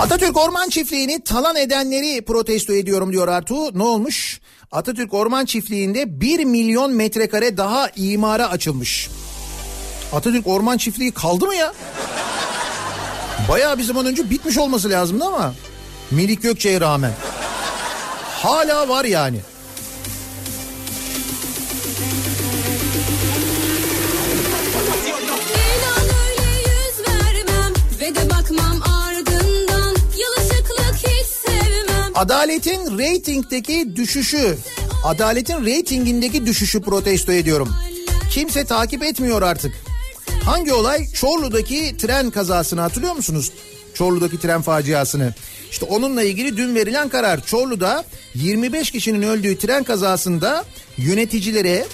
Atatürk 0.02 0.36
Orman 0.36 0.68
Çiftliği'ni 0.68 1.20
talan 1.24 1.56
edenleri 1.56 2.24
protesto 2.24 2.72
ediyorum 2.72 3.12
diyor 3.12 3.28
Artu. 3.28 3.78
Ne 3.78 3.82
olmuş? 3.82 4.40
Atatürk 4.72 5.14
Orman 5.14 5.44
Çiftliği'nde 5.44 6.20
1 6.20 6.44
milyon 6.44 6.92
metrekare 6.92 7.56
daha 7.56 7.88
imara 7.96 8.50
açılmış. 8.50 9.08
Atatürk 10.12 10.46
Orman 10.46 10.76
Çiftliği 10.76 11.12
kaldı 11.12 11.46
mı 11.46 11.54
ya? 11.54 11.72
Bayağı 13.48 13.78
bir 13.78 13.82
zaman 13.82 14.06
önce 14.06 14.30
bitmiş 14.30 14.58
olması 14.58 14.90
lazımdı 14.90 15.24
ama. 15.24 15.54
Melik 16.10 16.42
Gökçe'ye 16.42 16.80
rağmen. 16.80 17.12
Hala 18.42 18.88
var 18.88 19.04
yani. 19.04 19.40
Adaletin 32.22 32.98
reytingdeki 32.98 33.96
düşüşü, 33.96 34.56
adaletin 35.04 35.64
reytingindeki 35.64 36.46
düşüşü 36.46 36.80
protesto 36.80 37.32
ediyorum. 37.32 37.68
Kimse 38.30 38.64
takip 38.64 39.02
etmiyor 39.02 39.42
artık. 39.42 39.72
Hangi 40.44 40.72
olay? 40.72 41.08
Çorlu'daki 41.12 41.96
tren 41.96 42.30
kazasını 42.30 42.80
hatırlıyor 42.80 43.14
musunuz? 43.14 43.52
Çorlu'daki 43.94 44.40
tren 44.40 44.62
faciasını. 44.62 45.34
İşte 45.70 45.86
onunla 45.86 46.22
ilgili 46.22 46.56
dün 46.56 46.74
verilen 46.74 47.08
karar. 47.08 47.46
Çorlu'da 47.46 48.04
25 48.34 48.90
kişinin 48.90 49.22
öldüğü 49.22 49.58
tren 49.58 49.84
kazasında 49.84 50.64
yöneticilere, 50.98 51.86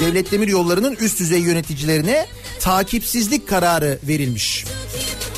devlet 0.00 0.32
demir 0.32 0.48
yollarının 0.48 0.96
üst 1.00 1.20
düzey 1.20 1.40
yöneticilerine 1.40 2.26
takipsizlik 2.60 3.48
kararı 3.48 3.98
verilmiş. 4.02 4.64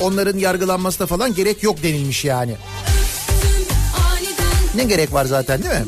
Onların 0.01 0.39
yargılanmasına 0.39 1.07
falan 1.07 1.35
gerek 1.35 1.63
yok 1.63 1.83
denilmiş 1.83 2.25
yani. 2.25 2.55
Ne 4.75 4.83
gerek 4.83 5.13
var 5.13 5.25
zaten 5.25 5.63
değil 5.63 5.73
mi? 5.73 5.85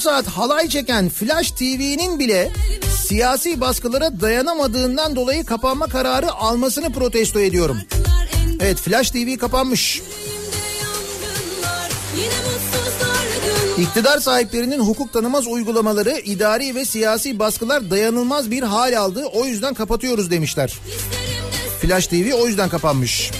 24 0.00 0.24
saat 0.24 0.34
halay 0.36 0.68
çeken 0.68 1.08
Flash 1.08 1.50
TV'nin 1.50 2.18
bile 2.18 2.52
siyasi 3.06 3.60
baskılara 3.60 4.20
dayanamadığından 4.20 5.16
dolayı 5.16 5.44
kapanma 5.44 5.86
kararı 5.86 6.32
almasını 6.32 6.92
protesto 6.92 7.40
ediyorum. 7.40 7.78
Evet 8.60 8.78
Flash 8.78 9.10
TV 9.10 9.36
kapanmış. 9.36 10.02
İktidar 13.78 14.18
sahiplerinin 14.18 14.80
hukuk 14.80 15.12
tanımaz 15.12 15.46
uygulamaları, 15.46 16.18
idari 16.24 16.74
ve 16.74 16.84
siyasi 16.84 17.38
baskılar 17.38 17.90
dayanılmaz 17.90 18.50
bir 18.50 18.62
hal 18.62 18.98
aldı. 18.98 19.24
O 19.24 19.44
yüzden 19.44 19.74
kapatıyoruz 19.74 20.30
demişler. 20.30 20.78
Flash 21.80 22.06
TV 22.06 22.32
o 22.34 22.46
yüzden 22.46 22.68
kapanmış. 22.68 23.30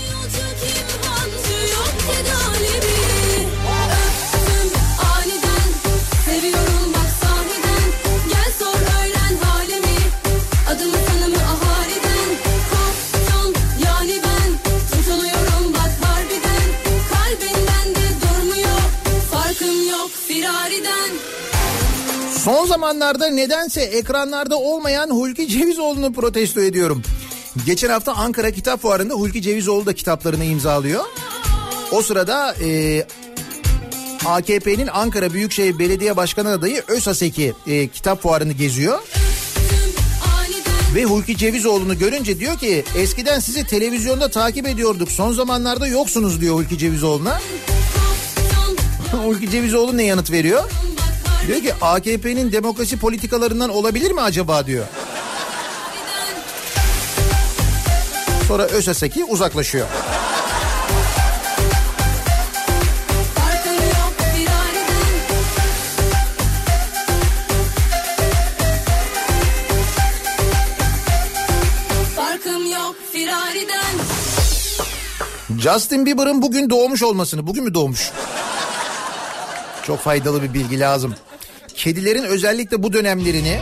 Son 22.44 22.66
zamanlarda 22.66 23.26
nedense 23.26 23.80
ekranlarda 23.80 24.58
olmayan 24.58 25.10
Hulki 25.10 25.48
Cevizoğlu'nu 25.48 26.12
protesto 26.12 26.60
ediyorum. 26.60 27.02
Geçen 27.66 27.88
hafta 27.90 28.12
Ankara 28.12 28.50
Kitap 28.50 28.82
Fuarı'nda 28.82 29.14
Hulki 29.14 29.42
Cevizoğlu 29.42 29.86
da 29.86 29.94
kitaplarını 29.94 30.44
imzalıyor. 30.44 31.04
O 31.92 32.02
sırada 32.02 32.54
e, 32.54 33.02
AKP'nin 34.26 34.86
Ankara 34.86 35.32
Büyükşehir 35.32 35.78
Belediye 35.78 36.16
Başkanı 36.16 36.50
adayı 36.50 36.82
Özaseki 36.88 37.52
e, 37.66 37.88
kitap 37.88 38.22
fuarını 38.22 38.52
geziyor. 38.52 38.98
Ve 40.94 41.04
Hulki 41.04 41.36
Cevizoğlu'nu 41.36 41.98
görünce 41.98 42.40
diyor 42.40 42.58
ki 42.58 42.84
eskiden 42.96 43.40
sizi 43.40 43.66
televizyonda 43.66 44.28
takip 44.28 44.68
ediyorduk 44.68 45.10
son 45.10 45.32
zamanlarda 45.32 45.86
yoksunuz 45.86 46.40
diyor 46.40 46.54
Hulki 46.54 46.78
Cevizoğlu'na. 46.78 47.40
Hulki 49.24 49.50
Cevizoğlu 49.50 49.96
ne 49.96 50.04
yanıt 50.04 50.30
veriyor? 50.30 50.70
Diyor 51.50 51.62
ki 51.62 51.74
AKP'nin 51.80 52.52
demokrasi 52.52 52.98
politikalarından 52.98 53.70
olabilir 53.70 54.10
mi 54.10 54.20
acaba 54.20 54.66
diyor. 54.66 54.84
Sonra 58.48 58.62
Özaseki 58.62 59.24
uzaklaşıyor. 59.24 59.86
Farkım 63.34 63.74
yok 63.74 64.14
firariden 64.18 65.06
Farkım 72.16 72.70
yok 72.72 72.96
firariden 73.12 73.94
Justin 75.58 76.06
Bieber'ın 76.06 76.42
bugün 76.42 76.70
doğmuş 76.70 77.02
olmasını, 77.02 77.46
bugün 77.46 77.64
mü 77.64 77.74
doğmuş? 77.74 78.10
Çok 79.86 79.98
faydalı 79.98 80.42
bir 80.42 80.54
bilgi 80.54 80.80
lazım. 80.80 81.14
Kedilerin 81.80 82.24
özellikle 82.24 82.82
bu 82.82 82.92
dönemlerini, 82.92 83.58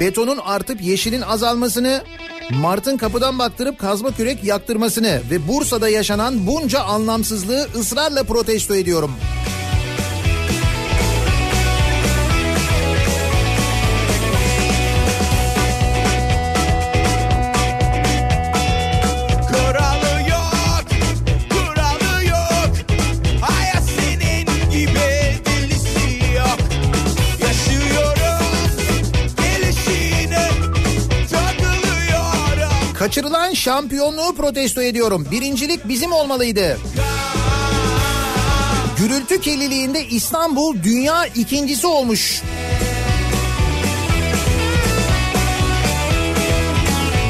betonun 0.00 0.38
artıp 0.44 0.82
yeşilin 0.82 1.20
azalmasını, 1.20 2.02
Mart'ın 2.50 2.96
kapıdan 2.96 3.38
baktırıp 3.38 3.78
kazma 3.78 4.10
kürek 4.10 4.44
yaktırmasını 4.44 5.20
ve 5.30 5.48
Bursa'da 5.48 5.88
yaşanan 5.88 6.46
bunca 6.46 6.80
anlamsızlığı 6.80 7.68
ısrarla 7.74 8.24
protesto 8.24 8.74
ediyorum. 8.74 9.10
Kaçırılan 33.10 33.54
şampiyonluğu 33.54 34.34
protesto 34.34 34.82
ediyorum. 34.82 35.26
Birincilik 35.30 35.88
bizim 35.88 36.12
olmalıydı. 36.12 36.78
Gürültü 38.98 39.40
kirliliğinde 39.40 40.06
İstanbul 40.06 40.82
dünya 40.82 41.26
ikincisi 41.26 41.86
olmuş. 41.86 42.42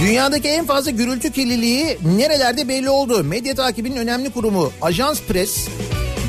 Dünyadaki 0.00 0.48
en 0.48 0.66
fazla 0.66 0.90
gürültü 0.90 1.32
kirliliği 1.32 1.98
nerelerde 2.16 2.68
belli 2.68 2.90
oldu. 2.90 3.24
Medya 3.24 3.54
takibinin 3.54 3.96
önemli 3.96 4.30
kurumu 4.30 4.72
Ajans 4.82 5.20
Press, 5.20 5.68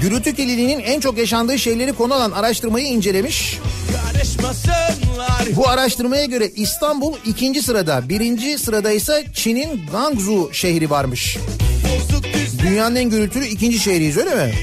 gürültü 0.01 0.35
kirliliğinin 0.35 0.79
en 0.79 0.99
çok 0.99 1.17
yaşandığı 1.17 1.59
şeyleri 1.59 1.93
konu 1.93 2.13
alan 2.13 2.31
araştırmayı 2.31 2.85
incelemiş. 2.85 3.59
Bu 5.55 5.67
araştırmaya 5.69 6.25
göre 6.25 6.49
İstanbul 6.55 7.13
ikinci 7.25 7.61
sırada, 7.61 8.09
birinci 8.09 8.57
sırada 8.57 8.91
ise 8.91 9.25
Çin'in 9.33 9.85
Guangzhou 9.91 10.53
şehri 10.53 10.89
varmış. 10.89 11.37
Dünyanın 12.59 12.95
en 12.95 13.09
gürültülü 13.09 13.45
ikinci 13.45 13.79
şehriyiz 13.79 14.17
öyle 14.17 14.35
mi? 14.35 14.53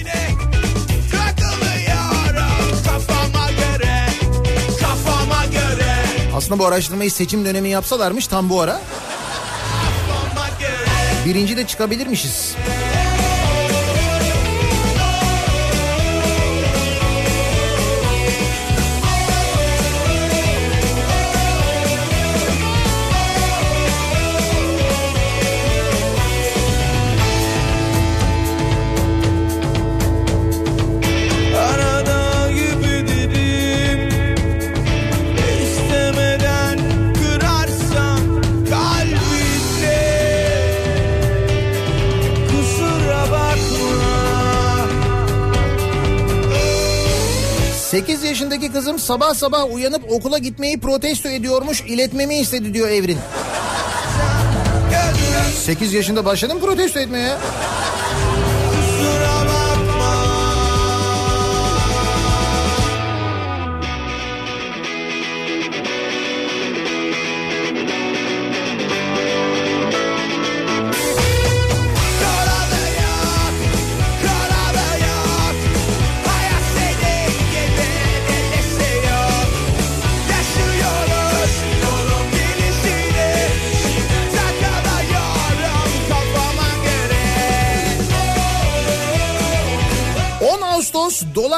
Aslında 6.36 6.59
bu 6.59 6.66
araştırmayı 6.66 7.10
seçim 7.10 7.44
dönemi 7.44 7.69
yapsalarmış 7.69 8.27
tam 8.27 8.51
bu 8.51 8.60
ara. 8.60 8.81
Birinci 11.27 11.56
de 11.56 11.66
çıkabilirmişiz. 11.66 12.55
Kızım 48.79 48.99
sabah 48.99 49.35
sabah 49.35 49.75
uyanıp 49.75 50.03
okula 50.11 50.39
gitmeyi 50.39 50.81
protesto 50.81 51.29
ediyormuş 51.29 51.81
iletmemi 51.81 52.39
istedi 52.39 52.75
diyor 52.75 52.89
Evrin. 52.89 53.19
8 55.57 55.93
yaşında 55.93 56.25
başladın 56.25 56.59
protesto 56.61 57.01
etmeye. 57.01 57.29
Kusura 57.29 57.78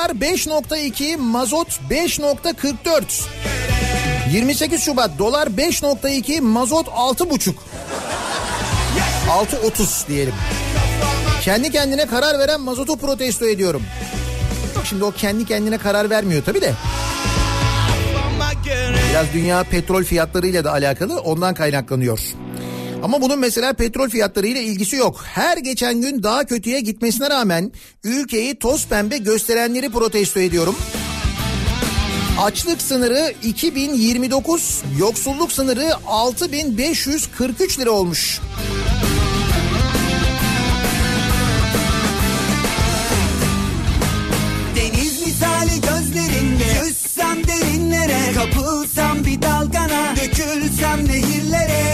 dolar 0.01 0.11
5.2 0.11 1.17
mazot 1.17 1.81
5.44. 1.91 3.27
28 4.33 4.83
Şubat 4.83 5.19
dolar 5.19 5.47
5.2 5.47 6.41
mazot 6.41 6.87
6.5. 6.87 7.53
6.30 9.29 10.09
diyelim. 10.09 10.35
Kendi 11.43 11.71
kendine 11.71 12.07
karar 12.07 12.39
veren 12.39 12.61
mazotu 12.61 12.99
protesto 12.99 13.47
ediyorum. 13.47 13.83
Şimdi 14.85 15.05
o 15.05 15.11
kendi 15.11 15.45
kendine 15.45 15.79
karar 15.79 16.11
vermiyor 16.11 16.45
tabii 16.45 16.61
de. 16.61 16.73
Biraz 19.11 19.33
dünya 19.33 19.65
petrol 19.65 20.05
fiyatlarıyla 20.05 20.65
da 20.65 20.73
alakalı 20.73 21.21
ondan 21.21 21.55
kaynaklanıyor. 21.55 22.21
Ama 23.03 23.23
bunun 23.23 23.39
mesela 23.39 23.73
petrol 23.73 24.09
fiyatlarıyla 24.09 24.61
ilgisi 24.61 24.97
yok. 24.97 25.25
Her 25.25 25.57
geçen 25.57 26.01
gün 26.01 26.23
daha 26.23 26.45
kötüye 26.45 26.81
gitmesine 26.81 27.31
rağmen 27.31 27.73
ülkeyi 28.05 28.59
toz 28.59 28.87
pembe 28.87 29.19
gösterenleri 29.19 29.91
protesto 29.91 30.41
ediyorum. 30.41 30.77
Açlık 32.41 32.83
sınırı 32.83 33.33
2029, 33.43 34.83
yoksulluk 34.99 35.53
sınırı 35.53 35.91
6543 36.07 37.79
lira 37.79 37.91
olmuş. 37.91 38.41
Deniz 44.77 45.27
misali 45.27 45.81
gözlerinde 45.81 46.65
Yüzsem 46.85 47.47
derinlere 47.49 48.33
Kapılsam 48.35 49.25
bir 49.25 49.43
dalgana 49.43 50.15
Dökülsem 50.17 51.09
nehirlere 51.09 51.90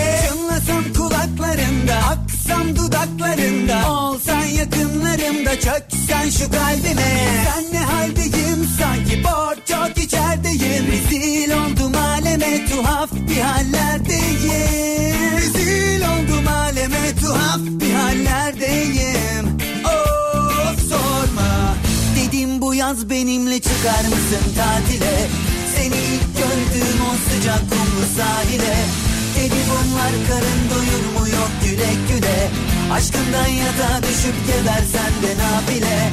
kulaklarında 1.56 1.94
Aksam 1.94 2.76
dudaklarında 2.76 3.90
Olsan 3.92 4.44
yakınlarımda 4.44 5.60
Çöksen 5.60 6.30
şu 6.30 6.50
kalbime. 6.50 7.28
Sen 7.44 7.64
ne 7.72 7.78
haldeyim 7.78 8.68
sanki 8.78 9.24
borç 9.24 9.58
çok 9.68 10.04
içerideyim. 10.04 10.86
Rezil 10.92 11.50
oldum 11.52 11.94
aleme 11.94 12.66
tuhaf 12.66 13.10
bir 13.12 13.40
hallerdeyim. 13.40 15.36
Rezil 15.36 16.00
oldum 16.02 16.48
aleme 16.48 17.14
tuhaf 17.20 17.60
bir 17.60 17.94
hallerdeyim. 17.94 19.58
Of 19.84 20.88
sorma. 20.88 21.74
Dedim 22.16 22.60
bu 22.60 22.74
yaz 22.74 23.10
benimle 23.10 23.60
çıkar 23.60 24.04
mısın 24.04 24.54
tatile? 24.56 25.28
Seni 25.76 25.86
ilk 25.86 26.36
gördüğüm 26.36 27.00
o 27.00 27.30
sıcak 27.30 27.60
kumlu 27.70 28.06
sahile 28.16 28.76
Dedi 29.36 29.60
bunlar 29.70 30.12
karın 30.28 30.62
doyur 30.70 31.04
mu 31.14 31.28
yok 31.28 31.50
güle 31.64 31.92
güle 32.08 32.48
Aşkından 32.92 33.46
yatağa 33.46 34.02
düşüp 34.02 34.46
gebersen 34.46 35.12
de 35.22 35.42
nafile 35.42 36.10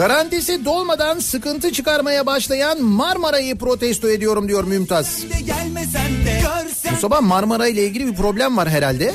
Garantisi 0.00 0.64
dolmadan 0.64 1.18
sıkıntı 1.18 1.72
çıkarmaya 1.72 2.26
başlayan 2.26 2.82
Marmara'yı 2.82 3.56
protesto 3.56 4.08
ediyorum 4.08 4.48
diyor 4.48 4.64
Mümtaz. 4.64 5.24
Bu 6.92 6.96
sabah 6.96 7.20
Marmara 7.20 7.66
ile 7.66 7.84
ilgili 7.86 8.06
bir 8.06 8.14
problem 8.14 8.56
var 8.56 8.68
herhalde. 8.68 9.14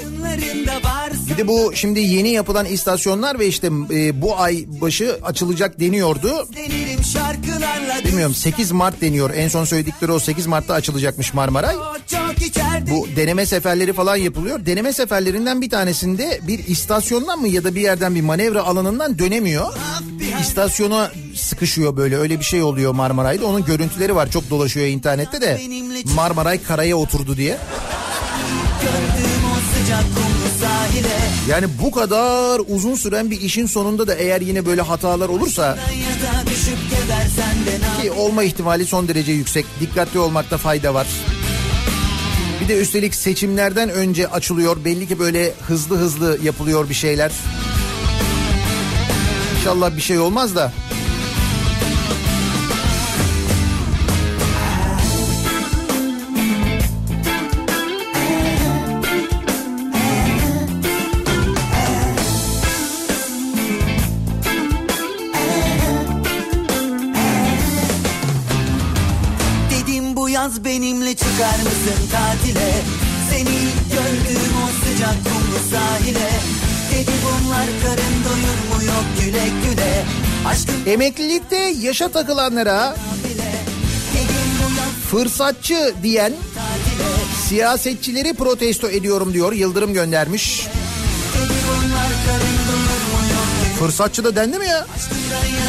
Bir 1.35 1.39
de 1.39 1.47
bu 1.47 1.71
şimdi 1.75 1.99
yeni 1.99 2.29
yapılan 2.29 2.65
istasyonlar 2.65 3.39
ve 3.39 3.47
işte 3.47 3.67
e, 3.91 4.21
bu 4.21 4.37
ay 4.39 4.65
başı 4.67 5.19
açılacak 5.23 5.79
deniyordu. 5.79 6.47
Bilmiyorum 8.05 8.35
8 8.35 8.71
Mart 8.71 9.01
deniyor. 9.01 9.31
En 9.35 9.47
son 9.47 9.65
söyledikleri 9.65 10.11
o 10.11 10.19
8 10.19 10.47
Mart'ta 10.47 10.73
açılacakmış 10.73 11.33
Marmaray. 11.33 11.75
İçerdi 12.45 12.91
Bu 12.91 13.07
deneme 13.15 13.45
seferleri 13.45 13.93
falan 13.93 14.15
yapılıyor. 14.15 14.65
Deneme 14.65 14.93
seferlerinden 14.93 15.61
bir 15.61 15.69
tanesinde 15.69 16.39
bir 16.47 16.67
istasyondan 16.67 17.39
mı 17.39 17.47
ya 17.47 17.63
da 17.63 17.75
bir 17.75 17.81
yerden 17.81 18.15
bir 18.15 18.21
manevra 18.21 18.63
alanından 18.63 19.19
dönemiyor. 19.19 19.73
İstasyona 20.41 21.11
sıkışıyor 21.35 21.97
böyle 21.97 22.17
öyle 22.17 22.39
bir 22.39 22.45
şey 22.45 22.63
oluyor 22.63 22.93
Marmaray'da. 22.93 23.45
Onun 23.45 23.65
görüntüleri 23.65 24.15
var 24.15 24.31
çok 24.31 24.49
dolaşıyor 24.49 24.87
internette 24.87 25.41
de. 25.41 25.61
Marmaray 26.15 26.63
karaya 26.63 26.97
oturdu 26.97 27.37
diye. 27.37 27.57
Yani 31.49 31.65
bu 31.81 31.91
kadar 31.91 32.61
uzun 32.67 32.95
süren 32.95 33.31
bir 33.31 33.41
işin 33.41 33.65
sonunda 33.65 34.07
da 34.07 34.15
eğer 34.15 34.41
yine 34.41 34.65
böyle 34.65 34.81
hatalar 34.81 35.29
olursa 35.29 35.77
ki 38.01 38.11
olma 38.11 38.43
ihtimali 38.43 38.85
son 38.85 39.07
derece 39.07 39.31
yüksek. 39.31 39.65
Dikkatli 39.79 40.19
olmakta 40.19 40.57
fayda 40.57 40.93
var. 40.93 41.07
Bir 42.61 42.67
de 42.67 42.81
üstelik 42.81 43.15
seçimlerden 43.15 43.89
önce 43.89 44.27
açılıyor. 44.27 44.85
Belli 44.85 45.07
ki 45.07 45.19
böyle 45.19 45.53
hızlı 45.67 45.97
hızlı 45.97 46.37
yapılıyor 46.43 46.89
bir 46.89 46.93
şeyler. 46.93 47.31
İnşallah 49.59 49.95
bir 49.95 50.01
şey 50.01 50.19
olmaz 50.19 50.55
da. 50.55 50.71
Mısın 71.95 72.09
tatile 72.11 72.73
Seni 73.29 73.49
ilk 73.49 73.91
gördüğüm 73.91 74.53
o 74.63 74.85
sıcak 74.85 75.15
kumlu 75.23 75.59
sahile 75.71 76.29
Dedi 76.91 77.11
bunlar 77.23 77.65
karın 77.83 78.15
doyur 78.25 78.59
mu 78.69 78.83
yok 78.85 79.05
güle 79.19 79.47
güle 79.69 80.05
Aşkın 80.47 80.91
Emeklilikte 80.91 81.73
yaşa 81.81 82.09
takılanlara 82.09 82.95
fırsatçı 85.11 85.93
diyen 86.03 86.33
siyasetçileri 87.49 88.33
protesto 88.33 88.89
ediyorum 88.89 89.33
diyor. 89.33 89.53
Yıldırım 89.53 89.93
göndermiş. 89.93 90.67
Fırsatçı 93.79 94.23
da 94.23 94.35
dendi 94.35 94.59
mi 94.59 94.65
ya? 94.65 94.85
Aşkından 94.95 95.64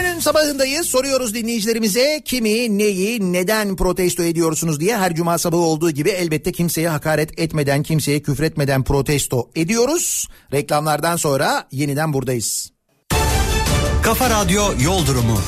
Gününün 0.00 0.20
sabahındayız. 0.20 0.86
Soruyoruz 0.86 1.34
dinleyicilerimize 1.34 2.20
kimi, 2.24 2.78
neyi, 2.78 3.32
neden 3.32 3.76
protesto 3.76 4.22
ediyorsunuz 4.22 4.80
diye. 4.80 4.96
Her 4.96 5.14
cuma 5.14 5.38
sabahı 5.38 5.60
olduğu 5.60 5.90
gibi 5.90 6.08
elbette 6.10 6.52
kimseye 6.52 6.88
hakaret 6.88 7.38
etmeden, 7.38 7.82
kimseye 7.82 8.22
küfretmeden 8.22 8.84
protesto 8.84 9.50
ediyoruz. 9.56 10.28
Reklamlardan 10.52 11.16
sonra 11.16 11.68
yeniden 11.72 12.12
buradayız. 12.12 12.72
Kafa 14.02 14.30
Radyo 14.30 14.62
Yol 14.82 15.06
Durumu. 15.06 15.38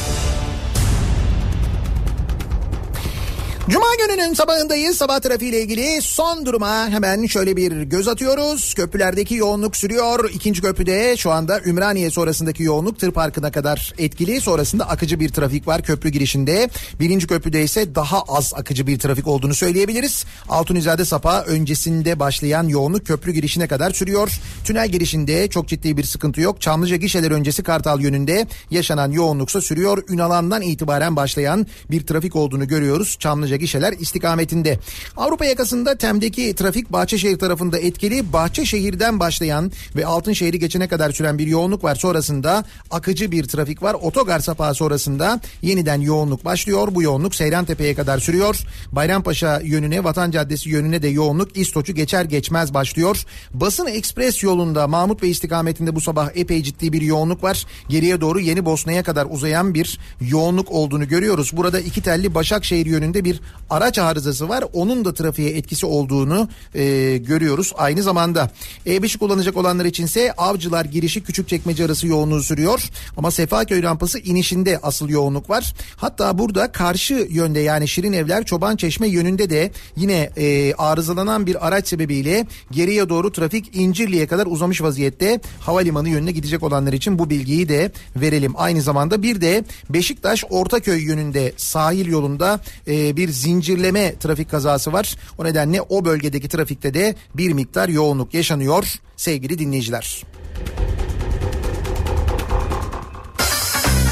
Cuma 3.69 3.87
gününün 3.99 4.35
sabahındayız. 4.35 4.97
Sabah 4.97 5.21
trafiğiyle 5.21 5.63
ilgili 5.63 6.03
son 6.03 6.47
duruma 6.47 6.89
hemen 6.89 7.27
şöyle 7.27 7.57
bir 7.57 7.83
göz 7.83 8.09
atıyoruz. 8.09 8.75
Köprülerdeki 8.75 9.35
yoğunluk 9.35 9.77
sürüyor. 9.77 10.31
İkinci 10.35 10.63
köprüde 10.63 11.17
şu 11.17 11.31
anda 11.31 11.61
Ümraniye 11.61 12.11
sonrasındaki 12.11 12.63
yoğunluk 12.63 12.99
tır 12.99 13.11
parkına 13.11 13.51
kadar 13.53 13.93
etkili. 13.99 14.41
Sonrasında 14.41 14.89
akıcı 14.89 15.21
bir 15.21 15.29
trafik 15.29 15.67
var 15.67 15.83
köprü 15.83 16.09
girişinde. 16.09 16.71
Birinci 17.01 17.27
köprüde 17.27 17.63
ise 17.63 17.95
daha 17.95 18.23
az 18.23 18.53
akıcı 18.55 18.87
bir 18.87 18.99
trafik 18.99 19.27
olduğunu 19.27 19.55
söyleyebiliriz. 19.55 20.25
Altunizade 20.49 21.05
Sapa 21.05 21.43
öncesinde 21.43 22.21
başlayan 22.21 22.69
yoğunluk 22.69 23.07
köprü 23.07 23.33
girişine 23.33 23.69
kadar 23.69 23.91
sürüyor. 23.91 24.41
Tünel 24.65 24.89
girişinde 24.89 25.49
çok 25.49 25.69
ciddi 25.69 25.97
bir 25.97 26.05
sıkıntı 26.05 26.41
yok. 26.41 26.61
Çamlıca 26.61 26.97
gişeler 26.97 27.31
öncesi 27.31 27.63
Kartal 27.63 28.01
yönünde 28.01 28.47
yaşanan 28.71 29.11
yoğunluksa 29.13 29.61
sürüyor. 29.61 30.03
Ünalan'dan 30.09 30.63
itibaren 30.63 31.17
başlayan 31.17 31.67
bir 31.91 32.07
trafik 32.07 32.37
olduğunu 32.37 32.69
görüyoruz. 32.69 33.17
Çamlıca 33.19 33.52
gişeler 33.57 33.93
istikametinde. 33.93 34.79
Avrupa 35.17 35.45
yakasında 35.45 35.99
Tem'deki 35.99 36.55
trafik 36.55 36.93
Bahçeşehir 36.93 37.39
tarafında 37.39 37.79
etkili. 37.79 38.33
Bahçeşehir'den 38.33 39.21
başlayan 39.21 39.73
ve 39.97 40.07
Altınşehir'i 40.07 40.59
geçene 40.59 40.89
kadar 40.89 41.11
süren 41.11 41.39
bir 41.39 41.47
yoğunluk 41.47 41.85
var. 41.85 41.95
Sonrasında 41.95 42.65
akıcı 42.91 43.31
bir 43.31 43.45
trafik 43.45 43.83
var. 43.83 43.95
Otogar 43.95 44.41
sapağı 44.41 44.75
sonrasında 44.75 45.41
yeniden 45.63 46.01
yoğunluk 46.01 46.45
başlıyor. 46.45 46.89
Bu 46.91 47.03
yoğunluk 47.03 47.35
Seyrantepe'ye 47.35 47.95
kadar 47.95 48.19
sürüyor. 48.19 48.59
Bayrampaşa 48.93 49.61
yönüne, 49.61 50.05
Vatan 50.05 50.31
Caddesi 50.31 50.71
yönüne 50.71 51.03
de 51.03 51.09
yoğunluk 51.09 51.57
İstoç'u 51.57 51.95
geçer 51.95 52.25
geçmez 52.25 52.75
başlıyor. 52.75 53.25
Basın 53.55 53.87
Ekspres 53.87 54.43
yolunda 54.43 54.89
Mahmut 54.89 55.23
Bey 55.23 55.31
istikametinde 55.31 55.95
bu 55.95 56.01
sabah 56.01 56.31
epey 56.35 56.63
ciddi 56.63 56.93
bir 56.93 57.03
yoğunluk 57.03 57.43
var. 57.43 57.67
Geriye 57.89 58.21
doğru 58.21 58.41
Yeni 58.41 58.65
Bosna'ya 58.65 59.03
kadar 59.03 59.27
uzayan 59.31 59.75
bir 59.75 59.99
yoğunluk 60.21 60.71
olduğunu 60.71 61.09
görüyoruz. 61.09 61.51
Burada 61.53 61.81
iki 61.81 62.03
telli 62.03 62.35
Başakşehir 62.35 62.87
yönünde 62.87 63.25
bir 63.25 63.41
araç 63.71 63.99
arızası 63.99 64.49
var. 64.49 64.65
Onun 64.73 65.05
da 65.05 65.15
trafiğe 65.15 65.51
etkisi 65.51 65.87
olduğunu 65.87 66.49
e, 66.75 67.17
görüyoruz. 67.17 67.73
Aynı 67.77 68.03
zamanda 68.03 68.51
E5'i 68.87 69.19
kullanacak 69.19 69.57
olanlar 69.57 69.85
içinse 69.85 70.33
Avcılar 70.33 70.85
girişi 70.85 71.23
Küçükçekmece 71.23 71.85
arası 71.85 72.07
yoğunluğu 72.07 72.43
sürüyor. 72.43 72.91
Ama 73.17 73.31
Sefaköy 73.31 73.83
rampası 73.83 74.19
inişinde 74.19 74.79
asıl 74.83 75.09
yoğunluk 75.09 75.51
var. 75.51 75.75
Hatta 75.97 76.39
burada 76.39 76.73
karşı 76.73 77.27
yönde 77.31 77.61
yani 77.61 77.89
Şirin 77.89 78.13
Evler 78.13 78.45
Çoban 78.45 78.77
Çeşme 78.77 79.09
yönünde 79.09 79.51
de 79.51 79.71
yine 79.97 80.31
e, 80.37 80.75
arızalanan 80.75 81.47
bir 81.47 81.67
araç 81.67 81.89
sebebiyle 81.89 82.47
geriye 82.71 83.09
doğru 83.09 83.33
trafik 83.33 83.77
İncirli'ye 83.77 84.27
kadar 84.27 84.47
uzamış 84.47 84.83
vaziyette. 84.83 85.41
Havalimanı 85.61 86.09
yönüne 86.09 86.33
gidecek 86.33 86.63
olanlar 86.63 86.93
için 86.93 87.19
bu 87.19 87.31
bilgiyi 87.31 87.69
de 87.69 87.93
verelim. 88.17 88.53
Aynı 88.57 88.83
zamanda 88.83 89.23
bir 89.23 89.41
de 89.41 89.65
Beşiktaş 89.91 90.45
Ortaköy 90.51 91.03
yönünde 91.03 91.53
sahil 91.57 92.07
yolunda 92.07 92.61
e, 92.89 93.17
bir 93.17 93.29
zincirleme 93.33 94.19
trafik 94.19 94.51
kazası 94.51 94.93
var. 94.93 95.17
O 95.39 95.45
nedenle 95.45 95.83
o 95.83 96.05
bölgedeki 96.05 96.49
trafikte 96.49 96.95
de 96.95 97.15
bir 97.35 97.53
miktar 97.53 97.89
yoğunluk 97.89 98.35
yaşanıyor 98.35 98.95
sevgili 99.17 99.59
dinleyiciler. 99.59 100.23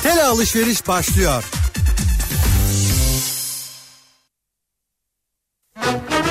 Tele 0.02 0.22
alışveriş 0.22 0.88
başlıyor. 0.88 1.44
Kafa 5.74 6.29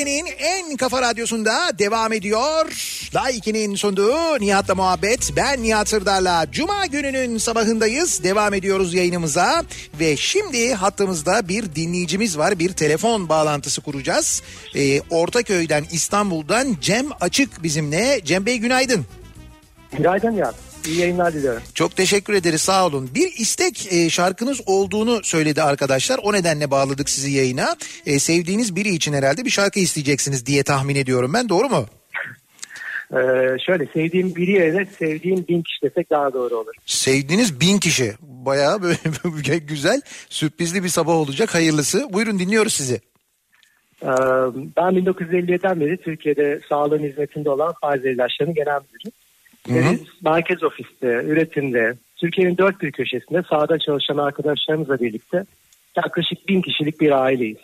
Türkiye'nin 0.00 0.26
en 0.38 0.76
kafa 0.76 1.02
radyosunda 1.02 1.78
devam 1.78 2.12
ediyor. 2.12 2.66
Daha 3.14 3.30
2'nin 3.30 3.74
sunduğu 3.74 4.40
Nihat'la 4.40 4.74
muhabbet. 4.74 5.30
Ben 5.36 5.62
Nihat 5.62 5.88
Sırdar'la 5.88 6.46
Cuma 6.52 6.86
gününün 6.86 7.38
sabahındayız. 7.38 8.24
Devam 8.24 8.54
ediyoruz 8.54 8.94
yayınımıza. 8.94 9.64
Ve 10.00 10.16
şimdi 10.16 10.74
hattımızda 10.74 11.48
bir 11.48 11.74
dinleyicimiz 11.74 12.38
var. 12.38 12.58
Bir 12.58 12.72
telefon 12.72 13.28
bağlantısı 13.28 13.80
kuracağız. 13.80 14.42
Ee, 14.74 15.00
Ortaköy'den 15.00 15.84
İstanbul'dan 15.92 16.76
Cem 16.80 17.06
Açık 17.20 17.62
bizimle. 17.62 18.20
Cem 18.24 18.46
Bey 18.46 18.58
günaydın. 18.58 19.06
Günaydın 19.96 20.32
ya. 20.32 20.52
İyi 20.86 21.00
yayınlar 21.00 21.34
diliyorum. 21.34 21.62
Çok 21.74 21.96
teşekkür 21.96 22.34
ederiz 22.34 22.60
sağ 22.60 22.86
olun. 22.86 23.10
Bir 23.14 23.32
istek 23.38 23.92
e, 23.92 24.10
şarkınız 24.10 24.60
olduğunu 24.66 25.20
söyledi 25.22 25.62
arkadaşlar. 25.62 26.20
O 26.22 26.32
nedenle 26.32 26.70
bağladık 26.70 27.10
sizi 27.10 27.30
yayına. 27.30 27.76
E, 28.06 28.18
sevdiğiniz 28.18 28.76
biri 28.76 28.88
için 28.88 29.12
herhalde 29.12 29.44
bir 29.44 29.50
şarkı 29.50 29.80
isteyeceksiniz 29.80 30.46
diye 30.46 30.62
tahmin 30.62 30.96
ediyorum 30.96 31.32
ben 31.34 31.48
doğru 31.48 31.68
mu? 31.68 31.86
Ee, 33.12 33.56
şöyle 33.66 33.86
sevdiğim 33.86 34.36
biri 34.36 34.50
yerine 34.50 34.84
sevdiğim 34.84 35.48
bin 35.48 35.62
kişi 35.62 35.82
desek 35.82 36.10
daha 36.10 36.32
doğru 36.32 36.56
olur. 36.56 36.74
Sevdiğiniz 36.86 37.60
bin 37.60 37.78
kişi. 37.78 38.12
Bayağı 38.20 38.82
böyle 38.82 39.58
güzel 39.58 40.00
sürprizli 40.28 40.84
bir 40.84 40.88
sabah 40.88 41.14
olacak 41.14 41.54
hayırlısı. 41.54 42.12
Buyurun 42.12 42.38
dinliyoruz 42.38 42.72
sizi. 42.72 43.00
Ee, 44.02 44.06
ben 44.76 44.94
1957'den 44.94 45.80
beri 45.80 45.96
Türkiye'de 45.96 46.60
sağlığın 46.68 47.02
hizmetinde 47.02 47.50
olan 47.50 47.72
Pfizer 47.72 48.10
ilaçlarının 48.10 48.54
genel 48.54 48.80
müdürüyüm. 48.80 49.12
Biz 49.74 50.00
merkez 50.22 50.62
ofiste, 50.62 51.06
üretimde, 51.06 51.94
Türkiye'nin 52.16 52.58
dört 52.58 52.82
bir 52.82 52.92
köşesinde 52.92 53.42
sahada 53.50 53.78
çalışan 53.78 54.16
arkadaşlarımızla 54.16 55.00
birlikte 55.00 55.44
yaklaşık 55.96 56.48
bin 56.48 56.62
kişilik 56.62 57.00
bir 57.00 57.10
aileyiz. 57.10 57.58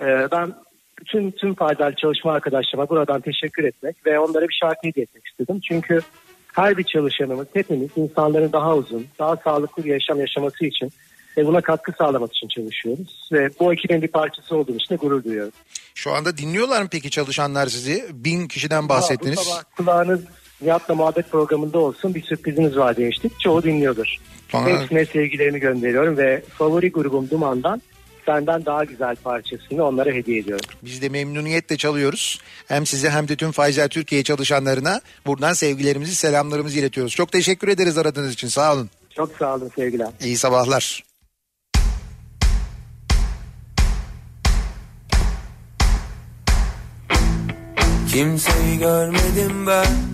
Ee, 0.00 0.28
ben 0.32 0.52
bütün 1.00 1.30
tüm 1.30 1.54
faydalı 1.54 1.94
çalışma 1.94 2.32
arkadaşlarıma 2.32 2.88
buradan 2.88 3.20
teşekkür 3.20 3.64
etmek 3.64 4.06
ve 4.06 4.18
onlara 4.18 4.48
bir 4.48 4.58
şarkı 4.60 4.88
hediye 4.88 5.02
etmek 5.02 5.26
istedim. 5.26 5.60
Çünkü 5.68 6.00
her 6.52 6.76
bir 6.78 6.84
çalışanımız, 6.84 7.46
hepimiz 7.54 7.90
insanların 7.96 8.52
daha 8.52 8.76
uzun, 8.76 9.06
daha 9.18 9.36
sağlıklı 9.36 9.84
bir 9.84 9.90
yaşam 9.90 10.20
yaşaması 10.20 10.64
için 10.64 10.92
ve 11.36 11.46
buna 11.46 11.60
katkı 11.60 11.92
sağlamak 11.98 12.34
için 12.34 12.48
çalışıyoruz. 12.48 13.28
Ve 13.32 13.50
bu 13.60 13.72
ekibin 13.72 14.02
bir 14.02 14.08
parçası 14.08 14.56
olduğum 14.56 14.76
için 14.76 14.94
de 14.94 14.96
gurur 14.96 15.24
duyuyorum. 15.24 15.52
Şu 15.94 16.12
anda 16.12 16.36
dinliyorlar 16.36 16.82
mı 16.82 16.88
peki 16.90 17.10
çalışanlar 17.10 17.66
sizi? 17.66 18.04
Bin 18.12 18.48
kişiden 18.48 18.84
Bu 18.84 18.88
bahsettiniz. 18.88 19.38
sabah 19.38 19.62
kulağınız 19.76 20.20
Nihat'la 20.62 20.94
muhabbet 20.94 21.30
programında 21.30 21.78
olsun 21.78 22.14
bir 22.14 22.22
sürprizimiz 22.22 22.76
var 22.76 22.96
demiştik. 22.96 23.40
Çoğu 23.40 23.62
dinliyordur. 23.62 24.16
Aa. 24.52 24.66
Hepsine 24.66 25.06
sevgilerimi 25.06 25.60
gönderiyorum 25.60 26.16
ve 26.16 26.42
favori 26.58 26.92
grubum 26.92 27.30
Duman'dan 27.30 27.82
senden 28.26 28.64
daha 28.64 28.84
güzel 28.84 29.16
parçasını 29.16 29.84
onlara 29.84 30.10
hediye 30.10 30.38
ediyorum. 30.38 30.66
Biz 30.82 31.02
de 31.02 31.08
memnuniyetle 31.08 31.76
çalıyoruz. 31.76 32.40
Hem 32.68 32.86
size 32.86 33.10
hem 33.10 33.28
de 33.28 33.36
tüm 33.36 33.52
Pfizer 33.52 33.88
Türkiye 33.88 34.22
çalışanlarına 34.22 35.00
buradan 35.26 35.52
sevgilerimizi, 35.52 36.14
selamlarımızı 36.14 36.78
iletiyoruz. 36.78 37.14
Çok 37.14 37.32
teşekkür 37.32 37.68
ederiz 37.68 37.98
aradığınız 37.98 38.32
için. 38.32 38.48
Sağ 38.48 38.74
olun. 38.74 38.90
Çok 39.16 39.30
sağ 39.38 39.54
olun 39.54 39.70
sevgiler. 39.76 40.08
İyi 40.20 40.36
sabahlar. 40.36 41.04
Kimseyi 48.12 48.78
görmedim 48.78 49.66
ben 49.66 50.11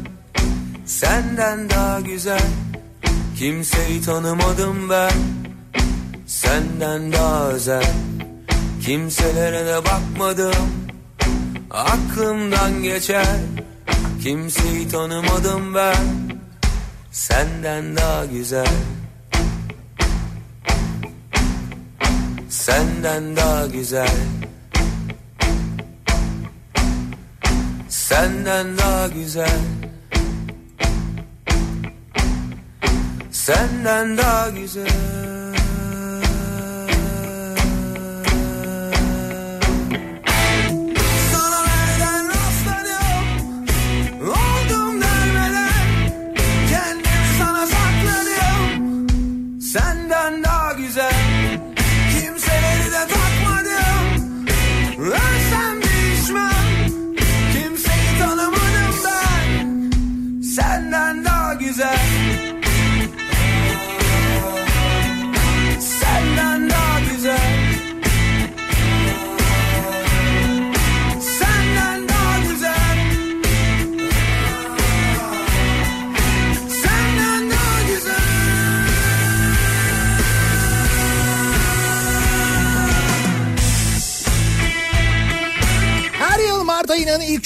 Senden 0.88 1.70
daha 1.70 2.00
güzel. 2.00 2.48
Kimseyi 3.38 4.02
tanımadım 4.02 4.90
ben. 4.90 5.12
Senden 6.26 7.12
daha 7.12 7.48
özel. 7.48 7.92
Kimselere 8.82 9.66
de 9.66 9.76
bakmadım. 9.84 10.72
Aklımdan 11.70 12.82
geçer. 12.82 13.36
Kimseyi 14.22 14.88
tanımadım 14.88 15.74
ben. 15.74 16.06
Senden 17.10 17.96
daha 17.96 18.24
güzel. 18.24 18.74
Senden 22.48 23.36
daha 23.36 23.66
güzel. 23.66 24.16
Senden 27.88 28.78
daha 28.78 29.08
güzel 29.08 29.60
Senden 33.48 34.18
daha 34.18 34.48
güzel 34.48 35.47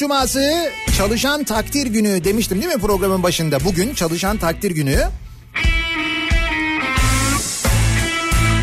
cuması 0.02 0.70
çalışan 0.98 1.44
takdir 1.44 1.86
günü 1.86 2.24
demiştim 2.24 2.62
değil 2.62 2.74
mi 2.74 2.80
programın 2.80 3.22
başında? 3.22 3.64
Bugün 3.64 3.94
çalışan 3.94 4.36
takdir 4.36 4.70
günü. 4.70 4.98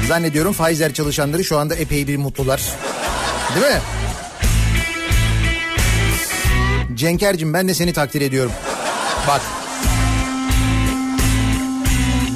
Zannediyorum 0.08 0.54
Pfizer 0.54 0.94
çalışanları 0.94 1.44
şu 1.44 1.58
anda 1.58 1.76
epey 1.76 2.08
bir 2.08 2.18
mutlular. 2.18 2.62
Değil 3.56 3.76
mi? 3.76 3.82
Cenker'cim 6.96 7.54
ben 7.54 7.68
de 7.68 7.74
seni 7.74 7.94
takdir 7.94 8.22
ediyorum. 8.22 8.52
Bak. 9.28 9.42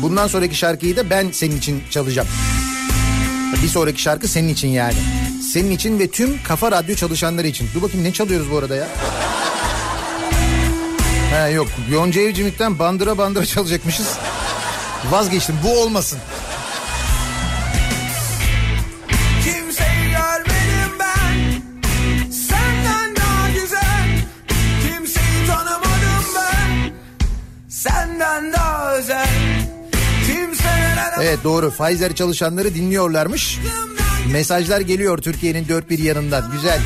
Bundan 0.02 0.28
sonraki 0.28 0.56
şarkıyı 0.56 0.96
da 0.96 1.10
ben 1.10 1.32
senin 1.32 1.58
için 1.58 1.84
çalacağım. 1.90 2.28
Bir 3.64 3.68
sonraki 3.68 4.02
şarkı 4.02 4.28
senin 4.28 4.50
için 4.50 4.68
yani. 4.68 4.98
Senin 5.52 5.72
için 5.72 6.00
ve 6.00 6.08
tüm 6.08 6.44
Kafa 6.44 6.72
Radyo 6.72 6.96
çalışanları 6.96 7.48
için. 7.48 7.70
Dur 7.76 7.82
bakayım 7.82 8.04
ne 8.06 8.14
çalıyoruz 8.14 8.52
bu 8.52 8.58
arada 8.58 8.76
ya? 8.76 8.88
Ha 11.32 11.48
yok 11.48 11.68
Yonca 11.92 12.22
Evcimik'ten 12.22 12.80
bandıra 12.80 13.18
bandıra 13.18 13.46
çalacakmışız. 13.56 14.08
Vazgeçtim 15.12 15.56
bu 15.64 15.82
olmasın. 15.82 16.20
Evet 31.22 31.44
doğru 31.44 31.72
Pfizer 31.72 32.16
çalışanları 32.16 32.76
dinliyorlarmış. 32.76 33.60
Mesajlar 34.32 34.82
geliyor 34.82 35.18
Türkiye'nin 35.18 35.68
dört 35.68 35.90
bir 35.90 36.00
yanından. 36.00 36.52
Güzel. 36.52 36.80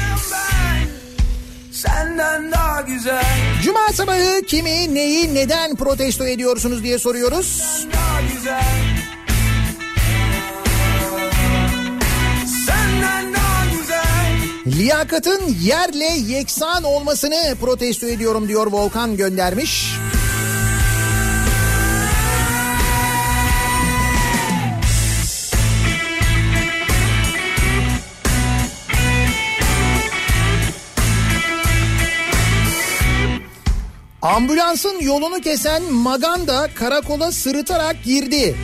Senden 1.71 2.51
daha 2.51 2.81
güzel 2.81 3.23
Cuma 3.63 3.87
sabahı 3.93 4.41
kimi, 4.47 4.95
neyi, 4.95 5.33
neden 5.33 5.75
protesto 5.75 6.27
ediyorsunuz 6.27 6.83
diye 6.83 6.99
soruyoruz. 6.99 7.87
Liyakatın 14.67 15.41
yerle 15.61 16.05
yeksan 16.05 16.83
olmasını 16.83 17.55
protesto 17.61 18.07
ediyorum 18.07 18.47
diyor 18.47 18.67
Volkan 18.67 19.17
göndermiş. 19.17 19.96
Ambulansın 34.27 34.99
yolunu 35.01 35.41
kesen 35.41 35.93
Maganda 35.93 36.69
karakola 36.75 37.31
sırıtarak 37.31 38.03
girdi. 38.03 38.55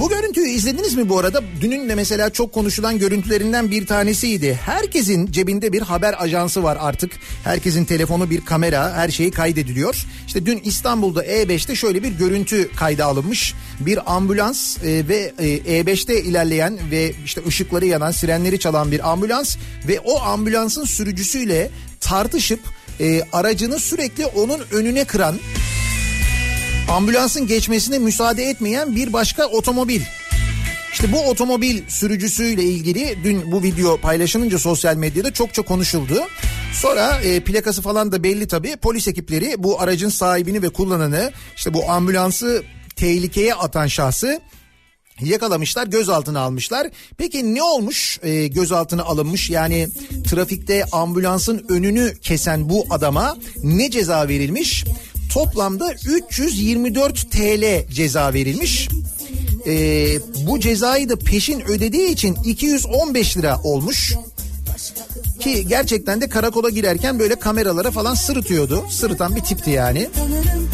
Bu 0.00 0.08
görüntüyü 0.08 0.48
izlediniz 0.48 0.94
mi 0.94 1.08
bu 1.08 1.18
arada? 1.18 1.42
Dünün 1.60 1.88
de 1.88 1.94
mesela 1.94 2.30
çok 2.30 2.52
konuşulan 2.52 2.98
görüntülerinden 2.98 3.70
bir 3.70 3.86
tanesiydi. 3.86 4.58
Herkesin 4.64 5.32
cebinde 5.32 5.72
bir 5.72 5.82
haber 5.82 6.22
ajansı 6.22 6.62
var 6.62 6.78
artık. 6.80 7.12
Herkesin 7.44 7.84
telefonu 7.84 8.30
bir 8.30 8.44
kamera, 8.44 8.94
her 8.94 9.08
şeyi 9.08 9.30
kaydediliyor. 9.30 10.06
İşte 10.26 10.46
dün 10.46 10.60
İstanbul'da 10.64 11.24
E5'te 11.24 11.76
şöyle 11.76 12.02
bir 12.02 12.12
görüntü 12.12 12.70
kayda 12.76 13.04
alınmış. 13.04 13.54
Bir 13.80 14.14
ambulans 14.16 14.78
e, 14.84 15.08
ve 15.08 15.32
e, 15.38 15.80
E5'te 15.80 16.22
ilerleyen 16.22 16.78
ve 16.90 17.12
işte 17.24 17.40
ışıkları 17.46 17.86
yanan, 17.86 18.10
sirenleri 18.10 18.58
çalan 18.58 18.92
bir 18.92 19.10
ambulans 19.10 19.56
ve 19.88 20.00
o 20.00 20.20
ambulansın 20.20 20.84
sürücüsüyle 20.84 21.70
tartışıp 22.00 22.60
e, 23.00 23.22
aracını 23.32 23.78
sürekli 23.78 24.26
onun 24.26 24.60
önüne 24.72 25.04
kıran 25.04 25.36
ambulansın 26.90 27.46
geçmesine 27.46 27.98
müsaade 27.98 28.44
etmeyen 28.44 28.96
bir 28.96 29.12
başka 29.12 29.46
otomobil. 29.46 30.00
İşte 30.92 31.12
bu 31.12 31.20
otomobil 31.20 31.82
sürücüsüyle 31.88 32.62
ilgili 32.62 33.18
dün 33.24 33.52
bu 33.52 33.62
video 33.62 33.96
paylaşılınca 33.96 34.58
sosyal 34.58 34.96
medyada 34.96 35.32
çokça 35.32 35.62
konuşuldu. 35.62 36.14
Sonra 36.72 37.20
e, 37.20 37.40
plakası 37.40 37.82
falan 37.82 38.12
da 38.12 38.22
belli 38.22 38.48
tabii. 38.48 38.76
Polis 38.76 39.08
ekipleri 39.08 39.54
bu 39.58 39.80
aracın 39.80 40.08
sahibini 40.08 40.62
ve 40.62 40.68
kullananı 40.68 41.32
işte 41.56 41.74
bu 41.74 41.90
ambulansı 41.90 42.62
tehlikeye 42.96 43.54
atan 43.54 43.86
şahsı 43.86 44.40
yakalamışlar 45.20 45.86
gözaltına 45.86 46.40
almışlar. 46.40 46.86
Peki 47.16 47.54
ne 47.54 47.62
olmuş 47.62 48.18
e, 48.22 48.46
gözaltına 48.46 49.02
alınmış 49.02 49.50
yani 49.50 49.88
trafikte 50.30 50.84
ambulansın 50.92 51.64
önünü 51.68 52.14
kesen 52.22 52.68
bu 52.68 52.86
adama 52.90 53.36
ne 53.62 53.90
ceza 53.90 54.28
verilmiş? 54.28 54.84
Toplamda 55.32 55.94
324 56.06 57.30
TL 57.30 57.92
ceza 57.92 58.32
verilmiş. 58.34 58.88
E, 59.66 59.72
bu 60.46 60.60
cezayı 60.60 61.08
da 61.08 61.16
peşin 61.16 61.60
ödediği 61.60 62.08
için 62.08 62.34
215 62.44 63.36
lira 63.36 63.60
olmuş. 63.62 64.14
Ki 65.40 65.66
gerçekten 65.68 66.20
de 66.20 66.28
karakola 66.28 66.70
girerken 66.70 67.18
böyle 67.18 67.34
kameralara 67.34 67.90
falan 67.90 68.14
sırıtıyordu. 68.14 68.84
Sırıtan 68.90 69.36
bir 69.36 69.40
tipti 69.40 69.70
yani. 69.70 70.08
Tanırım 70.14 70.68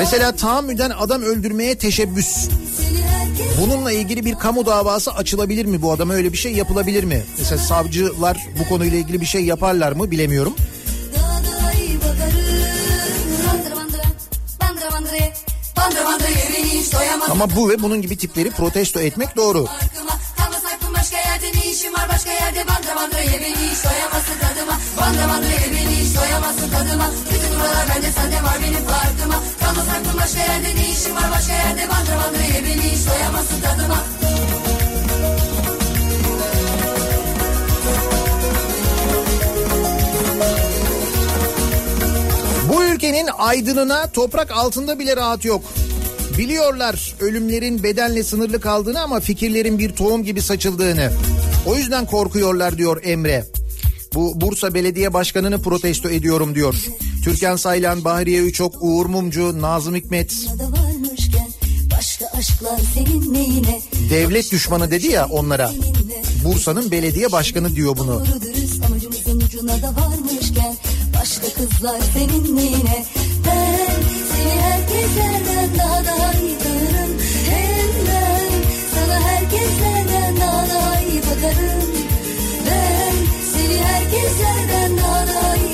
Mesela 0.00 0.32
tahammüden 0.36 0.90
adam 0.90 1.22
öldürmeye 1.22 1.78
teşebbüs. 1.78 2.48
Bununla 3.60 3.92
ilgili 3.92 4.24
bir 4.24 4.34
kamu 4.34 4.66
davası 4.66 5.12
açılabilir 5.12 5.64
mi 5.64 5.82
bu 5.82 5.92
adama 5.92 6.14
öyle 6.14 6.32
bir 6.32 6.38
şey 6.38 6.52
yapılabilir 6.52 7.04
mi? 7.04 7.22
Mesela 7.38 7.58
savcılar 7.58 8.38
bu 8.60 8.68
konuyla 8.68 8.98
ilgili 8.98 9.20
bir 9.20 9.26
şey 9.26 9.44
yaparlar 9.44 9.92
mı 9.92 10.10
bilemiyorum. 10.10 10.54
Ama 17.30 17.56
bu 17.56 17.70
ve 17.70 17.82
bunun 17.82 18.02
gibi 18.02 18.16
tipleri 18.16 18.50
protesto 18.50 19.00
etmek 19.00 19.36
doğru. 19.36 19.66
Farkıma 19.66 19.99
bandıra 23.30 23.38
bandıra 23.38 23.38
ye 23.38 23.40
beni 23.40 23.70
hiç 23.70 23.84
doyamazsın 23.84 24.38
tadıma. 24.40 24.78
Bandıra 25.00 25.28
bandıra 25.28 25.52
ye 25.52 25.72
beni 25.72 25.96
hiç 25.96 26.16
doyamazsın 26.16 26.70
tadıma. 26.70 27.10
Bütün 27.30 27.50
buralar 27.60 27.86
bende 27.94 28.12
sende 28.12 28.42
var 28.42 28.56
benim 28.62 28.84
farkıma. 28.86 29.42
Kalmaz 29.60 29.88
aklım 29.88 30.20
başka 30.20 30.40
yerde 30.40 30.74
ne 30.76 30.90
işim 30.90 31.16
var 31.16 31.30
başka 31.30 31.52
yerde 31.52 31.88
bandıra 31.88 32.16
bandıra 32.16 32.42
ye 32.42 32.64
beni 32.64 32.82
hiç 32.92 33.06
doyamazsın 33.08 33.60
tadıma. 33.60 33.98
Bu 42.72 42.84
ülkenin 42.84 43.28
aydınına 43.38 44.06
toprak 44.06 44.50
altında 44.50 44.98
bile 44.98 45.16
rahat 45.16 45.44
yok. 45.44 45.62
Biliyorlar 46.38 47.14
ölümlerin 47.20 47.82
bedenle 47.82 48.24
sınırlı 48.24 48.60
kaldığını 48.60 49.00
ama 49.00 49.20
fikirlerin 49.20 49.78
bir 49.78 49.92
tohum 49.92 50.24
gibi 50.24 50.42
saçıldığını. 50.42 51.12
O 51.66 51.76
yüzden 51.76 52.06
korkuyorlar 52.06 52.78
diyor 52.78 53.00
Emre. 53.04 53.46
Bu 54.14 54.40
Bursa 54.40 54.74
Belediye 54.74 55.14
Başkanı'nı 55.14 55.62
protesto 55.62 56.08
ediyorum 56.10 56.54
diyor. 56.54 56.74
Türkan 57.24 57.56
Saylan, 57.56 58.04
Bahriye 58.04 58.40
Üçok, 58.42 58.74
Uğur 58.80 59.06
Mumcu, 59.06 59.62
Nazım 59.62 59.94
Hikmet. 59.94 60.34
Devlet 64.10 64.52
düşmanı 64.52 64.90
dedi 64.90 65.06
ya 65.06 65.26
onlara. 65.26 65.72
Bursa'nın 66.44 66.90
belediye 66.90 67.32
başkanı 67.32 67.76
diyor 67.76 67.96
bunu. 67.96 68.24
Başka 71.20 71.46
kızlar 71.46 72.00
senin 72.14 72.56
neyine? 72.56 73.04
Ben 73.46 73.76
seni 74.32 74.60
herkeslerden 74.60 75.78
daha 75.78 76.04
da 76.04 76.32
iyi 76.38 76.69
bakarım. 81.42 81.82
Ben 82.66 83.14
seni 83.52 83.78
herkeslerden 83.84 84.96
daha 84.96 85.26
da 85.26 85.56
iyi 85.56 85.69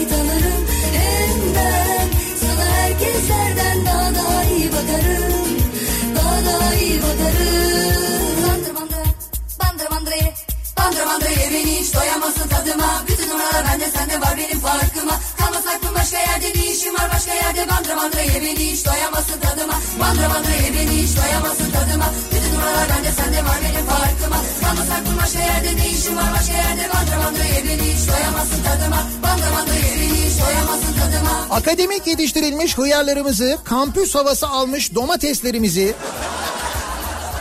Bandır 10.87 11.07
bandır 11.07 11.31
ye 11.31 11.51
beni 11.53 11.81
hiç 11.81 11.95
doyamazsın 11.95 12.49
tadıma. 12.49 13.03
Bütün 13.09 13.29
numaralar 13.31 13.65
bende 13.69 13.91
sende 13.91 14.21
var 14.21 14.35
benim 14.37 14.61
farkıma. 14.61 15.15
Kalmaz 15.39 15.67
aklım 15.67 15.95
başka 15.95 16.19
yerde 16.19 16.49
ne 16.59 16.67
işim 16.73 16.95
var 16.95 17.09
başka 17.15 17.35
yerde. 17.35 17.69
Bandır 17.71 17.97
bandır 17.97 18.19
ye 18.19 18.43
beni 18.43 18.73
hiç 18.73 18.87
doyamazsın 18.87 19.41
tadıma. 19.41 19.75
Bandır 20.01 20.29
bandır 20.35 20.55
ye 20.65 20.71
beni 20.75 21.03
hiç 21.03 21.17
doyamazsın 21.17 21.71
tadıma. 21.71 22.09
Bütün 22.33 22.55
numaralar 22.55 22.89
bende 22.91 23.11
sende 23.13 23.45
var 23.45 23.59
benim 23.65 23.87
farkıma. 23.87 24.39
Kalmaz 24.63 24.91
aklım 24.97 25.17
başka 25.23 25.39
yerde 25.39 25.77
ne 25.77 25.89
işim 25.89 26.17
var 26.17 26.31
başka 26.39 26.53
yerde. 26.53 26.85
Bandır 26.95 27.19
bandır 27.25 27.45
ye 27.55 27.61
beni 27.69 27.85
hiç 27.93 28.09
doyamazsın 28.09 28.63
tadıma. 28.67 29.01
Bandır 29.23 29.51
bandır 29.57 29.77
ye 29.85 29.93
beni 30.01 30.17
hiç 30.25 30.35
doyamazsın 30.43 30.93
tadıma. 31.01 31.35
Akademik 31.51 32.07
yetiştirilmiş 32.07 32.79
hıyarlarımızı, 32.79 33.59
kampüs 33.65 34.15
havası 34.15 34.49
almış 34.49 34.95
domateslerimizi, 34.95 35.95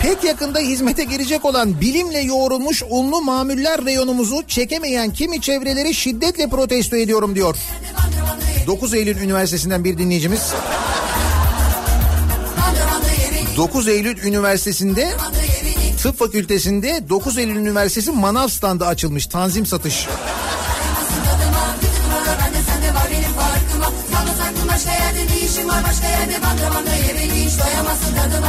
pek 0.05 0.23
yakında 0.23 0.59
hizmete 0.59 1.03
girecek 1.03 1.45
olan 1.45 1.81
bilimle 1.81 2.19
yoğrulmuş 2.19 2.83
unlu 2.89 3.21
mamuller 3.21 3.85
reyonumuzu 3.85 4.43
çekemeyen 4.47 5.13
kimi 5.13 5.41
çevreleri 5.41 5.93
şiddetle 5.93 6.49
protesto 6.49 6.95
ediyorum 6.95 7.35
diyor. 7.35 7.55
9 8.67 8.93
Eylül 8.93 9.17
Üniversitesi'nden 9.17 9.83
bir 9.83 9.97
dinleyicimiz. 9.97 10.53
9 13.57 13.87
Eylül 13.87 14.23
Üniversitesi'nde 14.23 15.13
Tıp 16.03 16.19
Fakültesi'nde 16.19 17.09
9 17.09 17.37
Eylül 17.37 17.55
Üniversitesi 17.55 18.11
manav 18.11 18.47
standı 18.47 18.87
açılmış 18.87 19.25
tanzim 19.27 19.65
satış. 19.65 20.07
Başka 24.69 24.91
yerde 24.91 25.19
ne 25.31 25.45
işim 25.45 25.69
hiç 27.55 27.63
doyamazsın 27.63 28.15
tadıma. 28.15 28.47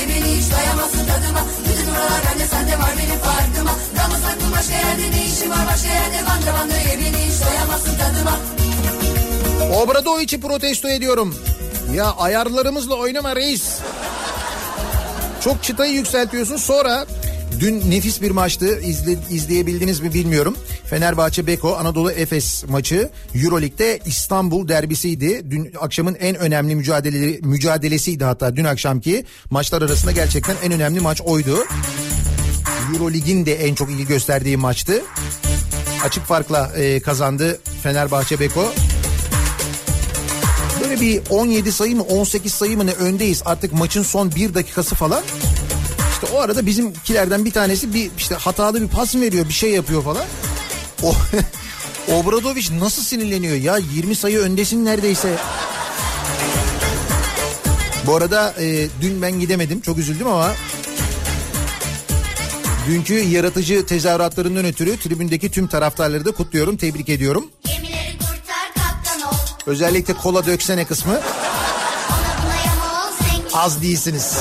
Ye 0.00 0.08
beni 0.08 0.38
hiç 0.38 0.52
doyamazsın 0.52 1.06
tadıma. 1.06 1.40
Bütün 1.68 1.86
buralar 1.86 2.22
bende 2.30 2.46
sende 2.46 2.78
var 2.78 2.90
benim 2.98 3.20
farkıma. 3.20 3.70
Kalmaz 3.96 4.20
aklım 4.24 4.52
başka 4.52 4.74
yerde 4.74 5.10
ne 5.16 5.24
işim 5.26 5.50
var 5.50 5.66
başka 5.72 5.88
yerde? 5.88 6.16
Ye 6.90 6.98
beni 7.00 7.26
hiç 7.26 7.40
doyamazsın 7.46 7.96
tadıma. 7.98 8.36
Obradoviç'i 9.76 10.40
protesto 10.40 10.88
ediyorum. 10.88 11.34
Ya 11.94 12.14
ayarlarımızla 12.18 12.94
oynama 12.94 13.36
reis. 13.36 13.78
Çok 15.40 15.62
çıtayı 15.62 15.92
yükseltiyorsun 15.92 16.56
sonra 16.56 17.06
dün 17.60 17.90
nefis 17.90 18.22
bir 18.22 18.30
maçtı 18.30 18.80
İzle, 18.80 19.16
izleyebildiniz 19.30 20.00
mi 20.00 20.14
bilmiyorum. 20.14 20.56
Fenerbahçe 20.84 21.46
Beko 21.46 21.76
Anadolu 21.76 22.10
Efes 22.10 22.64
maçı 22.68 23.10
Euroleague'de 23.34 24.00
İstanbul 24.06 24.68
derbisiydi. 24.68 25.50
Dün 25.50 25.72
akşamın 25.80 26.14
en 26.14 26.36
önemli 26.36 26.74
mücadele, 26.74 27.38
mücadelesiydi 27.42 28.24
hatta 28.24 28.56
dün 28.56 28.64
akşamki 28.64 29.24
maçlar 29.50 29.82
arasında 29.82 30.12
gerçekten 30.12 30.56
en 30.64 30.72
önemli 30.72 31.00
maç 31.00 31.20
oydu. 31.20 31.64
Eurolig'in 32.92 33.46
de 33.46 33.54
en 33.54 33.74
çok 33.74 33.90
ilgi 33.90 34.06
gösterdiği 34.06 34.56
maçtı. 34.56 35.02
Açık 36.04 36.24
farkla 36.24 36.72
e, 36.76 37.00
kazandı 37.00 37.60
Fenerbahçe 37.82 38.40
Beko. 38.40 38.72
Böyle 40.82 41.00
bir 41.00 41.22
17 41.30 41.72
sayı 41.72 41.96
mı 41.96 42.02
18 42.02 42.52
sayı 42.52 42.76
mı 42.76 42.86
ne 42.86 42.92
öndeyiz 42.92 43.42
artık 43.44 43.72
maçın 43.72 44.02
son 44.02 44.32
bir 44.32 44.54
dakikası 44.54 44.94
falan. 44.94 45.22
İşte 46.22 46.36
o 46.36 46.40
arada 46.40 46.66
bizimkilerden 46.66 47.44
bir 47.44 47.50
tanesi 47.50 47.94
bir 47.94 48.10
işte 48.18 48.34
hatalı 48.34 48.82
bir 48.82 48.88
pas 48.88 49.14
veriyor 49.14 49.48
bir 49.48 49.52
şey 49.52 49.70
yapıyor 49.70 50.04
falan. 50.04 50.24
O 51.02 51.14
Obradoviç 52.12 52.70
nasıl 52.70 53.02
sinirleniyor 53.02 53.56
ya 53.56 53.78
20 53.94 54.16
sayı 54.16 54.38
öndesin 54.38 54.84
neredeyse. 54.84 55.36
Bu 58.06 58.16
arada 58.16 58.54
e, 58.60 58.88
dün 59.00 59.22
ben 59.22 59.40
gidemedim 59.40 59.80
çok 59.80 59.98
üzüldüm 59.98 60.26
ama 60.26 60.52
dünkü 62.88 63.14
yaratıcı 63.14 63.86
tezahüratlarından 63.86 64.64
ötürü 64.64 64.96
tribündeki 64.98 65.50
tüm 65.50 65.66
taraftarları 65.66 66.24
da 66.24 66.30
kutluyorum 66.30 66.76
tebrik 66.76 67.08
ediyorum. 67.08 67.50
Özellikle 69.66 70.14
kola 70.14 70.46
döksene 70.46 70.84
kısmı 70.84 71.20
az 73.54 73.82
değilsiniz. 73.82 74.36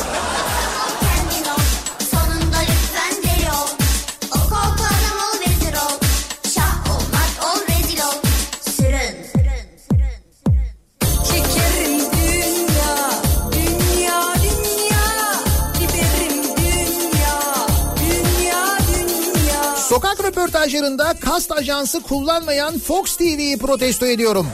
stajlarında 20.55 21.13
kast 21.19 21.51
ajansı 21.51 22.01
kullanmayan 22.01 22.79
Fox 22.79 23.15
TV'yi 23.15 23.57
protesto 23.57 24.05
ediyorum. 24.05 24.47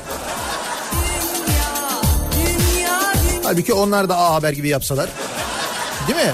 Dünya, 0.94 1.64
dünya, 2.34 2.80
dünya. 3.14 3.44
Halbuki 3.44 3.73
onlar 3.73 4.10
da 4.10 4.18
A 4.18 4.34
Haber 4.34 4.53
gibi 4.53 4.69
yapsalar. 4.69 5.10
Değil 6.07 6.28
mi? 6.28 6.34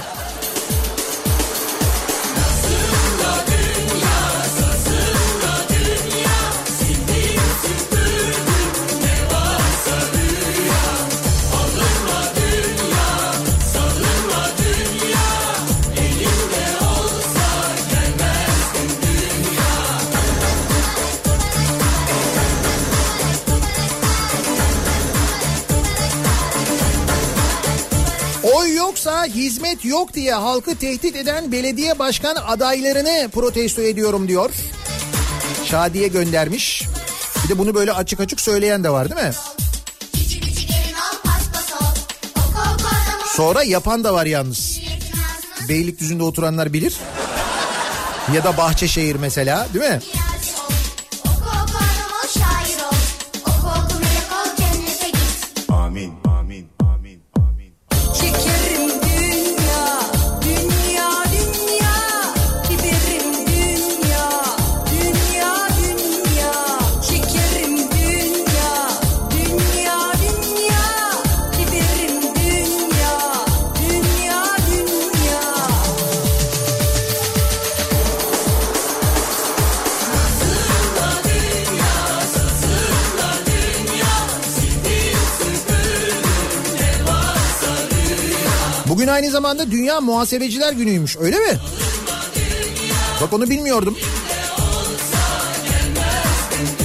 Yoksa 28.88 29.24
hizmet 29.24 29.84
yok 29.84 30.14
diye 30.14 30.34
halkı 30.34 30.76
tehdit 30.76 31.16
eden 31.16 31.52
belediye 31.52 31.98
başkan 31.98 32.36
adaylarını 32.36 33.28
protesto 33.28 33.82
ediyorum 33.82 34.28
diyor. 34.28 34.50
Şadiye 35.64 36.08
göndermiş. 36.08 36.84
Bir 37.44 37.48
de 37.48 37.58
bunu 37.58 37.74
böyle 37.74 37.92
açık 37.92 38.20
açık 38.20 38.40
söyleyen 38.40 38.84
de 38.84 38.90
var 38.90 39.10
değil 39.10 39.26
mi? 39.26 39.32
Sonra 43.36 43.62
yapan 43.62 44.04
da 44.04 44.14
var 44.14 44.26
yalnız. 44.26 44.80
Beylikdüzü'nde 45.68 46.22
oturanlar 46.22 46.72
bilir. 46.72 46.96
Ya 48.34 48.44
da 48.44 48.56
Bahçeşehir 48.56 49.16
mesela 49.16 49.68
değil 49.74 49.90
mi? 49.90 50.00
Zamanda 89.38 89.70
Dünya 89.70 90.00
Muhasebeciler 90.00 90.72
Günü'ymüş 90.72 91.16
öyle 91.16 91.38
mi? 91.38 91.58
Bak 93.20 93.32
onu 93.32 93.50
bilmiyordum. 93.50 93.96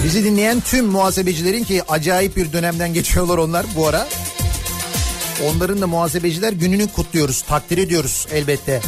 Bizi 0.04 0.24
dinleyen 0.24 0.62
tüm 0.62 0.86
muhasebecilerin 0.86 1.64
ki 1.64 1.84
acayip 1.88 2.36
bir 2.38 2.54
dönemden 2.54 2.94
geçiyorlar 2.94 3.38
onlar 3.38 3.66
bu 3.76 3.88
ara. 3.88 4.08
Onların 5.46 5.82
da 5.82 5.88
muhasebeciler 5.88 6.54
gününü 6.54 6.88
kutluyoruz, 6.88 7.42
takdir 7.42 7.78
ediyoruz 7.78 8.28
elbette. 8.32 8.82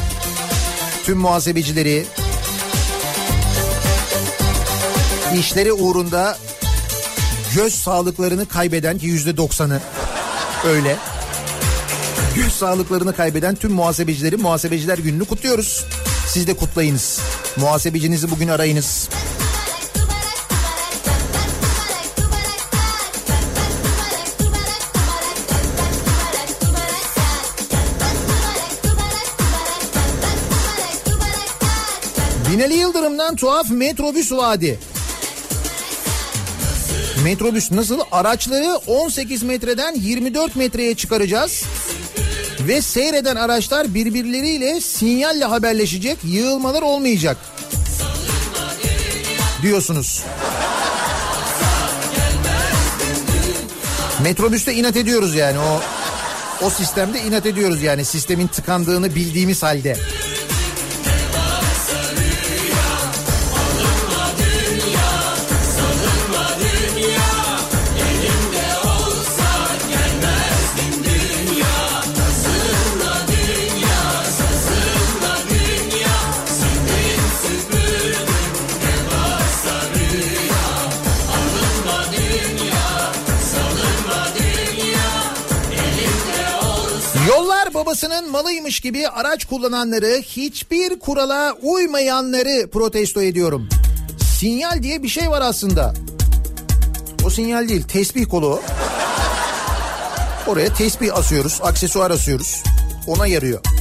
Tüm 1.03 1.17
muhasebecileri 1.17 2.05
işleri 5.39 5.73
uğrunda 5.73 6.37
göz 7.55 7.73
sağlıklarını 7.73 8.45
kaybeden 8.45 8.97
ki 8.97 9.05
yüzde 9.05 9.37
doksanı 9.37 9.79
öyle. 10.65 10.97
Sağlıklarını 12.55 13.15
kaybeden 13.15 13.55
tüm 13.55 13.71
muhasebecileri 13.71 14.37
muhasebeciler 14.37 14.97
gününü 14.97 15.25
kutluyoruz. 15.25 15.85
Siz 16.27 16.47
de 16.47 16.53
kutlayınız. 16.53 17.19
Muhasebecinizi 17.57 18.31
bugün 18.31 18.47
arayınız. 18.47 19.09
Binali 32.51 32.73
Yıldırım'dan 32.73 33.35
tuhaf 33.35 33.69
metrobüs 33.69 34.31
vaadi. 34.31 34.79
Metrobüs 37.23 37.71
nasıl? 37.71 37.99
Araçları 38.11 38.75
18 38.87 39.43
metreden 39.43 39.95
24 39.95 40.55
metreye 40.55 40.95
çıkaracağız. 40.95 41.63
Ve 42.67 42.81
seyreden 42.81 43.35
araçlar 43.35 43.93
birbirleriyle 43.93 44.81
sinyalle 44.81 45.45
haberleşecek, 45.45 46.17
yığılmalar 46.23 46.81
olmayacak. 46.81 47.37
Diyorsunuz. 49.61 50.23
Metrobüste 54.23 54.73
inat 54.73 54.95
ediyoruz 54.95 55.35
yani 55.35 55.59
o 55.59 55.81
o 56.65 56.69
sistemde 56.69 57.21
inat 57.21 57.45
ediyoruz 57.45 57.81
yani 57.81 58.05
sistemin 58.05 58.47
tıkandığını 58.47 59.15
bildiğimiz 59.15 59.63
halde. 59.63 59.97
Babasının 87.85 88.31
malıymış 88.31 88.79
gibi 88.79 89.07
araç 89.07 89.45
kullananları 89.45 90.21
hiçbir 90.21 90.99
kurala 90.99 91.53
uymayanları 91.61 92.69
protesto 92.69 93.21
ediyorum. 93.21 93.69
Sinyal 94.39 94.83
diye 94.83 95.03
bir 95.03 95.07
şey 95.07 95.29
var 95.29 95.41
aslında. 95.41 95.93
O 97.25 97.29
sinyal 97.29 97.69
değil 97.69 97.83
tesbih 97.83 98.25
kolu. 98.29 98.61
Oraya 100.47 100.73
tesbih 100.73 101.17
asıyoruz, 101.17 101.59
aksesuar 101.63 102.11
asıyoruz. 102.11 102.63
Ona 103.07 103.27
yarıyor. 103.27 103.74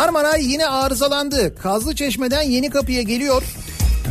Marmaray 0.00 0.44
yine 0.44 0.66
arızalandı. 0.66 1.54
Kazlı 1.62 1.94
Çeşme'den 1.94 2.42
Yeni 2.42 2.70
Kapı'ya 2.70 3.02
geliyor. 3.02 3.42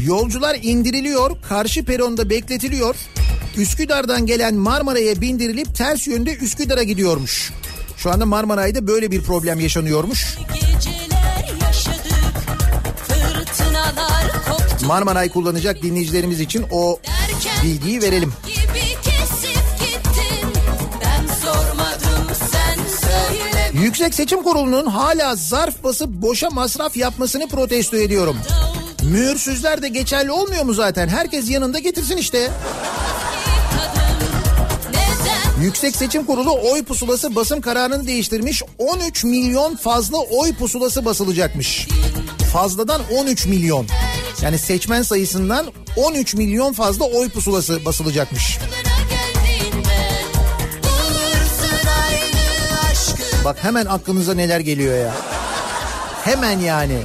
Yolcular 0.05 0.57
indiriliyor, 0.61 1.31
karşı 1.49 1.85
peronda 1.85 2.29
bekletiliyor. 2.29 2.95
Üsküdar'dan 3.57 4.25
gelen 4.25 4.55
Marmaray'a 4.55 5.21
bindirilip 5.21 5.75
ters 5.75 6.07
yönde 6.07 6.35
Üsküdar'a 6.35 6.83
gidiyormuş. 6.83 7.51
Şu 7.97 8.11
anda 8.11 8.25
Marmaray'da 8.25 8.87
böyle 8.87 9.11
bir 9.11 9.21
problem 9.21 9.59
yaşanıyormuş. 9.59 10.37
Yaşadık, 11.61 12.35
Marmaray 14.87 15.29
kullanacak 15.29 15.83
dinleyicilerimiz 15.83 16.39
için 16.39 16.65
o 16.71 16.99
bilgiyi 17.63 18.01
verelim. 18.01 18.33
Yüksek 23.89 24.13
Seçim 24.13 24.43
Kurulu'nun 24.43 24.85
hala 24.85 25.35
zarf 25.35 25.83
basıp 25.83 26.09
boşa 26.09 26.49
masraf 26.49 26.97
yapmasını 26.97 27.47
protesto 27.47 27.97
ediyorum. 27.97 28.37
Mühürsüzler 29.03 29.81
de 29.81 29.87
geçerli 29.87 30.31
olmuyor 30.31 30.63
mu 30.63 30.73
zaten? 30.73 31.07
Herkes 31.07 31.49
yanında 31.49 31.79
getirsin 31.79 32.17
işte. 32.17 32.51
Yüksek 35.61 35.95
Seçim 35.95 36.25
Kurulu 36.25 36.71
oy 36.71 36.83
pusulası 36.83 37.35
basım 37.35 37.61
kararını 37.61 38.07
değiştirmiş. 38.07 38.63
13 38.77 39.23
milyon 39.23 39.75
fazla 39.75 40.17
oy 40.17 40.53
pusulası 40.53 41.05
basılacakmış. 41.05 41.87
Fazladan 42.53 43.01
13 43.17 43.45
milyon. 43.45 43.87
Yani 44.41 44.57
seçmen 44.57 45.01
sayısından 45.01 45.65
13 45.95 46.33
milyon 46.33 46.73
fazla 46.73 47.05
oy 47.05 47.29
pusulası 47.29 47.85
basılacakmış. 47.85 48.57
geldiğinde 48.57 48.88
Bak 53.49 53.63
hemen 53.63 53.85
aklınıza 53.85 54.33
neler 54.33 54.59
geliyor 54.59 54.97
ya. 54.97 55.13
Hemen 56.23 56.59
yani. 56.59 56.97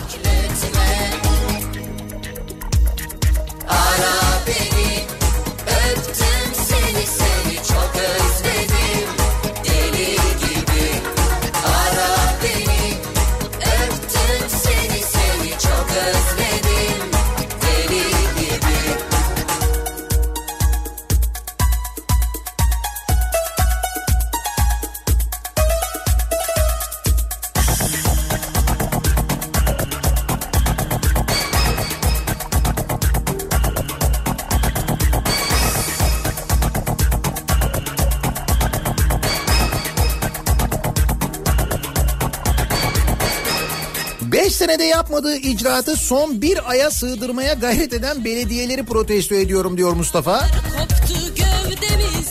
Senede 44.53 44.85
yapmadığı 44.85 45.37
icraatı 45.37 45.97
son 45.97 46.43
bir 46.43 46.71
aya 46.71 46.91
sığdırmaya 46.91 47.55
gayret 47.55 47.93
eden 47.93 48.25
belediyeleri 48.25 48.85
protesto 48.85 49.35
ediyorum 49.35 49.77
diyor 49.77 49.93
Mustafa. 49.93 50.47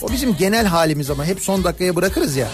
O 0.01 0.11
bizim 0.11 0.37
genel 0.37 0.65
halimiz 0.65 1.09
ama 1.09 1.25
hep 1.25 1.39
son 1.41 1.63
dakikaya 1.63 1.95
bırakırız 1.95 2.35
ya. 2.35 2.47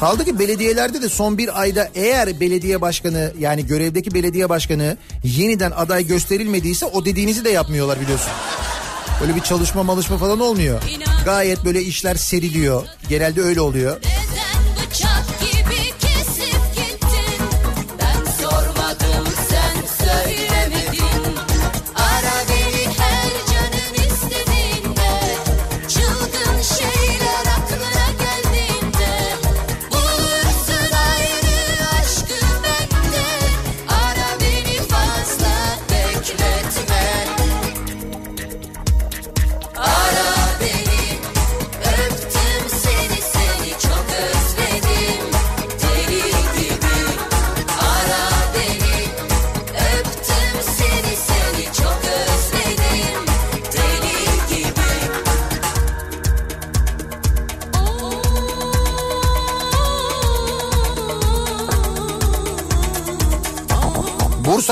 Kaldı 0.00 0.24
ki 0.24 0.38
belediyelerde 0.38 1.02
de 1.02 1.08
son 1.08 1.38
bir 1.38 1.60
ayda 1.60 1.88
eğer 1.94 2.40
belediye 2.40 2.80
başkanı 2.80 3.32
yani 3.38 3.66
görevdeki 3.66 4.14
belediye 4.14 4.48
başkanı 4.48 4.96
yeniden 5.24 5.70
aday 5.70 6.06
gösterilmediyse 6.06 6.86
o 6.86 7.04
dediğinizi 7.04 7.44
de 7.44 7.50
yapmıyorlar 7.50 8.00
biliyorsun. 8.00 8.32
Böyle 9.20 9.34
bir 9.34 9.40
çalışma 9.40 9.82
malışma 9.82 10.18
falan 10.18 10.40
olmuyor. 10.40 10.82
Gayet 11.24 11.64
böyle 11.64 11.82
işler 11.82 12.14
seriliyor. 12.14 12.84
Genelde 13.08 13.42
öyle 13.42 13.60
oluyor. 13.60 13.96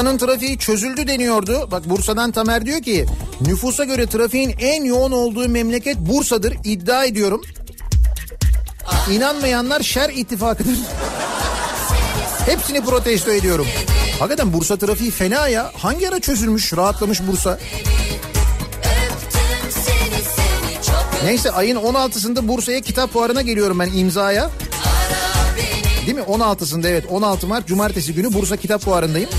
Bursa'nın 0.01 0.19
trafiği 0.19 0.59
çözüldü 0.59 1.07
deniyordu. 1.07 1.69
Bak 1.71 1.91
Bursa'dan 1.91 2.33
Tamer 2.33 2.67
diyor 2.67 2.83
ki 2.83 3.07
nüfusa 3.41 3.85
göre 3.85 4.07
trafiğin 4.07 4.55
en 4.59 4.85
yoğun 4.85 5.13
olduğu 5.13 5.49
memleket 5.49 5.99
Bursa'dır 5.99 6.57
iddia 6.65 7.05
ediyorum. 7.05 7.43
İnanmayanlar 9.11 9.81
şer 9.81 10.09
ittifakıdır. 10.09 10.79
Hepsini 12.47 12.85
protesto 12.85 13.31
ediyorum. 13.31 13.67
Hakikaten 14.19 14.53
Bursa 14.53 14.77
trafiği 14.77 15.11
fena 15.11 15.49
ya. 15.49 15.73
Hangi 15.77 16.09
ara 16.09 16.21
çözülmüş, 16.21 16.73
rahatlamış 16.73 17.21
Bursa? 17.27 17.59
Neyse 21.25 21.51
ayın 21.51 21.77
16'sında 21.77 22.49
Bursa'ya 22.49 22.81
kitap 22.81 23.13
fuarına 23.13 23.43
geliyorum 23.43 23.79
ben 23.79 23.93
imzaya. 23.95 24.51
Değil 26.07 26.17
mi? 26.17 26.23
16'sında 26.23 26.89
evet 26.89 27.05
16 27.11 27.47
Mart 27.47 27.67
Cumartesi 27.67 28.15
günü 28.15 28.33
Bursa 28.35 28.57
Kitap 28.57 28.83
Fuarı'ndayım. 28.83 29.31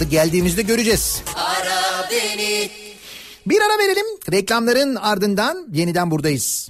Deli 0.00 0.08
Geldiğimizde 0.08 0.62
göreceğiz. 0.62 1.22
ara 1.36 2.08
beni 2.10 2.70
Bir 3.46 3.60
ara 3.60 3.78
verelim. 3.78 4.06
Reklamların 4.32 4.94
ardından 4.96 5.66
yeniden 5.72 6.10
buradayız. 6.10 6.68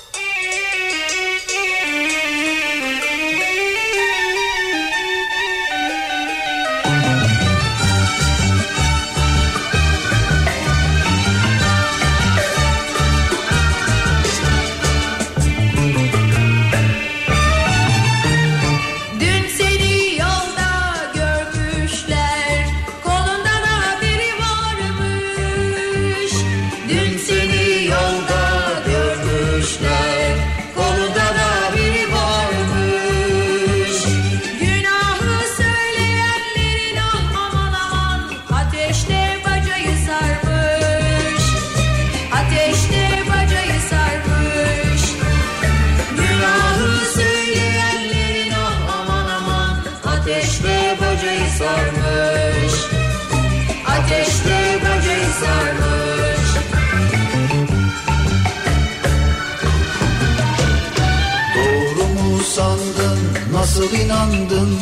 Nasıl 64.21 64.33
inandın 64.37 64.79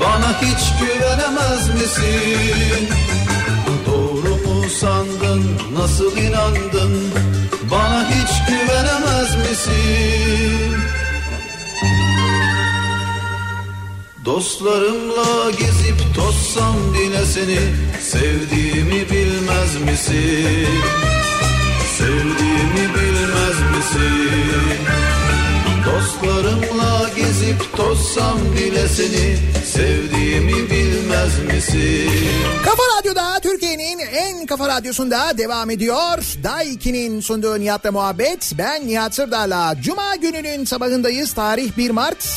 Bana 0.00 0.40
hiç 0.40 0.72
güvenemez 0.80 1.68
misin? 1.74 2.88
Doğru 3.86 4.34
mu 4.34 4.70
sandın? 4.80 5.44
Nasıl 5.78 6.16
inandın? 6.16 7.12
Bana 7.70 8.08
hiç 8.10 8.30
güvenemez 8.48 9.36
misin? 9.36 10.76
Dostlarımla 14.24 15.50
gezip 15.50 16.14
tozsam 16.14 16.76
bile 16.94 17.26
seni 17.26 17.58
Sevdiğimi 18.00 19.10
bilmez 19.10 19.80
misin? 19.80 20.68
Sevdiğimi 21.98 22.94
bilmez 22.94 23.56
misin 23.76 25.03
Dostlarımla 26.04 27.10
gezip 27.16 27.76
tozsam 27.76 28.38
bile 28.56 28.88
seni 28.88 29.36
Sevdiğimi 29.64 30.70
bilmez 30.70 31.44
misin 31.46 32.10
Kafa 32.64 32.82
Radyo'da 32.98 33.40
Türkiye'nin 33.40 33.98
en 33.98 34.46
kafa 34.46 34.68
radyosunda 34.68 35.38
devam 35.38 35.70
ediyor. 35.70 36.18
Day 36.42 36.66
2'nin 36.66 37.20
sunduğu 37.20 37.60
Nihat'la 37.60 37.92
muhabbet. 37.92 38.52
Ben 38.58 38.86
Nihat 38.86 39.14
Sırdar'la. 39.14 39.74
Cuma 39.82 40.16
gününün 40.16 40.64
sabahındayız. 40.64 41.32
Tarih 41.32 41.76
1 41.76 41.90
Mart. 41.90 42.28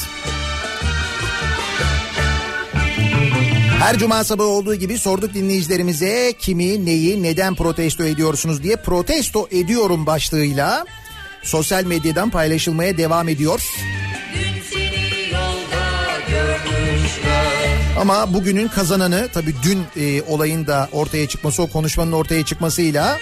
Her 3.79 3.97
cuma 3.97 4.23
sabahı 4.23 4.47
olduğu 4.47 4.75
gibi 4.75 4.99
sorduk 4.99 5.33
dinleyicilerimize 5.33 6.33
kimi, 6.39 6.85
neyi, 6.85 7.23
neden 7.23 7.55
protesto 7.55 8.03
ediyorsunuz 8.03 8.63
diye 8.63 8.75
protesto 8.75 9.47
ediyorum 9.51 10.05
başlığıyla 10.05 10.85
sosyal 11.47 11.83
medyadan 11.83 12.29
paylaşılmaya 12.29 12.97
devam 12.97 13.29
ediyor. 13.29 13.61
Ama 17.99 18.33
bugünün 18.33 18.67
kazananı 18.67 19.27
tabii 19.33 19.55
dün 19.63 20.03
e, 20.03 20.21
olayın 20.21 20.67
da 20.67 20.89
ortaya 20.91 21.27
çıkması, 21.27 21.61
o 21.63 21.67
konuşmanın 21.67 22.11
ortaya 22.11 22.45
çıkmasıyla 22.45 23.17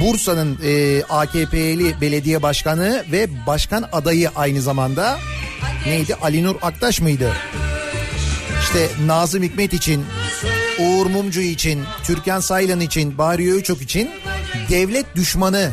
Bursa'nın 0.00 0.58
e, 0.64 1.02
AKP'li 1.02 2.00
belediye 2.00 2.42
başkanı 2.42 3.04
ve 3.12 3.46
başkan 3.46 3.88
adayı 3.92 4.30
aynı 4.36 4.62
zamanda 4.62 5.18
neydi? 5.86 6.14
Ali 6.14 6.44
Nur 6.44 6.56
Aktaş 6.62 7.00
mıydı? 7.00 7.32
İşte 8.62 8.88
Nazım 9.06 9.42
Hikmet 9.42 9.72
için, 9.72 10.04
Uğur 10.78 11.06
Mumcu 11.06 11.40
için, 11.40 11.82
Türkan 12.04 12.40
Saylan 12.40 12.80
için, 12.80 13.18
Bahri 13.18 13.52
Öğüçok 13.52 13.82
için 13.82 14.10
devlet 14.70 15.16
düşmanı 15.16 15.70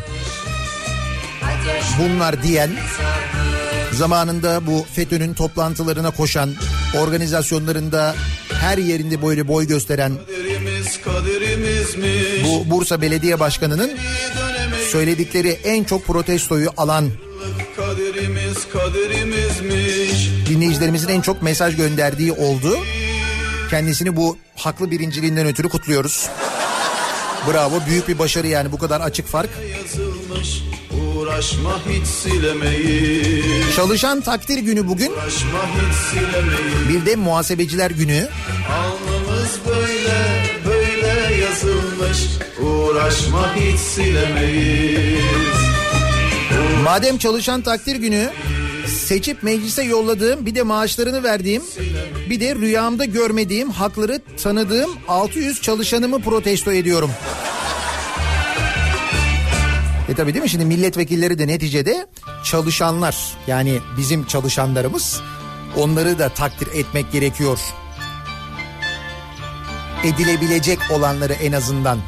bunlar 1.99 2.44
diyen 2.44 2.69
zamanında 3.94 4.68
bu 4.68 4.86
FETÖ'nün 4.94 5.34
toplantılarına 5.34 6.11
koşan, 6.11 6.53
organizasyonlarında 6.98 8.15
her 8.61 8.78
yerinde 8.78 9.22
böyle 9.22 9.48
boy 9.48 9.68
gösteren 9.68 10.14
bu 12.45 12.72
Bursa 12.72 13.02
Belediye 13.02 13.40
Başkanı'nın 13.40 13.91
söyledikleri 14.91 15.49
en 15.49 15.84
çok 15.84 16.06
protestoyu 16.06 16.69
alan 16.78 17.10
dinleyicilerimizin 20.49 21.07
en 21.07 21.22
çok 21.22 21.41
mesaj 21.41 21.76
gönderdiği 21.76 22.32
oldu. 22.32 22.78
Kendisini 23.69 24.15
bu 24.15 24.38
haklı 24.56 24.91
birinciliğinden 24.91 25.48
ötürü 25.48 25.69
kutluyoruz. 25.69 26.30
Bravo 27.52 27.86
büyük 27.90 28.07
bir 28.07 28.19
başarı 28.19 28.48
yani 28.48 28.72
bu 28.72 28.78
kadar 28.78 29.02
açık 29.02 29.28
fark. 29.28 29.49
Uğraşma 31.38 31.80
hiç 31.89 32.07
silemeyiz 32.07 33.76
Çalışan 33.76 34.22
takdir 34.22 34.57
günü 34.57 34.88
bugün. 34.88 35.11
Uğraşma 35.11 35.59
hiç 35.65 35.95
silemeyiz 35.95 36.89
Bir 36.89 37.05
de 37.05 37.15
muhasebeciler 37.15 37.91
günü. 37.91 38.27
Alnımız 38.72 39.59
böyle 39.68 40.45
böyle 40.65 41.35
yazılmış 41.35 42.18
Uğraşma 42.61 43.55
hiç 43.55 43.80
silemeyiz 43.80 45.26
Madem 46.84 47.18
çalışan 47.18 47.61
takdir 47.61 47.95
günü 47.95 48.30
seçip 48.88 49.43
meclise 49.43 49.84
yolladığım 49.84 50.45
bir 50.45 50.55
de 50.55 50.64
maaşlarını 50.64 51.23
verdiğim 51.23 51.64
bir 52.30 52.39
de 52.39 52.55
rüyamda 52.55 53.05
görmediğim 53.05 53.69
hakları 53.69 54.22
tanıdığım 54.43 54.91
600 55.07 55.61
çalışanımı 55.61 56.22
protesto 56.22 56.72
ediyorum. 56.72 57.11
E 60.09 60.13
tabi 60.15 60.34
değil 60.34 60.43
mi 60.43 60.49
şimdi 60.49 60.65
milletvekilleri 60.65 61.39
de 61.39 61.47
neticede 61.47 62.07
çalışanlar 62.43 63.38
yani 63.47 63.79
bizim 63.97 64.25
çalışanlarımız 64.25 65.21
onları 65.77 66.19
da 66.19 66.29
takdir 66.29 66.67
etmek 66.73 67.11
gerekiyor. 67.11 67.59
Edilebilecek 70.03 70.79
olanları 70.91 71.34
en 71.34 71.51
azından. 71.51 71.99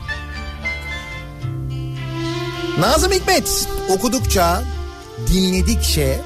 Nazım 2.79 3.11
Hikmet 3.11 3.67
okudukça, 3.89 4.63
dinledikçe 5.27 6.19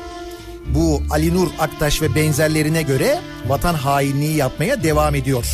bu 0.68 1.02
Ali 1.10 1.34
Nur 1.34 1.48
Aktaş 1.60 2.02
ve 2.02 2.16
benzerlerine 2.16 2.82
göre 2.82 3.20
vatan 3.48 3.74
hainliği 3.74 4.36
yapmaya 4.36 4.84
devam 4.84 5.16
ediyor. 5.16 5.46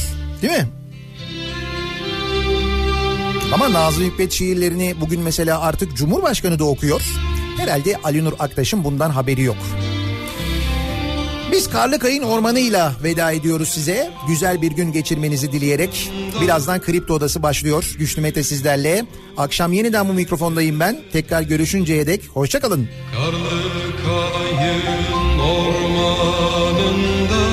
Değil 0.41 0.53
mi? 0.53 0.78
Ama 3.53 3.73
Nazım 3.73 4.03
Hikmet 4.03 4.31
şiirlerini 4.31 4.95
bugün 5.01 5.21
mesela 5.21 5.61
artık 5.61 5.97
Cumhurbaşkanı 5.97 6.59
da 6.59 6.63
okuyor. 6.63 7.01
Herhalde 7.57 7.95
Ali 8.03 8.23
Nur 8.23 8.33
Aktaş'ın 8.39 8.83
bundan 8.83 9.09
haberi 9.09 9.41
yok. 9.41 9.57
Biz 11.51 11.69
Karlıkayın 11.69 12.23
ormanıyla 12.23 12.93
veda 13.03 13.31
ediyoruz 13.31 13.69
size. 13.69 14.11
Güzel 14.27 14.61
bir 14.61 14.71
gün 14.71 14.91
geçirmenizi 14.91 15.51
dileyerek. 15.51 16.11
Birazdan 16.41 16.81
Kripto 16.81 17.13
Odası 17.13 17.43
başlıyor. 17.43 17.95
Güçlü 17.99 18.21
Mete 18.21 18.43
sizlerle. 18.43 19.05
Akşam 19.37 19.73
yeniden 19.73 20.09
bu 20.09 20.13
mikrofondayım 20.13 20.79
ben. 20.79 20.99
Tekrar 21.13 21.41
görüşünceye 21.41 22.07
dek 22.07 22.21
hoşçakalın. 22.33 22.89
Karlıkayın 23.15 24.83
ormanında 25.39 27.43